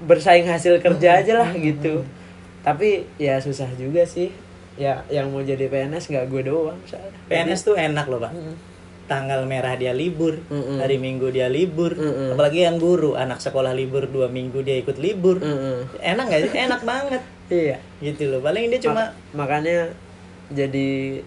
bersaing 0.02 0.44
hasil 0.44 0.78
kerja 0.78 1.20
aja 1.20 1.34
lah 1.38 1.52
gitu 1.54 2.04
tapi 2.60 3.08
ya 3.16 3.40
susah 3.40 3.72
juga 3.74 4.04
sih 4.04 4.28
ya 4.76 5.02
yang 5.08 5.32
mau 5.32 5.40
jadi 5.40 5.66
PNS 5.66 6.12
nggak 6.12 6.26
gue 6.28 6.42
doang 6.44 6.78
soalnya. 6.84 7.16
PNS 7.26 7.62
tuh 7.64 7.74
enak 7.74 8.06
loh 8.06 8.20
pak 8.20 8.30
Mm-mm. 8.30 8.56
tanggal 9.08 9.48
merah 9.48 9.74
dia 9.74 9.90
libur 9.90 10.36
Mm-mm. 10.46 10.78
hari 10.78 11.00
minggu 11.00 11.32
dia 11.32 11.48
libur 11.48 11.96
Mm-mm. 11.96 12.36
apalagi 12.36 12.62
yang 12.62 12.76
guru 12.76 13.16
anak 13.16 13.40
sekolah 13.40 13.72
libur 13.72 14.06
dua 14.06 14.28
minggu 14.28 14.60
dia 14.62 14.78
ikut 14.78 15.00
libur 15.00 15.40
Mm-mm. 15.40 15.88
enak 15.98 16.24
nggak 16.28 16.42
sih 16.44 16.52
enak 16.54 16.82
banget 16.84 17.22
iya 17.50 17.80
gitu 18.04 18.28
loh 18.28 18.44
paling 18.44 18.68
dia 18.68 18.84
cuma 18.84 19.08
Ma- 19.08 19.14
makanya 19.34 19.96
jadi 20.52 21.24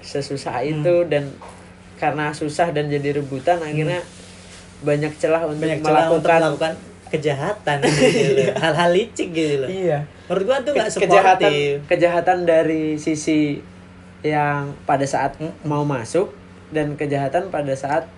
sesusah 0.00 0.60
itu 0.60 1.04
dan 1.06 1.32
karena 1.96 2.32
susah 2.32 2.68
dan 2.68 2.88
jadi 2.88 3.16
rebutan 3.16 3.60
akhirnya 3.60 4.00
banyak 4.80 5.12
celah 5.14 5.42
untuk 5.42 5.62
banyak 5.62 5.80
celah 5.80 6.06
untuk 6.08 6.24
melakukan 6.24 6.40
melakukan 6.42 6.74
kejahatan 7.06 7.76
gitu 7.86 8.30
loh. 8.34 8.54
hal-hal 8.58 8.90
licik 8.90 9.28
gitu 9.30 9.54
loh 9.60 9.68
iya 9.68 9.98
menurut 10.24 10.44
gua 10.44 10.56
tuh 10.60 10.72
nggak 10.72 10.88
Ke- 10.88 11.00
kejahatan 11.00 11.50
kejahatan 11.86 12.38
dari 12.42 12.84
sisi 12.96 13.62
yang 14.20 14.72
pada 14.82 15.04
saat 15.04 15.36
Mm. 15.36 15.52
mau 15.62 15.84
masuk 15.84 16.32
dan 16.68 16.94
kejahatan 16.94 17.48
pada 17.48 17.70
saat 17.74 18.08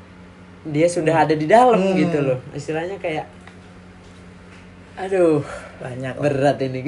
dia 0.64 0.86
sudah 0.86 1.22
ada 1.22 1.32
di 1.32 1.44
dalam 1.44 1.76
Hmm. 1.76 1.94
gitu 1.94 2.18
loh 2.20 2.38
istilahnya 2.50 2.96
kayak 2.96 3.26
aduh 4.96 5.44
banyak 5.76 6.14
berat 6.16 6.56
ini 6.58 6.80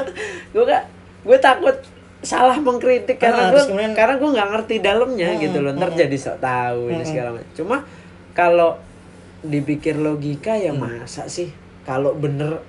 gue 0.52 0.64
gak 0.64 0.84
gue 1.22 1.38
takut 1.38 1.76
salah 2.20 2.54
mengkritik 2.56 3.16
karena 3.16 3.38
Ah, 3.38 3.46
gue 3.46 3.54
terus 3.56 3.66
kemudian- 3.68 3.94
karena 3.94 4.14
gue 4.16 4.30
nggak 4.30 4.48
ngerti 4.52 4.74
dalamnya 4.80 5.28
Hmm, 5.28 5.40
gitu 5.40 5.58
loh 5.60 5.72
ntar 5.72 5.90
hmm. 5.90 6.00
jadi 6.00 6.16
sok 6.16 6.38
tahu 6.38 6.80
ini 6.88 6.98
Hmm. 6.98 7.08
segala 7.08 7.28
macam 7.32 7.52
cuma 7.52 7.76
kalau 8.32 8.70
dipikir 9.42 9.94
logika 9.94 10.54
ya 10.54 10.70
Hmm. 10.70 10.82
masa 11.02 11.26
sih 11.26 11.50
kalau 11.82 12.14
bener 12.14 12.62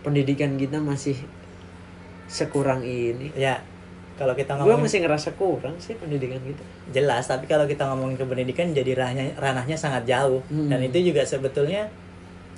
pendidikan 0.00 0.56
kita 0.56 0.80
masih 0.80 1.16
sekurang 2.26 2.80
ini 2.80 3.28
ya 3.34 3.60
kalau 4.14 4.32
kita 4.32 4.54
gue 4.54 4.62
ngomongin 4.64 4.86
masih 4.86 4.98
ngerasa 5.02 5.28
kurang 5.34 5.76
sih 5.78 5.94
pendidikan 5.94 6.38
kita 6.38 6.62
jelas 6.90 7.26
tapi 7.26 7.44
kalau 7.44 7.66
kita 7.66 7.84
ngomongin 7.84 8.16
ke 8.16 8.24
pendidikan 8.24 8.70
jadi 8.70 8.94
ranahnya 8.94 9.34
ranahnya 9.36 9.76
sangat 9.76 10.06
jauh 10.06 10.40
Hmm. 10.46 10.68
dan 10.68 10.80
itu 10.80 11.02
juga 11.04 11.22
sebetulnya 11.22 11.90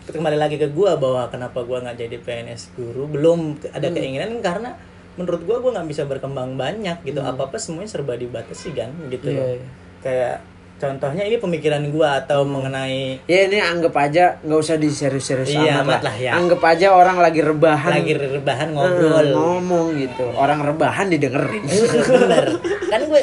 kembali 0.06 0.38
lagi 0.38 0.54
ke 0.54 0.70
gua 0.70 0.94
bahwa 0.94 1.26
kenapa 1.26 1.58
gua 1.60 1.82
nggak 1.82 1.98
jadi 1.98 2.16
PNS 2.16 2.70
guru 2.72 3.08
belum 3.08 3.38
ada 3.72 3.82
Hmm. 3.84 3.96
keinginan 3.96 4.30
karena 4.38 4.78
menurut 5.16 5.42
gua 5.42 5.58
gua 5.58 5.70
nggak 5.74 5.88
bisa 5.90 6.02
berkembang 6.04 6.54
banyak 6.54 7.02
gitu 7.02 7.18
Hmm. 7.18 7.34
apa 7.34 7.50
apa 7.50 7.56
semuanya 7.58 7.90
serba 7.90 8.14
dibatasi 8.14 8.70
kan 8.70 8.94
gitu 9.10 9.26
loh 9.28 9.50
iya. 9.50 9.66
kayak 10.00 10.36
contohnya 10.76 11.24
ini 11.24 11.36
pemikiran 11.36 11.80
gua 11.88 12.20
atau 12.20 12.44
mengenai 12.44 13.16
ya 13.24 13.48
ini 13.48 13.56
anggap 13.56 13.96
aja 13.96 14.36
nggak 14.40 14.60
usah 14.60 14.76
diserius-serius 14.76 15.48
Iya, 15.48 15.80
amat 15.80 15.82
amat 15.82 16.00
lah. 16.04 16.14
ya. 16.14 16.30
anggap 16.36 16.60
aja 16.62 16.86
orang 16.92 17.16
lagi 17.16 17.40
rebahan. 17.40 17.92
Lagi 17.96 18.12
rebahan 18.12 18.68
Eh, 18.68 18.74
ngobrol. 18.74 19.26
ngomong 19.32 19.86
gitu. 19.96 20.24
Orang 20.32 20.60
rebahan 20.60 21.08
didengerin. 21.08 21.64
Bener. 22.12 22.46
Kan 22.86 23.00
gue 23.02 23.20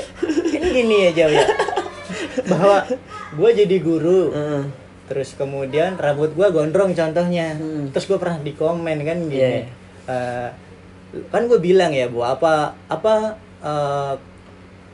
ini 0.51 0.67
gini 0.73 0.95
ya 1.07 1.29
ya. 1.29 1.45
Bahwa 2.43 2.89
gue 3.31 3.49
jadi 3.55 3.77
guru. 3.79 4.33
Heeh. 4.33 4.63
terus 5.03 5.35
kemudian 5.35 5.93
rambut 5.95 6.31
gua 6.33 6.47
gondrong 6.49 6.91
contohnya. 6.91 7.53
Hmm. 7.53 7.91
terus 7.91 8.07
gue 8.07 8.17
pernah 8.17 8.39
di 8.39 8.51
komen 8.51 8.97
kan 8.99 9.17
gini. 9.23 9.37
Iya, 9.37 9.49
iya. 9.51 9.65
eh, 10.09 10.49
kan 11.29 11.45
gue 11.45 11.59
bilang 11.59 11.93
ya 11.93 12.09
bu 12.09 12.23
apa 12.23 12.73
apa 12.87 13.37
eh, 13.61 14.13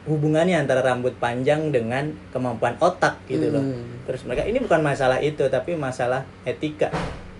hubungannya 0.09 0.57
antara 0.57 0.81
rambut 0.81 1.13
panjang 1.21 1.69
dengan 1.69 2.09
kemampuan 2.33 2.73
otak 2.81 3.21
gitu 3.29 3.53
loh 3.53 3.61
Hmm. 3.61 4.01
terus 4.09 4.25
mereka 4.25 4.49
ini 4.49 4.57
bukan 4.57 4.81
masalah 4.81 5.21
itu 5.21 5.45
tapi 5.47 5.77
masalah 5.77 6.25
etika 6.43 6.89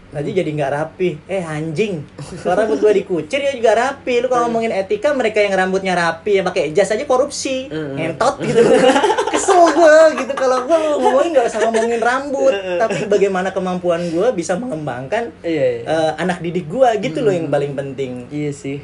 Hmm. 0.09 0.17
Nanti 0.17 0.33
jadi 0.33 0.49
nggak 0.57 0.73
rapi. 0.73 1.21
Eh 1.29 1.45
anjing. 1.45 2.01
Kalau 2.41 2.57
rambut 2.57 2.81
gua 2.81 2.89
dikucir 2.89 3.45
ya 3.45 3.53
juga 3.53 3.77
rapi. 3.77 4.25
Lu 4.25 4.27
kalau 4.27 4.49
ngomongin 4.49 4.73
etika 4.73 5.13
mereka 5.13 5.37
yang 5.37 5.53
rambutnya 5.53 5.93
rapi 5.93 6.41
yang 6.41 6.49
pakai 6.49 6.73
jas 6.73 6.89
aja 6.89 7.05
korupsi. 7.05 7.69
Hmm. 7.69 7.93
Ngentot 7.93 8.41
gitu. 8.41 8.57
Kesel 9.37 9.61
gua 9.69 10.09
gitu 10.17 10.33
kalau 10.33 10.65
gua 10.65 10.97
ngomongin 10.97 11.37
nggak 11.37 11.45
usah 11.53 11.61
ngomongin 11.61 12.01
rambut, 12.01 12.49
tapi 12.81 13.05
bagaimana 13.05 13.53
kemampuan 13.53 14.01
gua 14.09 14.33
bisa 14.33 14.57
mengembangkan 14.57 15.29
iya, 15.45 15.65
iya. 15.77 15.81
eh, 15.85 16.11
anak 16.17 16.41
didik 16.41 16.65
gua 16.65 16.97
gitu 16.97 17.21
loh 17.21 17.29
yang 17.29 17.45
paling 17.45 17.77
penting. 17.77 18.25
iya 18.33 18.49
sih 18.49 18.81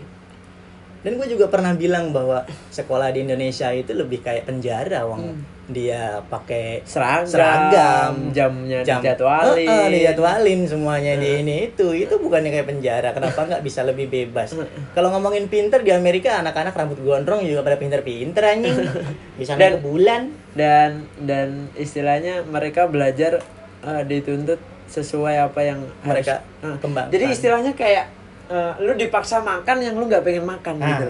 Dan 1.06 1.16
gue 1.16 1.28
juga 1.30 1.46
pernah 1.48 1.72
bilang 1.72 2.10
bahwa 2.10 2.42
sekolah 2.68 3.14
di 3.14 3.22
Indonesia 3.22 3.70
itu 3.70 3.94
lebih 3.94 4.20
kayak 4.20 4.44
penjara, 4.44 5.06
wong. 5.06 5.38
Dia 5.66 6.22
pakai 6.24 6.82
seragam, 6.82 7.26
seragam. 7.26 8.14
jamnya 8.30 8.82
jam 8.82 9.02
dijadwalin. 9.02 9.66
Heeh, 9.66 9.86
dijadwalin 9.92 10.62
semuanya 10.66 11.14
di 11.16 11.42
ini 11.42 11.70
itu. 11.70 11.90
Itu 11.90 12.18
bukannya 12.18 12.50
kayak 12.50 12.68
penjara. 12.68 13.10
Kenapa 13.14 13.46
nggak 13.46 13.62
bisa 13.62 13.82
lebih 13.82 14.06
bebas? 14.06 14.54
Kalau 14.94 15.10
ngomongin 15.10 15.46
pinter 15.46 15.82
di 15.82 15.90
Amerika 15.90 16.38
anak-anak 16.38 16.74
rambut 16.74 16.98
gondrong 17.00 17.42
juga 17.42 17.62
pada 17.62 17.78
pinter-pinter 17.78 18.42
anjing. 18.42 18.78
Bisa 19.42 19.58
Dan- 19.58 19.82
bulan 19.82 20.22
dan 20.54 21.06
dan 21.22 21.70
istilahnya 21.74 22.46
mereka 22.46 22.86
belajar 22.86 23.42
eh, 23.82 24.04
dituntut 24.06 24.58
sesuai 24.86 25.38
apa 25.44 25.62
yang 25.62 25.82
Mereka 26.02 26.46
harus- 26.62 26.78
kembangkan. 26.78 27.10
jadi 27.10 27.26
istilahnya 27.28 27.74
kayak 27.74 28.06
eh, 28.48 28.74
lu 28.80 28.94
dipaksa 28.94 29.40
makan 29.40 29.78
yang 29.80 29.96
lu 29.96 30.06
nggak 30.06 30.22
pengen 30.22 30.44
makan 30.44 30.76
Ah. 30.78 30.88
gitu 30.92 31.10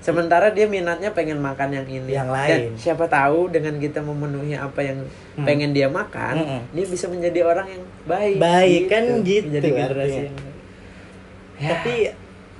sementara 0.00 0.48
dia 0.48 0.64
minatnya 0.64 1.12
pengen 1.12 1.36
makan 1.38 1.68
yang 1.70 1.84
ini 1.84 2.08
Yang 2.08 2.28
dan 2.28 2.32
lain. 2.32 2.70
siapa 2.74 3.04
tahu 3.04 3.48
dengan 3.48 3.76
kita 3.76 4.00
memenuhi 4.00 4.54
apa 4.54 4.80
yang 4.80 5.04
Hmm. 5.30 5.44
pengen 5.44 5.70
dia 5.70 5.86
makan 5.86 6.34
Mm-mm. 6.36 6.60
dia 6.72 6.86
bisa 6.86 7.04
menjadi 7.06 7.44
orang 7.44 7.68
yang 7.68 7.82
baik 8.04 8.36
Baik, 8.36 8.82
kan 8.88 9.02
gitu 9.20 9.46
menjadi 9.46 9.68
generasi 9.78 10.22
Ya. 11.56 11.68
tapi 11.70 11.94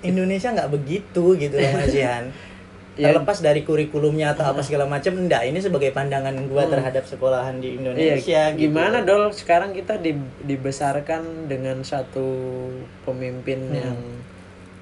Indonesia 0.02 0.48
nggak 0.50 0.68
begitu 0.70 1.24
gitu 1.34 1.54
loh 1.54 1.70
Mas 1.72 1.88
Jihan 1.88 2.24
Ya. 3.00 3.10
terlepas 3.10 3.40
dari 3.40 3.62
kurikulumnya 3.62 4.30
atau 4.30 4.44
apa 4.46 4.60
segala 4.60 4.84
macam 4.84 5.16
enggak 5.16 5.42
ini 5.42 5.56
sebagai 5.56 5.88
pandangan 5.90 6.36
gua 6.46 6.62
Hmm. 6.62 6.72
terhadap 6.74 7.02
sekolahan 7.02 7.56
di 7.56 7.68
Iya, 7.70 7.76
Indonesia 7.80 8.42
gitu. 8.52 8.60
gimana 8.62 9.00
dol 9.00 9.32
sekarang 9.32 9.72
kita 9.72 9.96
di- 9.96 10.20
dibesarkan 10.44 11.22
dengan 11.46 11.80
satu 11.80 12.28
pemimpin 13.02 13.58
Hmm. 13.64 13.76
yang 13.80 13.98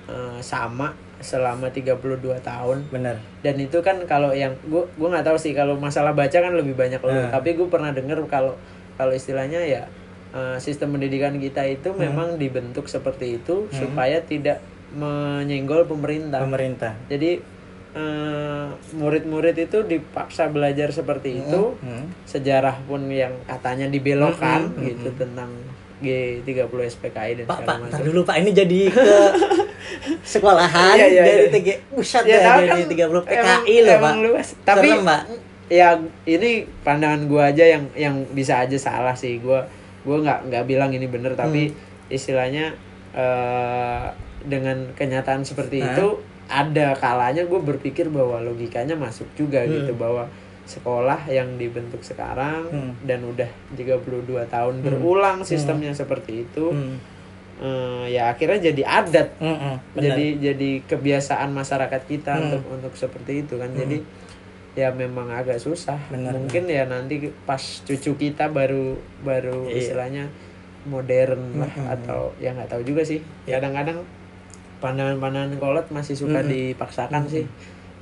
eh, 0.07 0.41
sama 0.41 0.91
selama 1.19 1.69
32 1.69 2.01
tahun 2.41 2.89
bener 2.89 3.21
dan 3.39 3.55
itu 3.57 3.79
kan 3.79 4.01
kalau 4.05 4.33
yang 4.33 4.57
gua 4.65 4.89
gua 4.95 5.13
nggak 5.13 5.27
tahu 5.27 5.37
sih 5.37 5.53
kalau 5.53 5.77
masalah 5.77 6.11
baca 6.11 6.33
kan 6.33 6.51
lebih 6.51 6.73
banyak 6.73 6.99
loh 6.99 7.13
Hmm. 7.13 7.29
tapi 7.29 7.53
gue 7.53 7.67
pernah 7.67 7.91
dengar 7.91 8.17
kalau 8.27 8.57
kalau 8.95 9.13
istilahnya 9.13 9.61
ya 9.61 9.83
eh, 10.31 10.57
sistem 10.59 10.93
pendidikan 10.93 11.37
kita 11.37 11.61
itu 11.63 11.89
Hmm. 11.89 12.01
memang 12.03 12.29
dibentuk 12.35 12.85
seperti 12.85 13.37
itu 13.37 13.69
supaya 13.71 14.19
tidak 14.23 14.59
menyenggol 14.91 15.85
pemerintah 15.85 16.41
pemerintah 16.41 16.93
jadi 17.07 17.45
eh, 17.99 18.67
murid-murid 18.95 19.59
itu 19.59 19.83
dipaksa 19.83 20.47
belajar 20.47 20.89
seperti 20.89 21.41
itu 21.41 21.75
Hmm. 21.77 22.07
sejarah 22.25 22.79
pun 22.81 23.03
yang 23.09 23.35
katanya 23.45 23.87
dibelokkan 23.87 24.71
Mm-mm, 24.71 24.87
gitu 24.87 25.11
tentang 25.17 25.51
G30 25.99 26.63
SPKI 26.89 27.31
dan 27.35 27.45
Pak, 27.45 27.59
Pak, 27.59 27.75
segala 27.75 27.79
macam. 27.91 28.05
dulu 28.07 28.21
Pak, 28.23 28.37
ini 28.39 28.51
jadi 28.53 28.81
ke 28.87 29.17
sekolahan 30.25 30.95
Iya, 30.95 31.07
iya, 31.09 31.23
dari 31.23 31.43
iya. 31.43 31.51
TG 31.51 31.69
Pusat 31.91 32.23
Ya, 32.25 32.37
ya, 32.37 32.51
kan, 32.71 32.87
30 32.87 32.95
PKI 33.21 33.35
emang- 33.35 33.63
loh, 33.83 33.93
emang 33.93 34.17
Pak. 34.17 34.25
luas. 34.25 34.49
Tapi 34.63 34.89
Serem, 34.89 35.03
Pak. 35.05 35.21
ya 35.69 35.89
ini 36.25 36.51
pandangan 36.81 37.23
gua 37.27 37.51
aja 37.51 37.65
yang 37.67 37.85
yang 37.95 38.15
bisa 38.31 38.63
aja 38.63 38.79
salah 38.79 39.13
sih. 39.13 39.37
Gua 39.39 39.67
gua 40.01 40.17
nggak 40.19 40.39
nggak 40.47 40.65
bilang 40.65 40.91
ini 40.91 41.05
bener 41.05 41.35
tapi 41.35 41.69
Hmm. 41.69 41.77
istilahnya 42.09 42.73
eh, 43.11 44.07
dengan 44.41 44.95
kenyataan 44.95 45.43
seperti 45.43 45.83
Hah? 45.83 45.93
itu 45.93 46.07
ada 46.49 46.97
kalanya 46.97 47.45
gue 47.45 47.61
berpikir 47.61 48.09
bahwa 48.09 48.41
logikanya 48.41 48.97
masuk 48.97 49.29
juga 49.35 49.63
Hmm. 49.63 49.73
gitu 49.75 49.93
bahwa 49.95 50.27
sekolah 50.65 51.25
yang 51.27 51.57
dibentuk 51.57 52.01
sekarang 52.01 52.69
Hmm. 52.69 52.93
dan 53.03 53.21
udah 53.23 53.49
32 53.73 54.45
tahun 54.45 54.81
berulang 54.81 55.41
sistemnya 55.43 55.93
seperti 55.93 56.45
itu 56.45 56.69
Hmm. 56.69 56.97
eh, 57.59 58.05
ya 58.13 58.31
akhirnya 58.31 58.71
jadi 58.71 58.83
adat 58.85 59.29
benar. 59.37 59.73
jadi 60.15 60.27
jadi 60.53 60.71
kebiasaan 60.85 61.51
masyarakat 61.51 62.03
kita 62.05 62.33
Hmm. 62.33 62.45
untuk 62.49 62.63
untuk 62.71 62.93
seperti 62.95 63.43
itu 63.43 63.57
kan 63.57 63.73
jadi 63.73 63.99
ya 64.73 64.95
memang 64.95 65.27
agak 65.27 65.59
susah 65.59 65.99
Benar, 66.07 66.33
mungkin 66.33 66.65
ya 66.65 66.87
nanti 66.87 67.19
pas 67.43 67.59
cucu 67.83 68.15
kita 68.15 68.47
baru 68.47 68.95
baru 69.21 69.67
Iya. 69.67 69.75
istilahnya 69.75 70.25
modern 70.87 71.59
lah 71.59 71.73
Hmm. 71.73 71.91
atau 71.91 72.31
ya 72.39 72.55
nggak 72.55 72.71
tahu 72.71 72.83
juga 72.87 73.03
sih 73.03 73.19
Iya. 73.45 73.59
kadang-kadang 73.59 74.05
pandangan-pandangan 74.79 75.57
kolot 75.57 75.87
masih 75.89 76.15
suka 76.15 76.41
Hmm. 76.41 76.49
dipaksakan 76.49 77.27
sih 77.27 77.45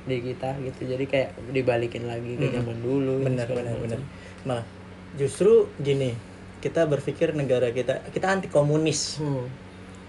di 0.03 0.17
kita 0.21 0.55
gitu 0.61 0.87
jadi 0.87 1.03
kayak 1.03 1.29
dibalikin 1.51 2.05
lagi 2.05 2.33
ke 2.33 2.45
Hmm. 2.45 2.55
zaman 2.55 2.77
dulu 2.79 3.13
benar 3.21 3.45
benar 3.45 3.75
benar 3.75 3.99
malah 4.43 4.65
justru 5.13 5.67
gini 5.77 6.15
kita 6.57 6.85
berpikir 6.85 7.33
negara 7.33 7.69
kita 7.69 8.01
kita 8.09 8.27
anti 8.29 8.47
komunis 8.47 9.19
Hmm. 9.19 9.45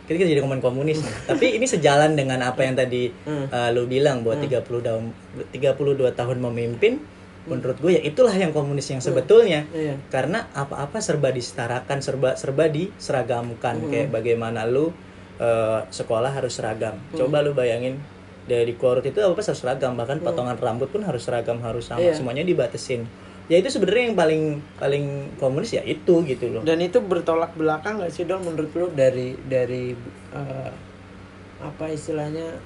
kita 0.07 0.25
jadi 0.25 0.41
ngomongin 0.41 0.63
komunis 0.63 0.99
nih. 0.99 1.15
tapi 1.27 1.47
ini 1.53 1.67
sejalan 1.67 2.15
dengan 2.15 2.41
apa 2.41 2.63
yang 2.63 2.73
tadi 2.75 3.11
Hmm. 3.25 3.47
uh, 3.49 3.69
lu 3.71 3.85
bilang 3.85 4.23
bahwa 4.23 4.39
30 4.39 4.63
tahun 4.81 5.11
32 5.51 6.09
tahun 6.11 6.39
memimpin 6.43 6.97
menurut 7.45 7.77
gue 7.77 7.91
ya 7.91 8.03
itulah 8.03 8.31
yang 8.31 8.53
komunis 8.53 8.85
yang 8.87 9.01
sebetulnya 9.01 9.65
Iya. 9.71 9.97
karena 10.09 10.47
apa-apa 10.53 11.01
serba 11.01 11.33
disetarakan 11.33 11.99
serba 11.99 12.37
serba 12.37 12.69
diseragamkan 12.69 13.89
kayak 13.89 14.09
bagaimana 14.11 14.63
lu 14.63 14.93
uh, 15.39 15.81
sekolah 15.89 16.31
harus 16.31 16.55
seragam. 16.55 16.95
Coba 17.11 17.41
lu 17.41 17.55
bayangin 17.55 17.99
dari 18.45 18.73
korut 18.75 19.03
itu 19.03 19.19
apa 19.19 19.39
harus 19.39 19.59
seragam. 19.59 19.95
Bahkan 19.95 20.21
potongan 20.21 20.59
rambut 20.59 20.91
pun 20.91 21.03
harus 21.03 21.25
seragam 21.25 21.59
harus 21.63 21.89
sama. 21.89 22.03
Iya. 22.03 22.15
semuanya 22.15 22.45
dibatasin. 22.45 23.09
Ya 23.49 23.57
itu 23.57 23.73
sebenarnya 23.73 24.13
yang 24.13 24.17
paling 24.17 24.43
paling 24.77 25.05
komunis 25.41 25.73
ya 25.73 25.81
itu 25.81 26.21
gitu 26.29 26.53
loh. 26.53 26.61
Dan 26.63 26.85
itu 26.85 27.01
bertolak 27.01 27.57
belakang 27.57 27.97
gak 27.97 28.13
sih 28.13 28.29
dong 28.29 28.45
menurut 28.45 28.69
lu? 28.77 28.93
Dari 28.93 29.33
dari 29.49 29.97
eh, 30.37 30.71
apa 31.59 31.85
istilahnya 31.89 32.61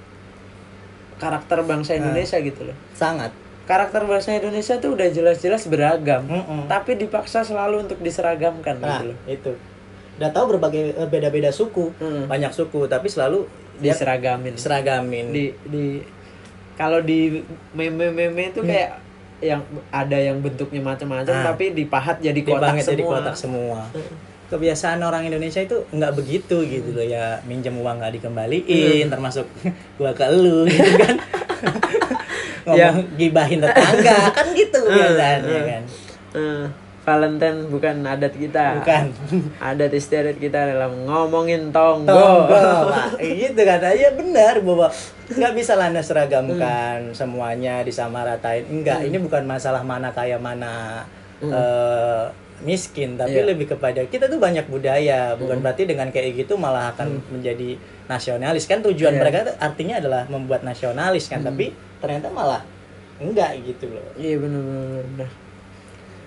karakter 1.22 1.62
bangsa 1.62 1.94
Indonesia 1.94 2.34
gitu 2.42 2.66
loh. 2.66 2.76
sangat. 2.92 3.30
Karakter 3.62 4.02
bangsa 4.10 4.34
Indonesia 4.34 4.74
tuh 4.82 4.98
udah 4.98 5.06
jelas-jelas 5.06 5.70
beragam, 5.70 6.26
Mm-mm. 6.26 6.66
tapi 6.66 6.98
dipaksa 6.98 7.46
selalu 7.46 7.86
untuk 7.86 8.02
diseragamkan 8.02 8.82
Nah, 8.82 8.98
gitu 8.98 9.14
loh. 9.14 9.18
itu. 9.30 9.52
Udah 10.14 10.30
tahu 10.30 10.44
berbagai 10.52 10.92
eh, 10.92 11.06
beda-beda 11.06 11.48
suku, 11.48 11.90
Hmm. 11.96 12.26
banyak 12.26 12.50
suku, 12.50 12.84
tapi 12.84 13.06
selalu 13.06 13.48
dia 13.76 13.92
Diseragamin. 13.92 14.54
seragamin. 14.54 15.26
Di 15.28 15.44
di 15.64 15.84
kalau 16.72 16.98
di 16.98 17.42
meme-meme 17.72 18.48
itu 18.48 18.60
kayak 18.60 19.00
yang 19.38 19.58
ada 19.90 20.14
yang 20.14 20.38
bentuknya 20.38 20.78
macam-macam 20.80 21.28
Hmm. 21.28 21.42
Ah. 21.42 21.50
tapi 21.50 21.72
dipahat 21.72 22.16
jadi 22.18 22.40
kotak 22.40 22.76
semua. 22.76 22.88
jadi 22.88 23.02
kotak 23.02 23.36
semua. 23.36 23.80
Kebiasaan 24.46 25.00
orang 25.00 25.24
Indonesia 25.24 25.58
itu 25.58 25.82
nggak 25.88 26.12
begitu 26.12 26.60
gitu 26.62 26.92
loh 26.92 27.02
ya 27.02 27.40
minjem 27.42 27.72
uang 27.72 27.98
nggak 27.98 28.12
Hmm. 28.12 28.18
dikembaliin 28.20 29.06
termasuk 29.08 29.48
gua 29.96 30.12
ke 30.12 30.28
lu 30.28 30.64
gitu 30.66 30.92
kan 30.94 31.16
ngomong 32.64 32.78
Ya. 32.78 32.90
gibahin 33.18 33.58
tetangga 33.58 34.18
kan 34.36 34.46
gitu 34.52 34.78
biasanya 34.84 35.60
kan 35.66 35.82
Eh, 36.32 36.64
Valentine 37.02 37.66
bukan 37.66 38.06
adat 38.06 38.30
kita. 38.38 38.78
bukan. 38.78 39.10
Adat 39.74 39.90
istiadat 39.90 40.38
kita 40.38 40.70
adalah 40.70 40.86
ngomongin 40.86 41.74
tonggo. 41.74 42.14
Tonggo, 42.14 42.62
Pak. 42.94 43.18
gitu 43.18 43.60
kan 43.66 43.82
ya 43.90 44.14
benar 44.14 44.62
bahwa 44.62 44.86
nggak 45.32 45.52
bisa 45.58 45.74
lah 45.74 45.90
seragamkan 45.98 47.10
semuanya 47.16 47.80
disamaratain 47.82 48.68
enggak 48.68 49.00
ini 49.02 49.16
bukan 49.18 49.48
masalah 49.48 49.80
mana 49.80 50.12
kaya 50.12 50.36
mana 50.36 51.02
eh, 51.42 52.24
miskin 52.62 53.18
tapi 53.18 53.42
Iya. 53.42 53.50
lebih 53.50 53.74
kepada 53.74 54.06
kita 54.06 54.30
tuh 54.30 54.38
banyak 54.38 54.70
budaya. 54.70 55.34
Bukan 55.34 55.58
berarti 55.58 55.82
dengan 55.90 56.06
kayak 56.14 56.46
gitu 56.46 56.54
malah 56.54 56.94
akan 56.94 57.18
menjadi 57.34 57.74
nasionalis. 58.06 58.70
Kan 58.70 58.78
tujuan 58.86 59.18
Iya. 59.18 59.20
mereka 59.20 59.38
tuh 59.50 59.54
artinya 59.58 59.98
adalah 59.98 60.22
membuat 60.30 60.62
nasionalis 60.62 61.26
kan 61.26 61.42
tapi 61.42 61.74
ternyata 61.98 62.30
malah 62.30 62.62
enggak 63.18 63.58
gitu 63.66 63.90
loh. 63.90 64.06
Iya 64.14 64.38
benar 64.38 64.62
benar. 65.10 65.30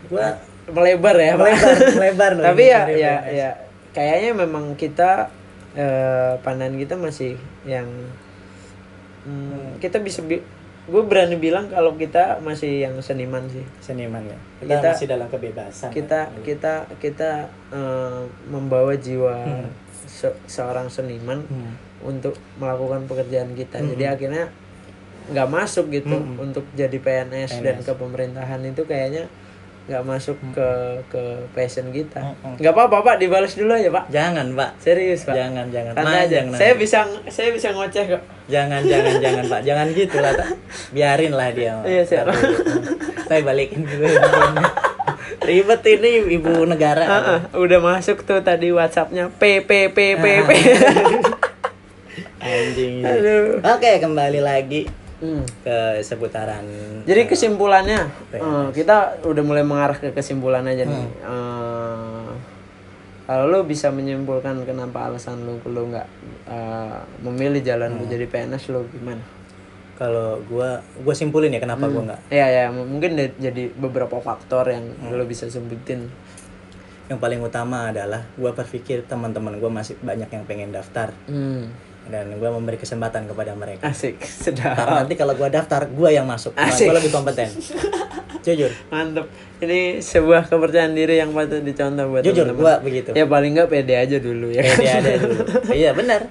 gua 0.06 0.28
Melebar 0.66 1.16
ya, 1.16 1.34
melebar 1.36 1.76
melebar 2.00 2.32
loh 2.34 2.46
Tapi 2.48 2.64
ya 2.66 2.82
ya 2.88 3.16
ya 3.28 3.50
kayaknya 3.92 4.32
memang 4.38 4.74
kita 4.74 5.30
eh, 5.72 6.34
pandangan 6.40 6.76
kita 6.76 6.96
masih 6.96 7.34
yang 7.64 7.86
hmm, 9.24 9.78
kita 9.78 10.00
bisa 10.00 10.22
gue 10.86 11.02
berani 11.04 11.34
bilang 11.36 11.66
kalau 11.68 11.94
kita 11.94 12.38
masih 12.40 12.82
yang 12.82 12.94
seniman 13.00 13.42
sih. 13.48 13.66
seniman 13.80 14.22
ya 14.22 14.38
kita, 14.60 14.70
Kita- 14.76 14.92
masih 14.92 15.08
dalam 15.08 15.28
kebebasan 15.28 15.90
Kita 15.90 16.20
kita 16.42 16.74
kita 16.96 17.32
eh, 17.72 18.22
membawa 18.48 18.94
jiwa 18.96 19.34
Hmm. 19.40 19.70
se- 20.04 20.38
seorang 20.46 20.86
seniman 20.88 21.42
Hmm. 21.44 21.74
untuk 22.04 22.38
melakukan 22.56 23.06
pekerjaan 23.06 23.54
kita. 23.54 23.82
Jadi 23.82 24.04
akhirnya 24.04 24.46
nggak 25.28 25.48
masuk 25.48 25.90
gitu 25.90 26.14
Hmm. 26.14 26.38
untuk 26.40 26.66
jadi 26.72 26.94
PNS, 26.96 27.58
dan 27.60 27.82
PNS. 27.82 27.86
ke 27.86 27.94
pemerintahan 27.94 28.62
itu 28.62 28.82
kayaknya 28.84 29.26
nggak 29.86 30.02
masuk 30.02 30.34
ke 30.50 30.70
ke 31.08 31.22
passion 31.54 31.94
kita. 31.94 32.18
Hmm. 32.18 32.58
Nggak 32.58 32.74
apa-apa 32.74 33.06
Pak, 33.06 33.16
dibalas 33.22 33.54
dulu 33.54 33.70
aja 33.70 33.94
Pak. 33.94 34.10
jangan 34.10 34.50
pak 34.52 34.74
Serius 34.82 35.22
Pak. 35.30 35.38
jangan 35.38 35.70
jangan 35.70 35.94
Santai 35.94 36.26
aja. 36.26 36.40
Saya 36.58 36.74
bisa 36.74 37.06
saya 37.30 37.50
bisa 37.54 37.70
ngoceh 37.70 38.06
kok. 38.18 38.24
jangan 38.46 38.82
jangan 38.82 39.14
jangan 39.22 39.46
pak 39.46 39.62
jangan 39.62 39.88
gitu 39.94 40.18
lah 40.22 40.34
tak 40.34 40.50
biarin 40.90 41.34
lah 41.34 41.50
dia 41.54 41.78
Iya, 41.86 42.02
siap. 42.02 42.26
Ntar 42.30 42.38
dulu. 42.38 42.58
saya 43.26 43.42
balikin 43.42 43.82
dulu 43.86 44.06
ribet 45.46 45.82
ini 45.86 46.10
ibu 46.34 46.66
negara 46.66 47.06
Heeh, 47.06 47.40
udah 47.54 47.78
masuk 47.78 48.26
tuh 48.26 48.42
tadi 48.42 48.74
WhatsAppnya 48.74 49.30
P 49.30 49.62
P 49.62 49.94
P 49.94 50.18
P 50.18 50.26
P. 50.42 50.50
anjing 52.42 53.06
oke 53.62 53.92
kembali 54.02 54.42
lagi 54.42 54.90
Hmm. 55.16 55.48
ke 55.64 55.78
seputaran 56.02 56.64
Jadi 57.04 57.22
kesimpulannya 57.26 58.00
eh, 58.32 58.68
kita 58.72 59.24
udah 59.24 59.44
mulai 59.44 59.64
mengarah 59.64 59.96
ke 59.96 60.12
kesimpulan 60.12 60.66
aja 60.66 60.84
nih. 60.84 61.06
Hmm. 61.24 61.24
Eh, 61.24 62.32
kalau 63.26 63.48
lu 63.48 63.64
bisa 63.64 63.90
menyimpulkan 63.90 64.62
kenapa 64.64 65.08
alasan 65.08 65.42
lu 65.42 65.58
lu 65.66 65.90
nggak 65.90 66.08
eh, 66.46 66.98
memilih 67.22 67.62
jalan 67.62 67.90
Hmm. 67.92 68.00
lu 68.00 68.12
jadi 68.12 68.26
PNS 68.26 68.70
lu 68.70 68.84
gimana? 68.90 69.24
kalau 69.96 70.44
gua 70.44 70.84
gua 71.00 71.16
simpulin 71.16 71.48
ya 71.50 71.64
kenapa 71.64 71.88
gua 71.88 72.04
nggak 72.04 72.22
Ya 72.28 72.52
ya 72.52 72.66
mungkin 72.68 73.16
jadi 73.16 73.72
beberapa 73.72 74.20
faktor 74.20 74.68
yang 74.68 74.92
Hmm. 74.94 75.16
lu 75.16 75.24
bisa 75.24 75.48
sebutin. 75.48 76.12
yang 77.06 77.16
paling 77.16 77.38
utama 77.40 77.94
adalah 77.94 78.26
gua 78.34 78.52
berpikir 78.52 79.06
teman-teman 79.06 79.56
gua 79.56 79.72
masih 79.72 79.96
banyak 80.02 80.28
yang 80.28 80.44
pengen 80.44 80.74
daftar 80.74 81.16
Hmm. 81.26 81.72
Dan 82.08 82.36
gua 82.36 82.50
memberi 82.50 82.76
kesempatan 82.76 83.26
kepada 83.26 83.52
mereka 83.52 83.86
Asik, 83.86 84.22
sedap. 84.22 84.74
karena 84.74 85.02
nanti 85.02 85.14
kalau 85.14 85.34
gua 85.34 85.48
daftar 85.48 85.86
gua 85.88 86.10
yang 86.10 86.24
masuk 86.24 86.54
Asik. 86.54 86.86
gua 86.86 86.98
lebih 86.98 87.10
kompeten 87.10 87.50
jujur 88.42 88.70
Mantep. 88.88 89.26
Ini 89.58 89.98
sebuah 89.98 90.46
kepercayaan 90.46 90.94
diri 90.94 91.18
yang 91.18 91.32
patut 91.32 91.60
dicontoh 91.60 92.06
buat 92.08 92.22
jujur 92.22 92.46
gua 92.54 92.78
begitu 92.78 93.10
Ya 93.12 93.26
paling 93.26 93.54
nggak 93.54 93.66
pede 93.68 93.96
aja 93.96 94.18
dulu 94.18 94.50
ya. 94.50 94.62
Pede 94.62 94.86
ada 94.86 95.12
dulu. 95.18 95.42
Iya 95.76 95.90
benar. 95.92 96.30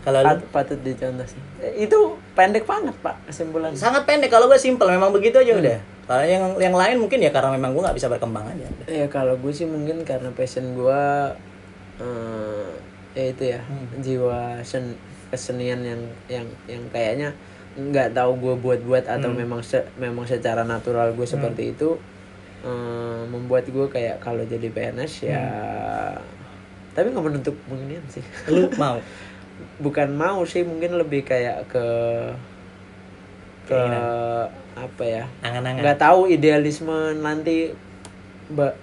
Kalau 0.00 0.18
lu 0.20 0.34
Pat- 0.40 0.50
patut 0.66 0.78
dicontoh 0.80 1.22
sih. 1.22 1.38
Eh, 1.58 1.84
Itu 1.84 2.14
pendek 2.32 2.62
banget 2.62 2.94
pak 2.96 3.22
kesimpulan. 3.24 3.70
sangat 3.72 4.02
pendek 4.02 4.30
kalau 4.30 4.46
gue 4.46 4.54
simpel 4.56 4.86
memang 4.88 5.10
begitu 5.10 5.34
aja 5.36 5.52
udah. 5.52 5.78
Kalau 6.06 6.22
yang 6.22 6.44
yang 6.58 6.74
lain 6.74 6.98
mungkin 6.98 7.18
ya 7.18 7.30
karena 7.30 7.50
memang 7.50 7.70
gue 7.70 7.82
nggak 7.82 7.94
bisa 7.94 8.06
berkembang 8.08 8.42
aja. 8.44 8.66
Ya 8.88 9.06
kalau 9.06 9.34
gue 9.36 9.50
sih 9.50 9.66
mungkin 9.66 10.02
karena 10.02 10.30
passion 10.32 10.74
gue 10.74 11.02
eh 11.96 12.66
ya 13.16 13.24
itu 13.26 13.44
ya. 13.48 13.60
Jiwa 13.96 14.40
sen 14.60 14.92
kesenian 15.26 15.80
yang 15.80 16.02
yang 16.28 16.46
yang 16.66 16.84
kayaknya 16.86 17.32
nggak 17.74 18.12
tahu 18.12 18.36
gue 18.38 18.54
buat-buat 18.56 19.04
atau 19.06 19.28
memang 19.34 19.60
se- 19.60 19.88
memang 19.96 20.24
secara 20.24 20.62
natural 20.62 21.12
gue 21.12 21.24
seperti 21.26 21.72
itu 21.72 21.96
eh, 22.62 23.20
membuat 23.26 23.66
gue 23.66 23.86
kayak 23.86 24.16
kalau 24.18 24.40
jadi 24.42 24.68
PNS 24.68 25.12
ya 25.24 25.44
tapi 26.92 27.10
nggak 27.10 27.26
menutup 27.26 27.52
kemungkinan 27.64 28.04
sih. 28.06 28.24
Lu 28.46 28.68
mau? 28.74 29.00
bukan 29.84 30.12
mau 30.12 30.44
sih 30.44 30.60
mungkin 30.62 30.96
lebih 30.96 31.20
kayak 31.22 31.64
ke 31.66 31.84
ke 33.66 33.76
apa 34.76 35.02
ya? 35.02 35.24
Angan-angan. 35.42 35.80
nggak 35.82 35.98
tahu 35.98 36.28
idealisme 36.28 36.94
nanti 37.18 37.72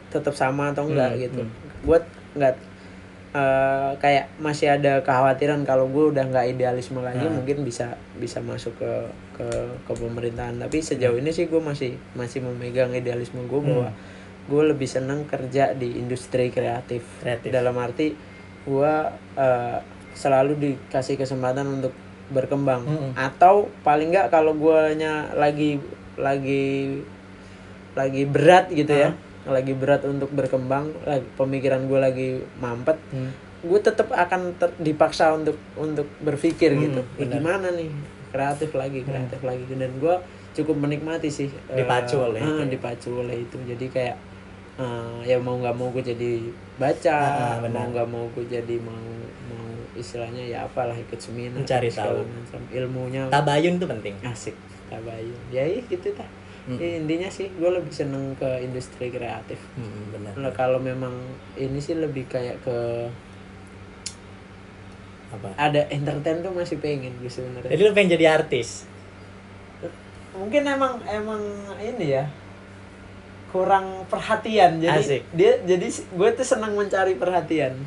tetap 0.09 0.35
sama 0.35 0.69
atau 0.69 0.85
enggak 0.85 1.15
Hmm, 1.15 1.21
gitu. 1.23 1.41
buat 1.81 2.03
nggak 2.35 2.53
eh, 3.33 3.91
kayak 3.97 4.29
masih 4.37 4.69
ada 4.71 5.01
kekhawatiran 5.01 5.65
kalau 5.65 5.85
gue 5.87 6.13
udah 6.13 6.23
nggak 6.23 6.53
idealisme 6.53 7.01
lagi 7.01 7.25
Hmm. 7.25 7.41
mungkin 7.41 7.65
bisa 7.65 7.93
bisa 8.15 8.37
masuk 8.39 8.77
ke 8.77 8.91
ke 9.33 9.47
ke 9.83 9.91
pemerintahan 9.91 10.55
tapi 10.55 10.77
sejauh 10.79 11.17
ini 11.17 11.29
sih 11.29 11.49
gue 11.49 11.57
masih 11.57 11.97
masih 12.13 12.39
memegang 12.39 12.93
idealisme 12.93 13.41
gue 13.43 13.57
bahwa 13.59 13.89
gue 14.43 14.63
lebih 14.69 14.85
seneng 14.85 15.23
kerja 15.23 15.71
di 15.71 15.97
industri 15.97 16.51
kreatif, 16.51 17.01
Kreatif. 17.19 17.49
dalam 17.49 17.73
arti 17.75 18.13
gue 18.63 18.93
eh, 19.35 19.77
selalu 20.13 20.53
dikasih 20.55 21.17
kesempatan 21.17 21.81
untuk 21.81 21.93
berkembang 22.29 22.85
Mm-mm. 22.85 23.11
atau 23.13 23.65
paling 23.81 24.13
nggak 24.13 24.29
kalau 24.29 24.53
guanya 24.53 25.33
lagi 25.33 25.81
lagi 26.15 27.01
lagi 27.93 28.23
berat 28.25 28.69
gitu 28.69 28.93
ya 28.93 29.09
lagi 29.45 29.73
berat 29.73 30.03
untuk 30.03 30.29
berkembang 30.29 30.91
lagi, 31.03 31.25
pemikiran 31.33 31.83
gue 31.83 31.99
lagi 31.99 32.29
mampet 32.57 32.95
Hmm. 33.09 33.31
gue 33.61 33.79
tetap 33.79 34.07
akan 34.09 34.53
ter- 34.53 34.75
dipaksa 34.77 35.31
untuk 35.31 35.55
untuk 35.73 36.03
berpikir 36.19 36.71
Hmm, 36.71 36.81
gitu 36.85 37.01
"Eh, 37.17 37.27
gimana 37.29 37.67
nih 37.69 37.91
kreatif 38.29 38.71
lagi 38.73 39.01
kreatif 39.01 39.39
lagi 39.39 39.63
dan 39.69 39.91
gue 39.95 40.15
cukup 40.53 40.75
menikmati 40.77 41.27
sih 41.27 41.47
eh, 41.47 41.75
Dipacu 41.75 42.19
oleh 42.23 42.37
ah, 42.37 42.49
itu 42.49 42.61
ya. 42.61 42.69
dipacu 42.69 43.09
oleh 43.17 43.35
itu 43.39 43.55
jadi 43.65 43.85
kayak 43.87 44.15
eh, 44.75 45.17
ya 45.25 45.37
mau 45.37 45.55
nggak 45.55 45.73
mau 45.73 45.87
gue 45.89 46.03
jadi 46.03 46.31
baca 46.75 47.15
Ah, 47.15 47.29
mau 47.55 47.63
benar. 47.63 47.85
nggak 47.89 48.07
mau 48.09 48.25
gue 48.29 48.45
jadi 48.45 48.75
mau 48.79 48.99
mau 49.47 49.65
istilahnya 49.93 50.43
ya 50.45 50.57
apalah 50.61 50.95
ikut 50.95 51.17
seminar 51.17 51.61
segala 51.63 52.19
tahu. 52.19 52.25
macam 52.25 52.61
ilmunya 52.69 53.21
Tabayun 53.29 53.75
tuh 53.77 53.87
penting. 53.87 54.15
asik 54.23 54.55
tabayun 54.85 55.39
ya 55.49 55.63
gitu 55.83 56.09
tah 56.11 56.27
Mm. 56.63 56.79
Ya, 56.79 56.87
intinya 56.95 57.27
sih 57.27 57.51
gue 57.51 57.67
lebih 57.67 57.91
seneng 57.91 58.39
ke 58.39 58.47
industri 58.63 59.11
kreatif 59.11 59.59
Hmm, 59.75 60.15
benar. 60.15 60.31
Nah, 60.39 60.51
kalau 60.55 60.79
memang 60.79 61.11
ini 61.59 61.75
sih 61.83 61.91
lebih 61.99 62.23
kayak 62.31 62.63
ke 62.63 62.77
Apa? 65.33 65.49
ada 65.59 65.89
entertain 65.91 66.39
tuh 66.39 66.55
masih 66.55 66.79
pengen 66.79 67.11
gue 67.19 67.27
sebenarnya 67.27 67.67
Jadi 67.67 67.81
lu 67.83 67.91
pengen 67.91 68.15
jadi 68.15 68.27
artis? 68.31 68.87
mungkin 70.33 70.65
emang 70.65 70.97
emang 71.05 71.41
ini 71.77 72.17
ya 72.17 72.25
kurang 73.53 74.01
perhatian 74.09 74.81
jadi 74.81 74.97
Asik. 74.97 75.21
dia 75.29 75.61
jadi 75.61 75.85
gue 75.93 76.29
tuh 76.33 76.41
senang 76.47 76.73
mencari 76.73 77.13
perhatian 77.13 77.77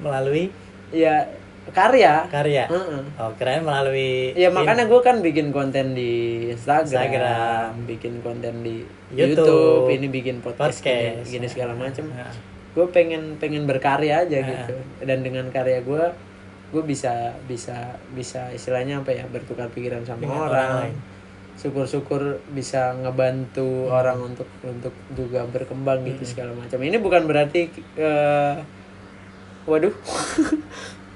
Melalui 0.00 0.48
ya 0.88 1.28
karya 1.70 2.28
karya? 2.28 2.64
Heeh. 2.66 3.00
Oh, 3.16 3.32
keren 3.34 3.62
melalui 3.62 4.34
Ya 4.34 4.50
makanya 4.50 4.84
gue 4.84 5.00
kan 5.00 5.20
bikin 5.20 5.48
konten 5.48 5.92
di 5.92 6.12
Instagram, 6.50 6.84
Instagram. 6.84 7.68
bikin 7.86 8.14
konten 8.20 8.60
di 8.60 8.84
YouTube. 9.10 9.46
YouTube, 9.46 9.86
ini 9.90 10.06
bikin 10.08 10.36
podcast, 10.38 10.82
Podcast. 10.82 11.24
Gini, 11.24 11.40
gini 11.40 11.46
segala 11.46 11.72
macam. 11.72 12.04
Nah, 12.08 12.34
Gue 12.74 12.90
pengen 12.90 13.38
pengen 13.38 13.64
berkarya 13.64 14.26
aja 14.26 14.36
Ah. 14.36 14.44
gitu. 14.44 14.74
Dan 15.00 15.22
dengan 15.22 15.46
karya 15.48 15.78
gue, 15.80 16.04
gue 16.68 16.82
bisa 16.82 17.32
bisa 17.46 17.96
bisa 18.10 18.50
istilahnya 18.50 18.98
apa 18.98 19.14
ya 19.14 19.24
bertukar 19.24 19.70
pikiran 19.70 20.02
sama 20.02 20.20
Dengan 20.20 20.40
orang. 20.44 20.90
Syukur-syukur 21.54 22.42
bisa 22.50 22.90
ngebantu 22.96 23.86
orang 23.86 24.18
untuk 24.20 24.50
untuk 24.60 24.90
juga 25.14 25.46
berkembang 25.46 26.02
gitu 26.02 26.20
Hmm. 26.20 26.28
segala 26.28 26.52
macam. 26.52 26.76
Ini 26.76 26.98
bukan 26.98 27.22
berarti, 27.24 27.70
eh, 27.94 28.54
waduh, 29.64 29.94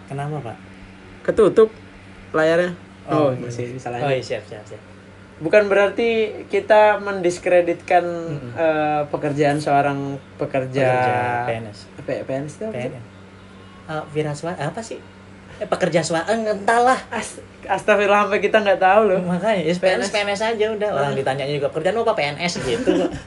Kenapa, 0.09 0.37
Pak? 0.43 0.57
ketutup 1.23 1.69
layarnya. 2.31 2.73
Oh, 3.05 3.29
Oh, 3.29 3.31
masih 3.35 3.69
bisa 3.71 3.89
lanjut. 3.89 4.05
Oh, 4.05 4.11
iya, 4.11 4.21
siap, 4.23 4.45
siap, 4.45 4.65
siap. 4.65 4.81
bukan 5.39 5.69
berarti 5.69 6.09
kita 6.47 6.99
mendiskreditkan 6.99 8.03
Mm-mm. 8.03 8.53
eh, 8.55 9.03
pekerjaan 9.07 9.57
seorang 9.59 10.19
pekerja, 10.35 10.89
Pekerja 10.89 11.47
PNS. 11.47 11.79
P- 12.01 12.23
PNS 12.23 12.53
itu 12.55 12.65
apa? 12.65 12.75
PNS. 12.75 13.05
Uh, 13.87 14.03
Wira 14.11 14.33
Swa- 14.33 14.59
apa 14.59 14.81
sih? 14.81 14.99
Eh, 15.57 15.65
pekerja 15.65 16.01
swasta 16.01 16.29
entahlah. 16.31 16.99
Ast- 17.09 17.41
Astagfirullah 17.63 18.25
sampai 18.25 18.41
kita 18.41 18.59
nggak 18.59 18.79
tahu 18.79 19.03
loh. 19.07 19.21
Makanya 19.23 19.61
ya, 19.61 19.73
PNS 19.73 20.09
PNS. 20.09 20.41
Aja 20.45 20.67
udah. 20.71 20.91
Orang 20.91 21.13
Ah. 21.13 21.17
ditanyanya 21.17 21.55
juga 21.55 21.69
pekerjaan 21.69 21.95
lu 21.95 22.03
apa 22.03 22.15
PNS 22.15 22.53
gitu. 22.61 22.91
kok. 22.97 23.13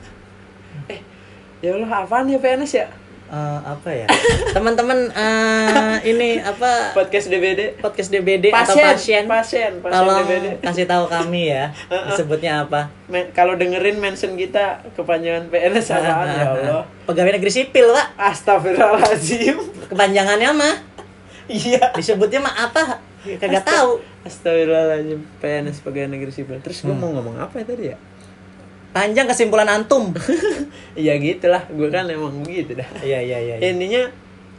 Ya 1.62 1.72
Allah, 1.72 1.92
apaan 2.02 2.26
ya 2.26 2.38
PNS 2.38 2.74
ya? 2.76 2.88
Eh, 3.32 3.60
apa 3.64 3.88
ya? 3.88 4.08
Teman-teman 4.56 5.08
eh, 5.08 5.96
ini 6.04 6.36
apa 6.36 6.92
Podcast 6.92 7.32
DBD. 7.32 7.80
podcast 7.80 8.12
DBD 8.12 8.52
atau 8.52 8.76
Pasien, 8.76 8.84
pasien? 8.84 9.24
pasien, 9.26 9.72
pasien 9.80 9.96
Tolong 9.96 10.18
DBD. 10.22 10.46
kasih 10.60 10.84
tahu 10.84 11.08
kami 11.08 11.48
ya. 11.48 11.72
Disebutnya 12.12 12.68
apa? 12.68 12.92
Men- 13.08 13.32
kalau 13.32 13.56
dengerin 13.56 13.98
mention 13.98 14.36
kita 14.36 14.84
kepanjangan 14.92 15.48
PNS 15.48 15.88
apaan 15.96 16.28
ya 16.30 16.44
Allah. 16.46 16.84
Pegawai 17.08 17.40
negeri 17.40 17.52
sipil, 17.54 17.88
Pak. 17.88 18.20
Astagfirullahaladzim. 18.20 19.56
Kepanjangannya 19.88 20.52
mah 20.52 20.76
Iya. 21.48 21.96
disebutnya 21.96 22.44
mah 22.44 22.56
apa? 22.62 23.00
Kagak 23.40 23.64
tahu. 23.64 24.04
Astagfirullahaladzim. 24.22 25.24
PNS 25.40 25.80
pegawai 25.80 26.12
negeri 26.12 26.36
sipil. 26.36 26.60
Terus 26.60 26.84
gue 26.84 26.92
mau 26.92 27.08
ngomong 27.10 27.40
apa 27.40 27.56
ya 27.58 27.66
tadi 27.66 27.84
ya? 27.86 27.98
Panjang 28.92 29.26
kesimpulan 29.26 29.68
antum. 29.68 30.12
Iya 30.92 31.16
gitulah. 31.18 31.64
Gue 31.72 31.88
kan 31.88 32.04
emang 32.06 32.44
begitu 32.44 32.76
dah. 32.76 32.84
Iya, 33.00 33.24
iya, 33.24 33.40
iya. 33.40 33.56
iya. 33.58 33.72
Intinya 33.72 34.04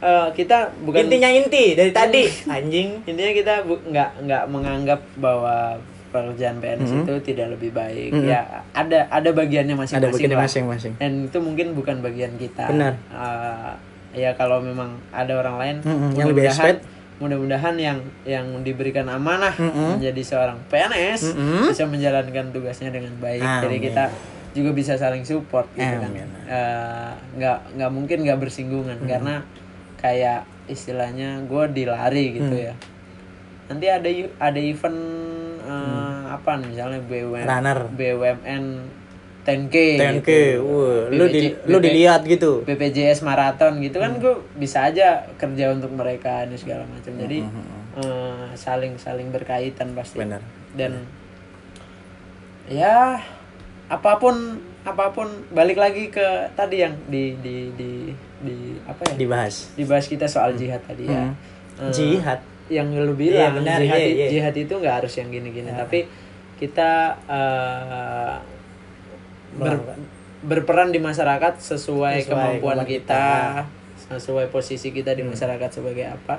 eh, 0.01 0.27
kita 0.33 0.73
bukan 0.81 1.05
Intinya 1.05 1.29
inti 1.29 1.77
dari 1.77 1.93
tadi, 1.93 2.25
anjing. 2.49 3.05
intinya 3.05 3.31
kita 3.31 3.53
bu- 3.61 3.85
nggak 3.85 4.25
nggak 4.25 4.43
menganggap 4.49 4.99
bahwa 5.15 5.77
pekerjaan 6.09 6.57
PNS 6.57 6.93
itu 6.99 7.13
tidak 7.25 7.53
lebih 7.53 7.73
baik 7.73 8.13
ya 8.23 8.61
ada 8.71 9.09
ada 9.09 9.29
bagiannya 9.29 9.73
masing-masing 9.73 10.29
lah. 10.29 10.45
masing-masing. 10.45 10.93
dan 10.95 11.25
itu 11.25 11.37
mungkin 11.41 11.73
bukan 11.73 12.05
bagian 12.05 12.37
kita 12.37 12.69
Benar. 12.69 12.93
Eh, 13.09 13.71
ya 14.15 14.29
kalau 14.33 14.61
memang 14.61 14.93
ada 15.09 15.33
orang 15.33 15.57
lain 15.57 15.75
Mm-mm, 15.81 16.13
yang 16.13 16.29
lebih 16.29 16.45
expert. 16.45 16.85
Mudah-mudahan 17.15 17.75
yang 17.75 17.97
yang 18.23 18.45
diberikan 18.61 19.05
amanah 19.05 19.53
Mm-mm. 19.53 19.97
menjadi 19.97 20.21
seorang 20.23 20.57
PNS 20.67 21.31
Mm-mm. 21.31 21.69
bisa 21.69 21.85
menjalankan 21.85 22.49
tugasnya 22.49 22.89
dengan 22.89 23.13
baik 23.17 23.41
jadi 23.41 23.69
Amin. 23.69 23.85
kita 23.85 24.05
juga 24.53 24.69
bisa 24.71 24.93
saling 24.95 25.21
support 25.21 25.65
gitu 25.73 25.93
kan 25.95 26.09
Amin. 26.09 26.29
Eh, 26.45 27.11
nggak 27.35 27.57
nggak 27.73 27.91
mungkin 27.91 28.17
nggak 28.21 28.39
bersinggungan 28.39 28.97
karena 29.03 29.41
kayak 29.95 30.43
istilahnya 30.65 31.43
gue 31.43 31.63
dilari 31.71 32.35
gitu 32.35 32.49
Mm. 32.51 32.65
ya 32.65 32.73
nanti 33.63 33.85
ada 33.87 34.09
ada 34.41 34.59
event 34.59 34.99
eh, 35.63 36.21
apa 36.27 36.59
nih, 36.59 36.67
misalnya 36.69 36.99
BUMN 36.99 37.45
Runner. 37.45 37.79
BUMN 37.89 38.63
10K 39.43 39.75
10K, 39.93 40.23
gitu. 40.23 40.63
lu 41.09 41.25
di, 41.27 41.51
BPJ 41.51 41.67
lu 41.67 41.77
dilihat 41.77 42.21
gitu. 42.23 42.63
BPJS 42.63 43.19
maraton 43.21 43.77
gitu 43.77 43.97
Hmm. 43.97 44.05
kan 44.05 44.11
gue 44.17 44.33
bisa 44.55 44.85
aja 44.85 45.07
kerja 45.33 45.65
untuk 45.69 45.91
mereka 45.91 46.43
ini 46.43 46.55
segala 46.55 46.83
macam 46.85 47.11
jadi 47.13 47.43
Hmm, 47.43 47.99
eh, 47.99 48.47
saling 48.55 48.95
saling 48.95 49.29
berkaitan 49.29 49.91
pasti 49.91 50.17
Benar. 50.17 50.39
dan 50.73 51.03
ya 52.65 53.19
apa 53.85 54.11
pun 54.15 54.35
apa 54.81 55.11
pun 55.11 55.27
balik 55.49 55.75
lagi 55.75 56.07
ke 56.07 56.23
tadi 56.53 56.79
yang 56.79 56.95
di 57.05 57.35
di 57.37 57.71
di 57.73 57.91
di 58.39 58.55
apa 58.83 59.03
ya 59.05 59.15
Dibahas. 59.17 59.71
dibahas 59.73 60.05
kita 60.05 60.25
soal 60.25 60.53
jihad 60.53 60.79
tadi 60.81 61.05
ya 61.05 61.31
Hmm. 61.73 61.83
Eh, 61.83 61.91
Jihad. 61.91 62.37
yang 62.69 62.87
lu 62.87 63.11
Iya, 63.11 63.49
bilang 63.49 63.53
benar, 63.59 63.75
jihad, 63.77 63.97
iya, 63.97 64.07
iya. 64.15 64.27
jihad 64.29 64.55
itu 64.55 64.71
nggak 64.71 64.95
harus 65.01 65.13
yang 65.13 65.27
gini-gini 65.27 65.67
tapi 65.69 66.05
kita 66.55 66.91
eh, 67.27 68.33
ber- 69.55 69.97
berperan 70.41 70.89
di 70.89 70.99
masyarakat 70.99 71.53
sesuai, 71.55 72.19
Sesuai 72.19 72.27
kemampuan 72.27 72.77
kemampuan 72.77 72.79
kita, 72.83 73.25
sesuai 74.09 74.47
posisi 74.47 74.89
kita 74.89 75.11
di 75.11 75.23
masyarakat 75.23 75.69
sebagai 75.71 76.05
apa 76.05 76.37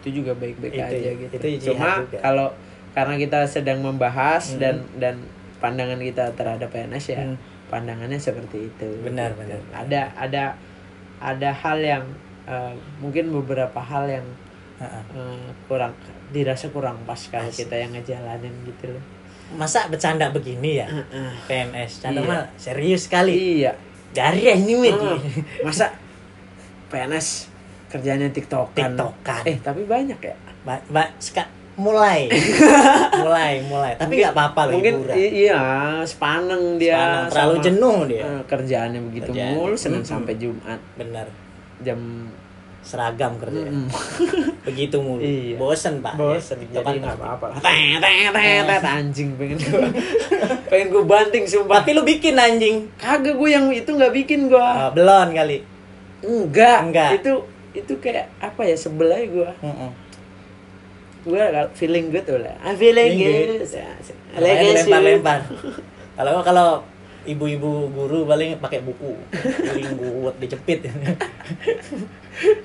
itu 0.00 0.18
juga 0.18 0.34
baik-baik 0.34 0.72
Hmm. 0.72 0.82
Itu- 0.82 0.96
aja 0.96 1.10
gitu 1.14 1.34
itu 1.36 1.48
cuma 1.68 1.88
juga. 2.00 2.16
Hmm. 2.16 2.24
kalau 2.24 2.48
karena 2.90 3.14
kita 3.16 3.40
sedang 3.44 3.78
membahas 3.80 4.56
dan 4.56 4.82
dan 4.96 5.14
pandangan 5.58 5.96
kita 5.96 6.32
terhadap 6.32 6.68
PNS 6.68 7.06
ya 7.08 7.22
pandangannya 7.68 8.18
seperti 8.18 8.66
itu 8.66 8.88
Benar, 9.00 9.30
gitu. 9.30 9.40
benar, 9.40 9.60
benar. 9.62 9.78
ada 9.78 10.00
ada 10.16 10.44
ada 11.20 11.50
hal 11.54 11.78
yang 11.78 12.04
eh, 12.44 12.72
mungkin 12.98 13.30
beberapa 13.32 13.78
hal 13.78 14.10
yang 14.10 14.26
eh, 14.78 15.02
kurang 15.64 15.94
dirasa 16.30 16.66
kurang 16.68 16.98
pas 17.02 17.20
kalau 17.28 17.46
kita 17.48 17.76
yang 17.76 17.92
ngejalanin 17.92 18.50
gitu 18.66 18.90
loh 18.90 19.04
Masa 19.54 19.86
bercanda 19.86 20.28
begini 20.28 20.76
ya? 20.76 20.86
Heeh. 20.86 21.30
PNS. 21.44 22.00
Canda 22.00 22.20
Iya. 22.20 22.28
mah 22.28 22.42
serius 22.56 23.06
sekali. 23.06 23.32
iya 23.58 23.72
Dari 24.10 24.44
ini 24.46 24.74
mit. 24.74 24.92
Ah, 24.94 25.16
masa 25.62 25.88
PNS 26.86 27.48
kerjanya 27.88 28.28
tiktokan 28.28 28.92
TikTokan. 28.92 29.42
eh 29.44 29.56
tapi 29.58 29.84
banyak 29.84 30.16
ya 30.16 30.36
Ba 30.62 30.80
ba 30.86 31.08
ska- 31.18 31.48
mulai. 31.74 32.28
mulai, 33.24 33.60
mulai. 33.62 33.96
Tapi 33.96 34.12
nggak 34.18 34.32
apa-apa 34.32 34.60
loh 34.68 34.72
mungkin 34.76 34.94
hiburan. 35.00 35.16
iya 35.16 35.60
sepaneng 36.02 36.76
dia 36.76 36.92
Sepaneng, 36.92 37.28
terlalu 37.28 37.54
jenuh 37.62 37.98
dia. 38.06 38.22
eh, 38.22 38.42
kerjaannya 38.46 39.00
begitu 39.06 39.30
Kerjaan. 39.30 39.52
mulu 39.54 39.74
senin 39.74 40.00
Mm-mm. 40.00 40.12
sampai 40.12 40.34
jumat 40.36 40.80
Bener. 40.94 41.26
jam 41.80 41.98
Seragam 42.82 43.38
kerja. 43.38 43.62
Mm-mm. 43.62 43.86
Begitu 44.66 44.98
mulu. 44.98 45.18
Iya. 45.18 45.54
Bosen, 45.54 45.98
Pak. 45.98 46.14
bosen 46.14 46.58
Ya, 46.64 46.82
jadi 46.82 46.98
nggak 46.98 47.14
apa-apa 47.14 47.46
lah 47.48 47.56
Tet, 47.58 47.98
tet, 47.98 48.30
tet, 48.32 48.62
tet. 48.68 48.82
anjing 48.84 49.28
pengen 49.34 49.56
gue 49.56 49.86
pengen 50.70 50.86
gue 50.88 51.04
banting 51.04 51.44
sumpah 51.44 51.78
Tapi 51.78 51.90
lu 51.92 52.02
bikin 52.02 52.34
anjing. 52.34 52.90
kagak 52.96 53.34
gue 53.34 53.48
yang 53.48 53.66
itu 53.68 53.86
nggak 53.88 54.10
bikin 54.12 54.46
gue 54.46 54.58
Ah, 54.58 54.90
belon 54.90 55.30
kali. 55.30 55.62
enggak 56.20 56.78
Enggak. 56.84 57.10
itu 57.16 57.32
itu 57.72 57.92
kayak 57.96 58.28
apa 58.36 58.62
ya 58.62 58.76
sebelah 58.76 59.18
gue 59.18 59.50
Heeh. 59.56 59.90
gue 61.22 61.42
feeling 61.72 62.10
good 62.10 62.26
lah 62.28 62.54
I'm 62.60 62.74
feeling 62.74 63.14
Feeling 63.14 63.62
good, 63.62 63.62
Makanya 64.32 64.42
Legacy. 64.42 64.88
lempar-lempar. 64.88 65.40
Kalau 66.12 66.34
kalau 66.40 66.68
ibu-ibu 67.24 67.70
guru 67.88 68.24
paling 68.24 68.56
pakai 68.56 68.80
buku, 68.80 69.14
paling 69.32 69.88
buat 69.94 70.34
dijepit. 70.36 70.86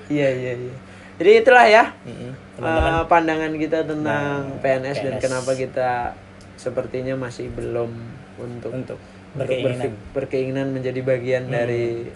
iya 0.08 0.28
iya 0.30 0.54
iya 0.56 0.76
jadi 1.18 1.32
itulah 1.42 1.66
ya 1.66 1.84
Mm-mm. 2.04 2.32
eh, 2.58 3.02
pandangan 3.06 3.52
kita 3.52 3.82
tentang 3.84 4.48
Nah, 4.48 4.62
PNS, 4.62 4.98
dan 5.00 5.14
PNS. 5.14 5.24
kenapa 5.24 5.52
kita 5.54 6.14
sepertinya 6.56 7.16
masih 7.16 7.50
belum 7.50 7.90
untuk 8.38 8.72
Untuk 8.72 8.98
untuk 8.98 8.98
berkeinginan. 9.36 9.74
berfik- 9.84 10.02
berkeinginan 10.14 10.68
menjadi 10.72 11.00
bagian 11.02 11.44
Hmm. 11.46 11.54
dari 11.54 12.10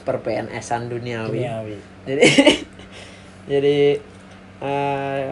per 0.00 0.16
PNS-an 0.18 0.88
duniawi. 0.88 1.38
duniawi. 1.38 1.76
Jadi 2.06 2.24
jadi 3.52 3.78
eh, 4.60 5.26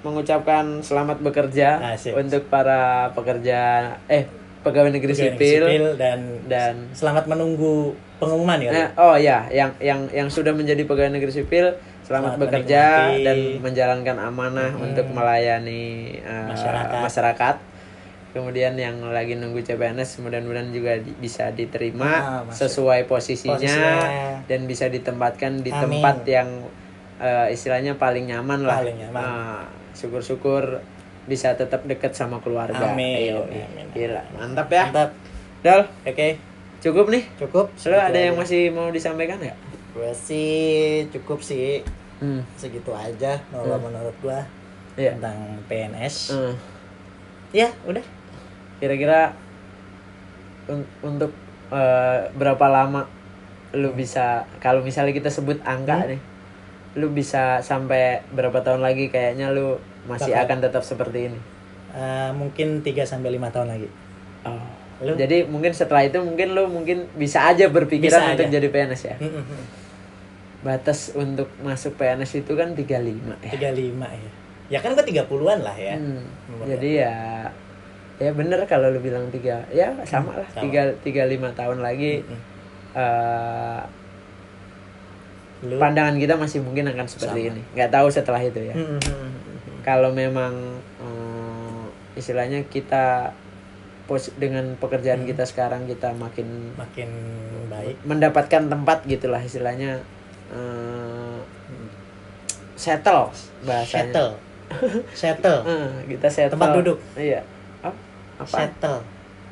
mengucapkan 0.00 0.78
selamat 0.80 1.18
bekerja 1.20 1.82
Asik. 1.92 2.14
untuk 2.14 2.46
para 2.46 3.10
pekerja 3.12 3.58
eh 4.06 4.30
pegawai 4.60 4.90
negeri 4.90 5.12
Pegawai 5.12 5.30
negeri 5.30 5.46
sipil, 5.46 5.62
sipil 5.64 5.84
dan 5.94 6.18
dan 6.44 6.74
selamat 6.90 7.24
menunggu 7.26 7.92
pengumuman 8.16 8.58
ya. 8.58 8.70
Eh, 8.70 8.88
oh 8.96 9.14
ya, 9.14 9.46
yang 9.48 9.70
yang 9.78 10.10
yang 10.10 10.28
sudah 10.28 10.50
menjadi 10.50 10.82
pegawai 10.82 11.10
negeri 11.10 11.30
sipil 11.30 11.66
selamat, 12.02 12.34
Selamat 12.34 12.38
bekerja 12.40 12.82
menikmati. 12.82 13.22
dan 13.22 13.36
menjalankan 13.60 14.16
amanah 14.18 14.70
untuk 14.76 15.06
melayani 15.08 15.82
eh, 16.16 16.46
Masyarakat. 16.48 16.98
masyarakat. 17.00 17.56
Kemudian 18.28 18.76
yang 18.76 19.00
lagi 19.08 19.34
nunggu 19.34 19.62
CPNS 19.62 20.20
mudah-mudahan 20.20 20.68
juga 20.68 21.00
di- 21.00 21.16
bisa 21.16 21.48
diterima 21.48 22.12
Ah, 22.12 22.42
sesuai 22.46 23.04
posisinya, 23.04 23.56
Posisinya. 23.56 24.44
dan 24.44 24.60
bisa 24.64 24.84
ditempatkan 24.86 25.58
di 25.58 25.70
Amin. 25.70 25.82
tempat 25.96 26.16
yang 26.24 26.48
eh, 27.18 27.48
istilahnya 27.50 27.96
paling 27.96 28.26
nyaman 28.26 28.62
lah. 28.62 28.78
Paling 28.78 28.98
nyaman. 29.00 29.16
Nah, 29.16 29.64
syukur-syukur 29.92 30.78
bisa 31.28 31.52
tetap 31.52 31.84
deket 31.84 32.10
sama 32.10 32.40
keluarga. 32.40 32.80
Amin, 32.88 33.28
Ayo, 33.28 33.44
amin. 33.44 33.86
Gila, 33.92 34.22
mantap 34.32 34.68
ya. 34.68 34.88
Mantap. 34.88 35.10
Dal, 35.60 35.84
Oke, 36.02 36.40
cukup 36.80 37.06
nih. 37.08 37.28
cukup. 37.36 37.68
Lo 37.84 37.98
ada 37.98 38.16
yang 38.16 38.34
masih 38.34 38.72
mau 38.72 38.88
disampaikan 38.88 39.36
nggak? 39.36 39.58
Gue 39.92 40.10
sih 40.14 40.56
cukup 41.10 41.38
sih 41.38 41.84
Hmm. 42.18 42.42
segitu 42.54 42.90
aja 42.90 43.38
kalau 43.48 43.78
menurut 43.78 44.14
gua 44.18 44.42
Iya. 44.96 45.14
tentang 45.14 45.38
PNS. 45.68 46.34
Eh, 46.34 46.54
Ya, 47.54 47.68
udah. 47.84 48.02
kira-kira 48.76 49.30
un- 50.66 50.90
untuk 51.00 51.30
eh, 51.68 52.20
berapa 52.32 52.64
lama 52.64 53.04
lu 53.70 53.92
bisa 53.92 54.48
kalau 54.56 54.80
misalnya 54.80 55.12
kita 55.12 55.28
sebut 55.28 55.60
angka 55.62 56.00
Hmm. 56.00 56.10
nih 56.10 56.20
lu 56.96 57.12
bisa 57.12 57.60
sampai 57.60 58.24
berapa 58.30 58.58
tahun 58.58 58.80
lagi 58.80 59.06
kayaknya 59.06 59.52
lu 59.52 59.76
masih 60.08 60.32
Bakal. 60.32 60.44
akan 60.44 60.58
tetap 60.60 60.82
seperti 60.82 61.28
ini 61.28 61.40
Eh, 61.88 62.30
mungkin 62.32 62.80
3 62.80 63.04
sampai 63.04 63.30
5 63.30 63.48
tahun 63.48 63.68
lagi. 63.68 63.88
oh. 64.44 64.64
Lu? 64.98 65.14
jadi 65.14 65.46
mungkin 65.46 65.70
setelah 65.70 66.02
itu 66.02 66.18
mungkin 66.18 66.52
lu 66.52 66.66
mungkin 66.66 67.06
bisa 67.14 67.46
aja 67.46 67.70
berpikiran 67.70 68.18
Bisa 68.18 68.32
untuk 68.34 68.44
aja. 68.44 68.54
jadi 68.58 68.66
PNS 68.66 69.02
ya 69.04 69.16
batas 70.58 71.14
untuk 71.14 71.46
masuk 71.60 71.94
PNS 71.94 72.34
itu 72.36 72.52
kan 72.52 72.74
35 72.74 72.90
ya 73.38 73.52
35 73.54 73.94
ya. 73.94 74.30
Ya 74.68 74.78
kan 74.78 74.92
gua 74.92 75.00
30-an 75.00 75.62
lah 75.62 75.76
ya. 75.78 75.94
Hmm, 75.94 76.26
jadi 76.66 76.90
ya 77.00 77.14
ya 78.18 78.30
bener 78.34 78.58
kalau 78.66 78.90
lu 78.90 78.98
bilang 78.98 79.30
tiga 79.30 79.62
ya 79.70 79.94
sama 80.02 80.34
lah 80.34 80.48
sama. 80.50 80.60
tiga 80.60 80.82
tiga 81.00 81.22
lima 81.24 81.52
tahun 81.52 81.78
lagi 81.78 82.26
Hmm. 82.26 83.86
Lu 85.60 85.74
pandangan 85.76 86.14
kita 86.16 86.34
masih 86.34 86.58
mungkin 86.60 86.86
akan 86.86 87.06
seperti 87.06 87.40
Sama. 87.40 87.50
ini 87.50 87.62
nggak 87.72 87.90
tahu 87.90 88.06
setelah 88.08 88.38
itu 88.40 88.60
ya 88.60 88.74
hmm. 88.74 88.98
Kalau 89.80 90.10
memang 90.10 90.54
eh, 90.98 91.84
istilahnya 92.14 92.66
kita 92.66 93.30
pos 94.04 94.32
dengan 94.34 94.72
pekerjaan 94.74 95.20
Hmm. 95.20 95.28
kita 95.28 95.44
sekarang 95.44 95.84
kita 95.84 96.10
makin 96.12 96.48
makin 96.74 97.10
baik. 97.68 97.96
mendapatkan 98.02 98.66
tempat 98.66 99.04
gitulah 99.04 99.38
istilahnya 99.38 100.00
eh, 100.48 101.38
settle 102.74 103.28
bahasanya 103.62 104.08
Settle. 104.08 104.30
Settle. 105.12 105.60
Eh, 105.66 105.88
kita 106.08 106.28
settle 106.28 106.54
Tempat 106.54 106.70
duduk. 106.76 106.98
iya 107.14 107.40
Ap- 107.80 107.96
apa 108.38 108.48
Settle. 108.48 109.00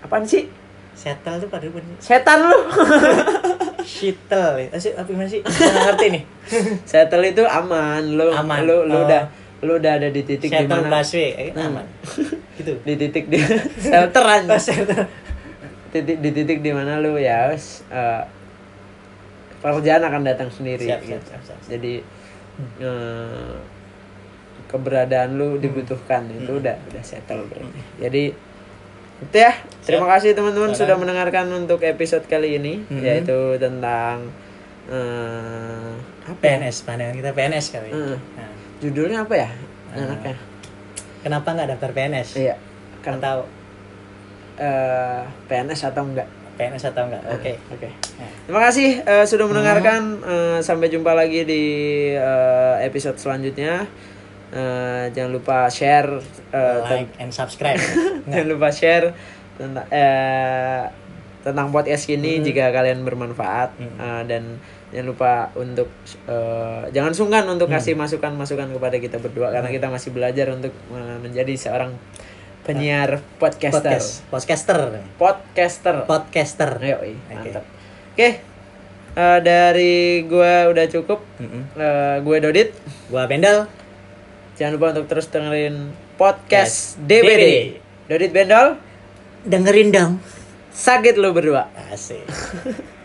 apaan 0.01 0.25
sih 0.25 0.45
Settle 0.93 1.37
tuh 1.39 1.49
pada 1.49 1.69
setan 1.99 2.49
lu 2.49 2.57
sih, 4.77 4.91
apa 4.93 5.07
gimana 5.07 5.29
sih? 5.29 5.45
Ngerti 5.45 6.07
nih. 6.11 6.23
settle 6.91 7.23
itu 7.23 7.45
aman 7.45 8.03
lu 8.11 8.33
Aman. 8.33 8.65
lu 8.65 8.83
lu 8.83 8.95
Oh. 8.95 9.05
udah 9.05 9.29
lu 9.65 9.73
udah 9.77 9.93
ada 9.97 10.09
di 10.09 10.21
titik 10.21 10.49
di 10.49 10.67
mana 10.67 10.89
busway. 10.93 11.31
Eh, 11.33 11.51
Hmm. 11.53 11.69
aman. 11.73 11.87
gitu. 12.59 12.73
di 12.83 12.95
titik 12.95 13.25
di 13.27 13.39
shelter 13.79 14.25
aja. 14.35 14.57
Titik 15.89 16.19
di 16.21 16.31
titik 16.31 16.59
di 16.61 16.71
mana 16.71 16.99
lu 16.99 17.17
ya 17.17 17.53
eh, 17.53 18.23
pekerjaan 19.57 20.03
akan 20.03 20.23
datang 20.23 20.49
sendiri 20.49 20.85
Siap, 20.85 21.01
gitu. 21.01 21.17
siap, 21.17 21.23
siap, 21.25 21.43
siap. 21.43 21.61
jadi 21.67 21.95
eh, 22.79 23.55
keberadaan 24.67 25.35
lu 25.35 25.57
dibutuhkan 25.57 26.27
itu 26.29 26.51
Hmm. 26.51 26.61
udah 26.61 26.77
udah 26.87 27.03
settle 27.03 27.47
berarti 27.47 27.81
jadi 27.97 28.25
itu 29.17 29.33
ya 29.35 29.53
terima 29.81 30.05
kasih 30.11 30.37
teman-teman 30.37 30.77
sudah 30.77 30.93
mendengarkan 30.95 31.49
untuk 31.51 31.81
episode 31.83 32.27
kali 32.27 32.61
ini 32.61 32.85
Hmm. 32.85 33.01
yaitu 33.01 33.57
tentang 33.57 34.29
eh, 34.87 35.93
apa 36.25 36.43
ya? 36.43 36.59
PNS, 36.59 36.77
pandangan 36.83 37.15
kita 37.15 37.31
PNS 37.33 37.67
kali. 37.71 37.91
Hmm. 37.91 38.15
Nah, 38.37 38.51
judulnya 38.79 39.23
apa 39.23 39.35
ya 39.37 39.49
Hmm. 39.87 40.03
enaknya 40.05 40.37
kenapa 41.21 41.49
nggak 41.51 41.69
daftar 41.73 41.91
PNS? 41.91 42.29
iya 42.37 42.55
kan 43.01 43.17
Atau 43.17 43.47
eh, 44.57 45.23
PNS 45.47 45.81
atau 45.87 46.03
enggak 46.05 46.29
PNS 46.57 46.85
atau 46.87 47.05
enggak? 47.05 47.21
Oke. 47.29 47.53
Oke. 47.69 47.89
Nah. 48.17 48.31
Terima 48.43 48.61
kasih 48.63 48.89
eh, 49.01 49.25
sudah 49.25 49.45
mendengarkan. 49.45 50.03
Eh, 50.19 50.59
sampai 50.61 50.89
jumpa 50.89 51.13
lagi 51.13 51.45
di 51.45 51.63
eh, 52.11 52.77
episode 52.83 53.17
selanjutnya. 53.17 53.85
Eh, 54.49 55.05
jangan 55.13 55.31
lupa 55.31 55.69
share. 55.69 56.17
eh, 56.51 56.79
ten- 56.83 57.05
like 57.05 57.13
and 57.19 57.29
subscribe. 57.31 57.77
jangan 58.27 58.49
lupa 58.49 58.69
share 58.71 59.13
tentang 59.55 59.85
eh, 59.87 60.83
tentang 61.47 61.71
podcast 61.71 62.11
ini 62.11 62.43
jika 62.43 62.69
kalian 62.69 63.07
bermanfaat 63.07 63.71
Hmm. 63.73 63.95
Eh, 63.97 64.23
dan 64.27 64.43
jangan 64.91 65.07
lupa 65.07 65.33
untuk 65.55 65.87
eh, 66.27 66.83
jangan 66.91 67.13
sungkan 67.13 67.47
untuk 67.47 67.71
kasih 67.71 67.95
masukan-masukan 67.95 68.67
kepada 68.69 68.97
kita 68.97 69.17
berdua 69.17 69.51
karena 69.51 69.71
kita 69.71 69.87
masih 69.87 70.11
belajar 70.11 70.51
untuk 70.51 70.75
eh, 70.91 71.19
menjadi 71.21 71.55
seorang 71.55 71.95
penyiar 72.63 73.23
podcaster. 73.39 73.95
Podcast, 73.95 74.27
podcaster, 74.27 74.79
Podcaster. 75.17 75.97
podcaster. 76.05 76.71
Ayo, 76.81 76.99
Oke. 76.99 77.15
mantap. 77.31 77.65
Oke, 78.11 78.29
eh, 79.15 79.39
dari 79.41 79.95
gua 80.27 80.67
udah 80.67 80.87
cukup. 80.89 81.23
Mm-mm. 81.39 81.63
Eh, 81.73 82.17
gue 82.21 82.37
Dodit. 82.41 82.69
Gua 83.07 83.31
Bendel. 83.31 83.71
Jangan 84.57 84.73
lupa 84.75 84.87
untuk 84.91 85.07
terus 85.07 85.29
dengerin 85.29 85.77
podcast 86.17 86.97
Yes. 86.97 87.07
DBD. 87.07 87.23
DBD. 87.23 87.47
Dodit 88.07 88.33
Bendol, 88.33 88.69
Dengerin 89.45 89.95
dong. 89.95 90.13
Sakit 90.77 91.17
lu 91.17 91.33
berdua. 91.33 91.73
Asik. 91.89 92.29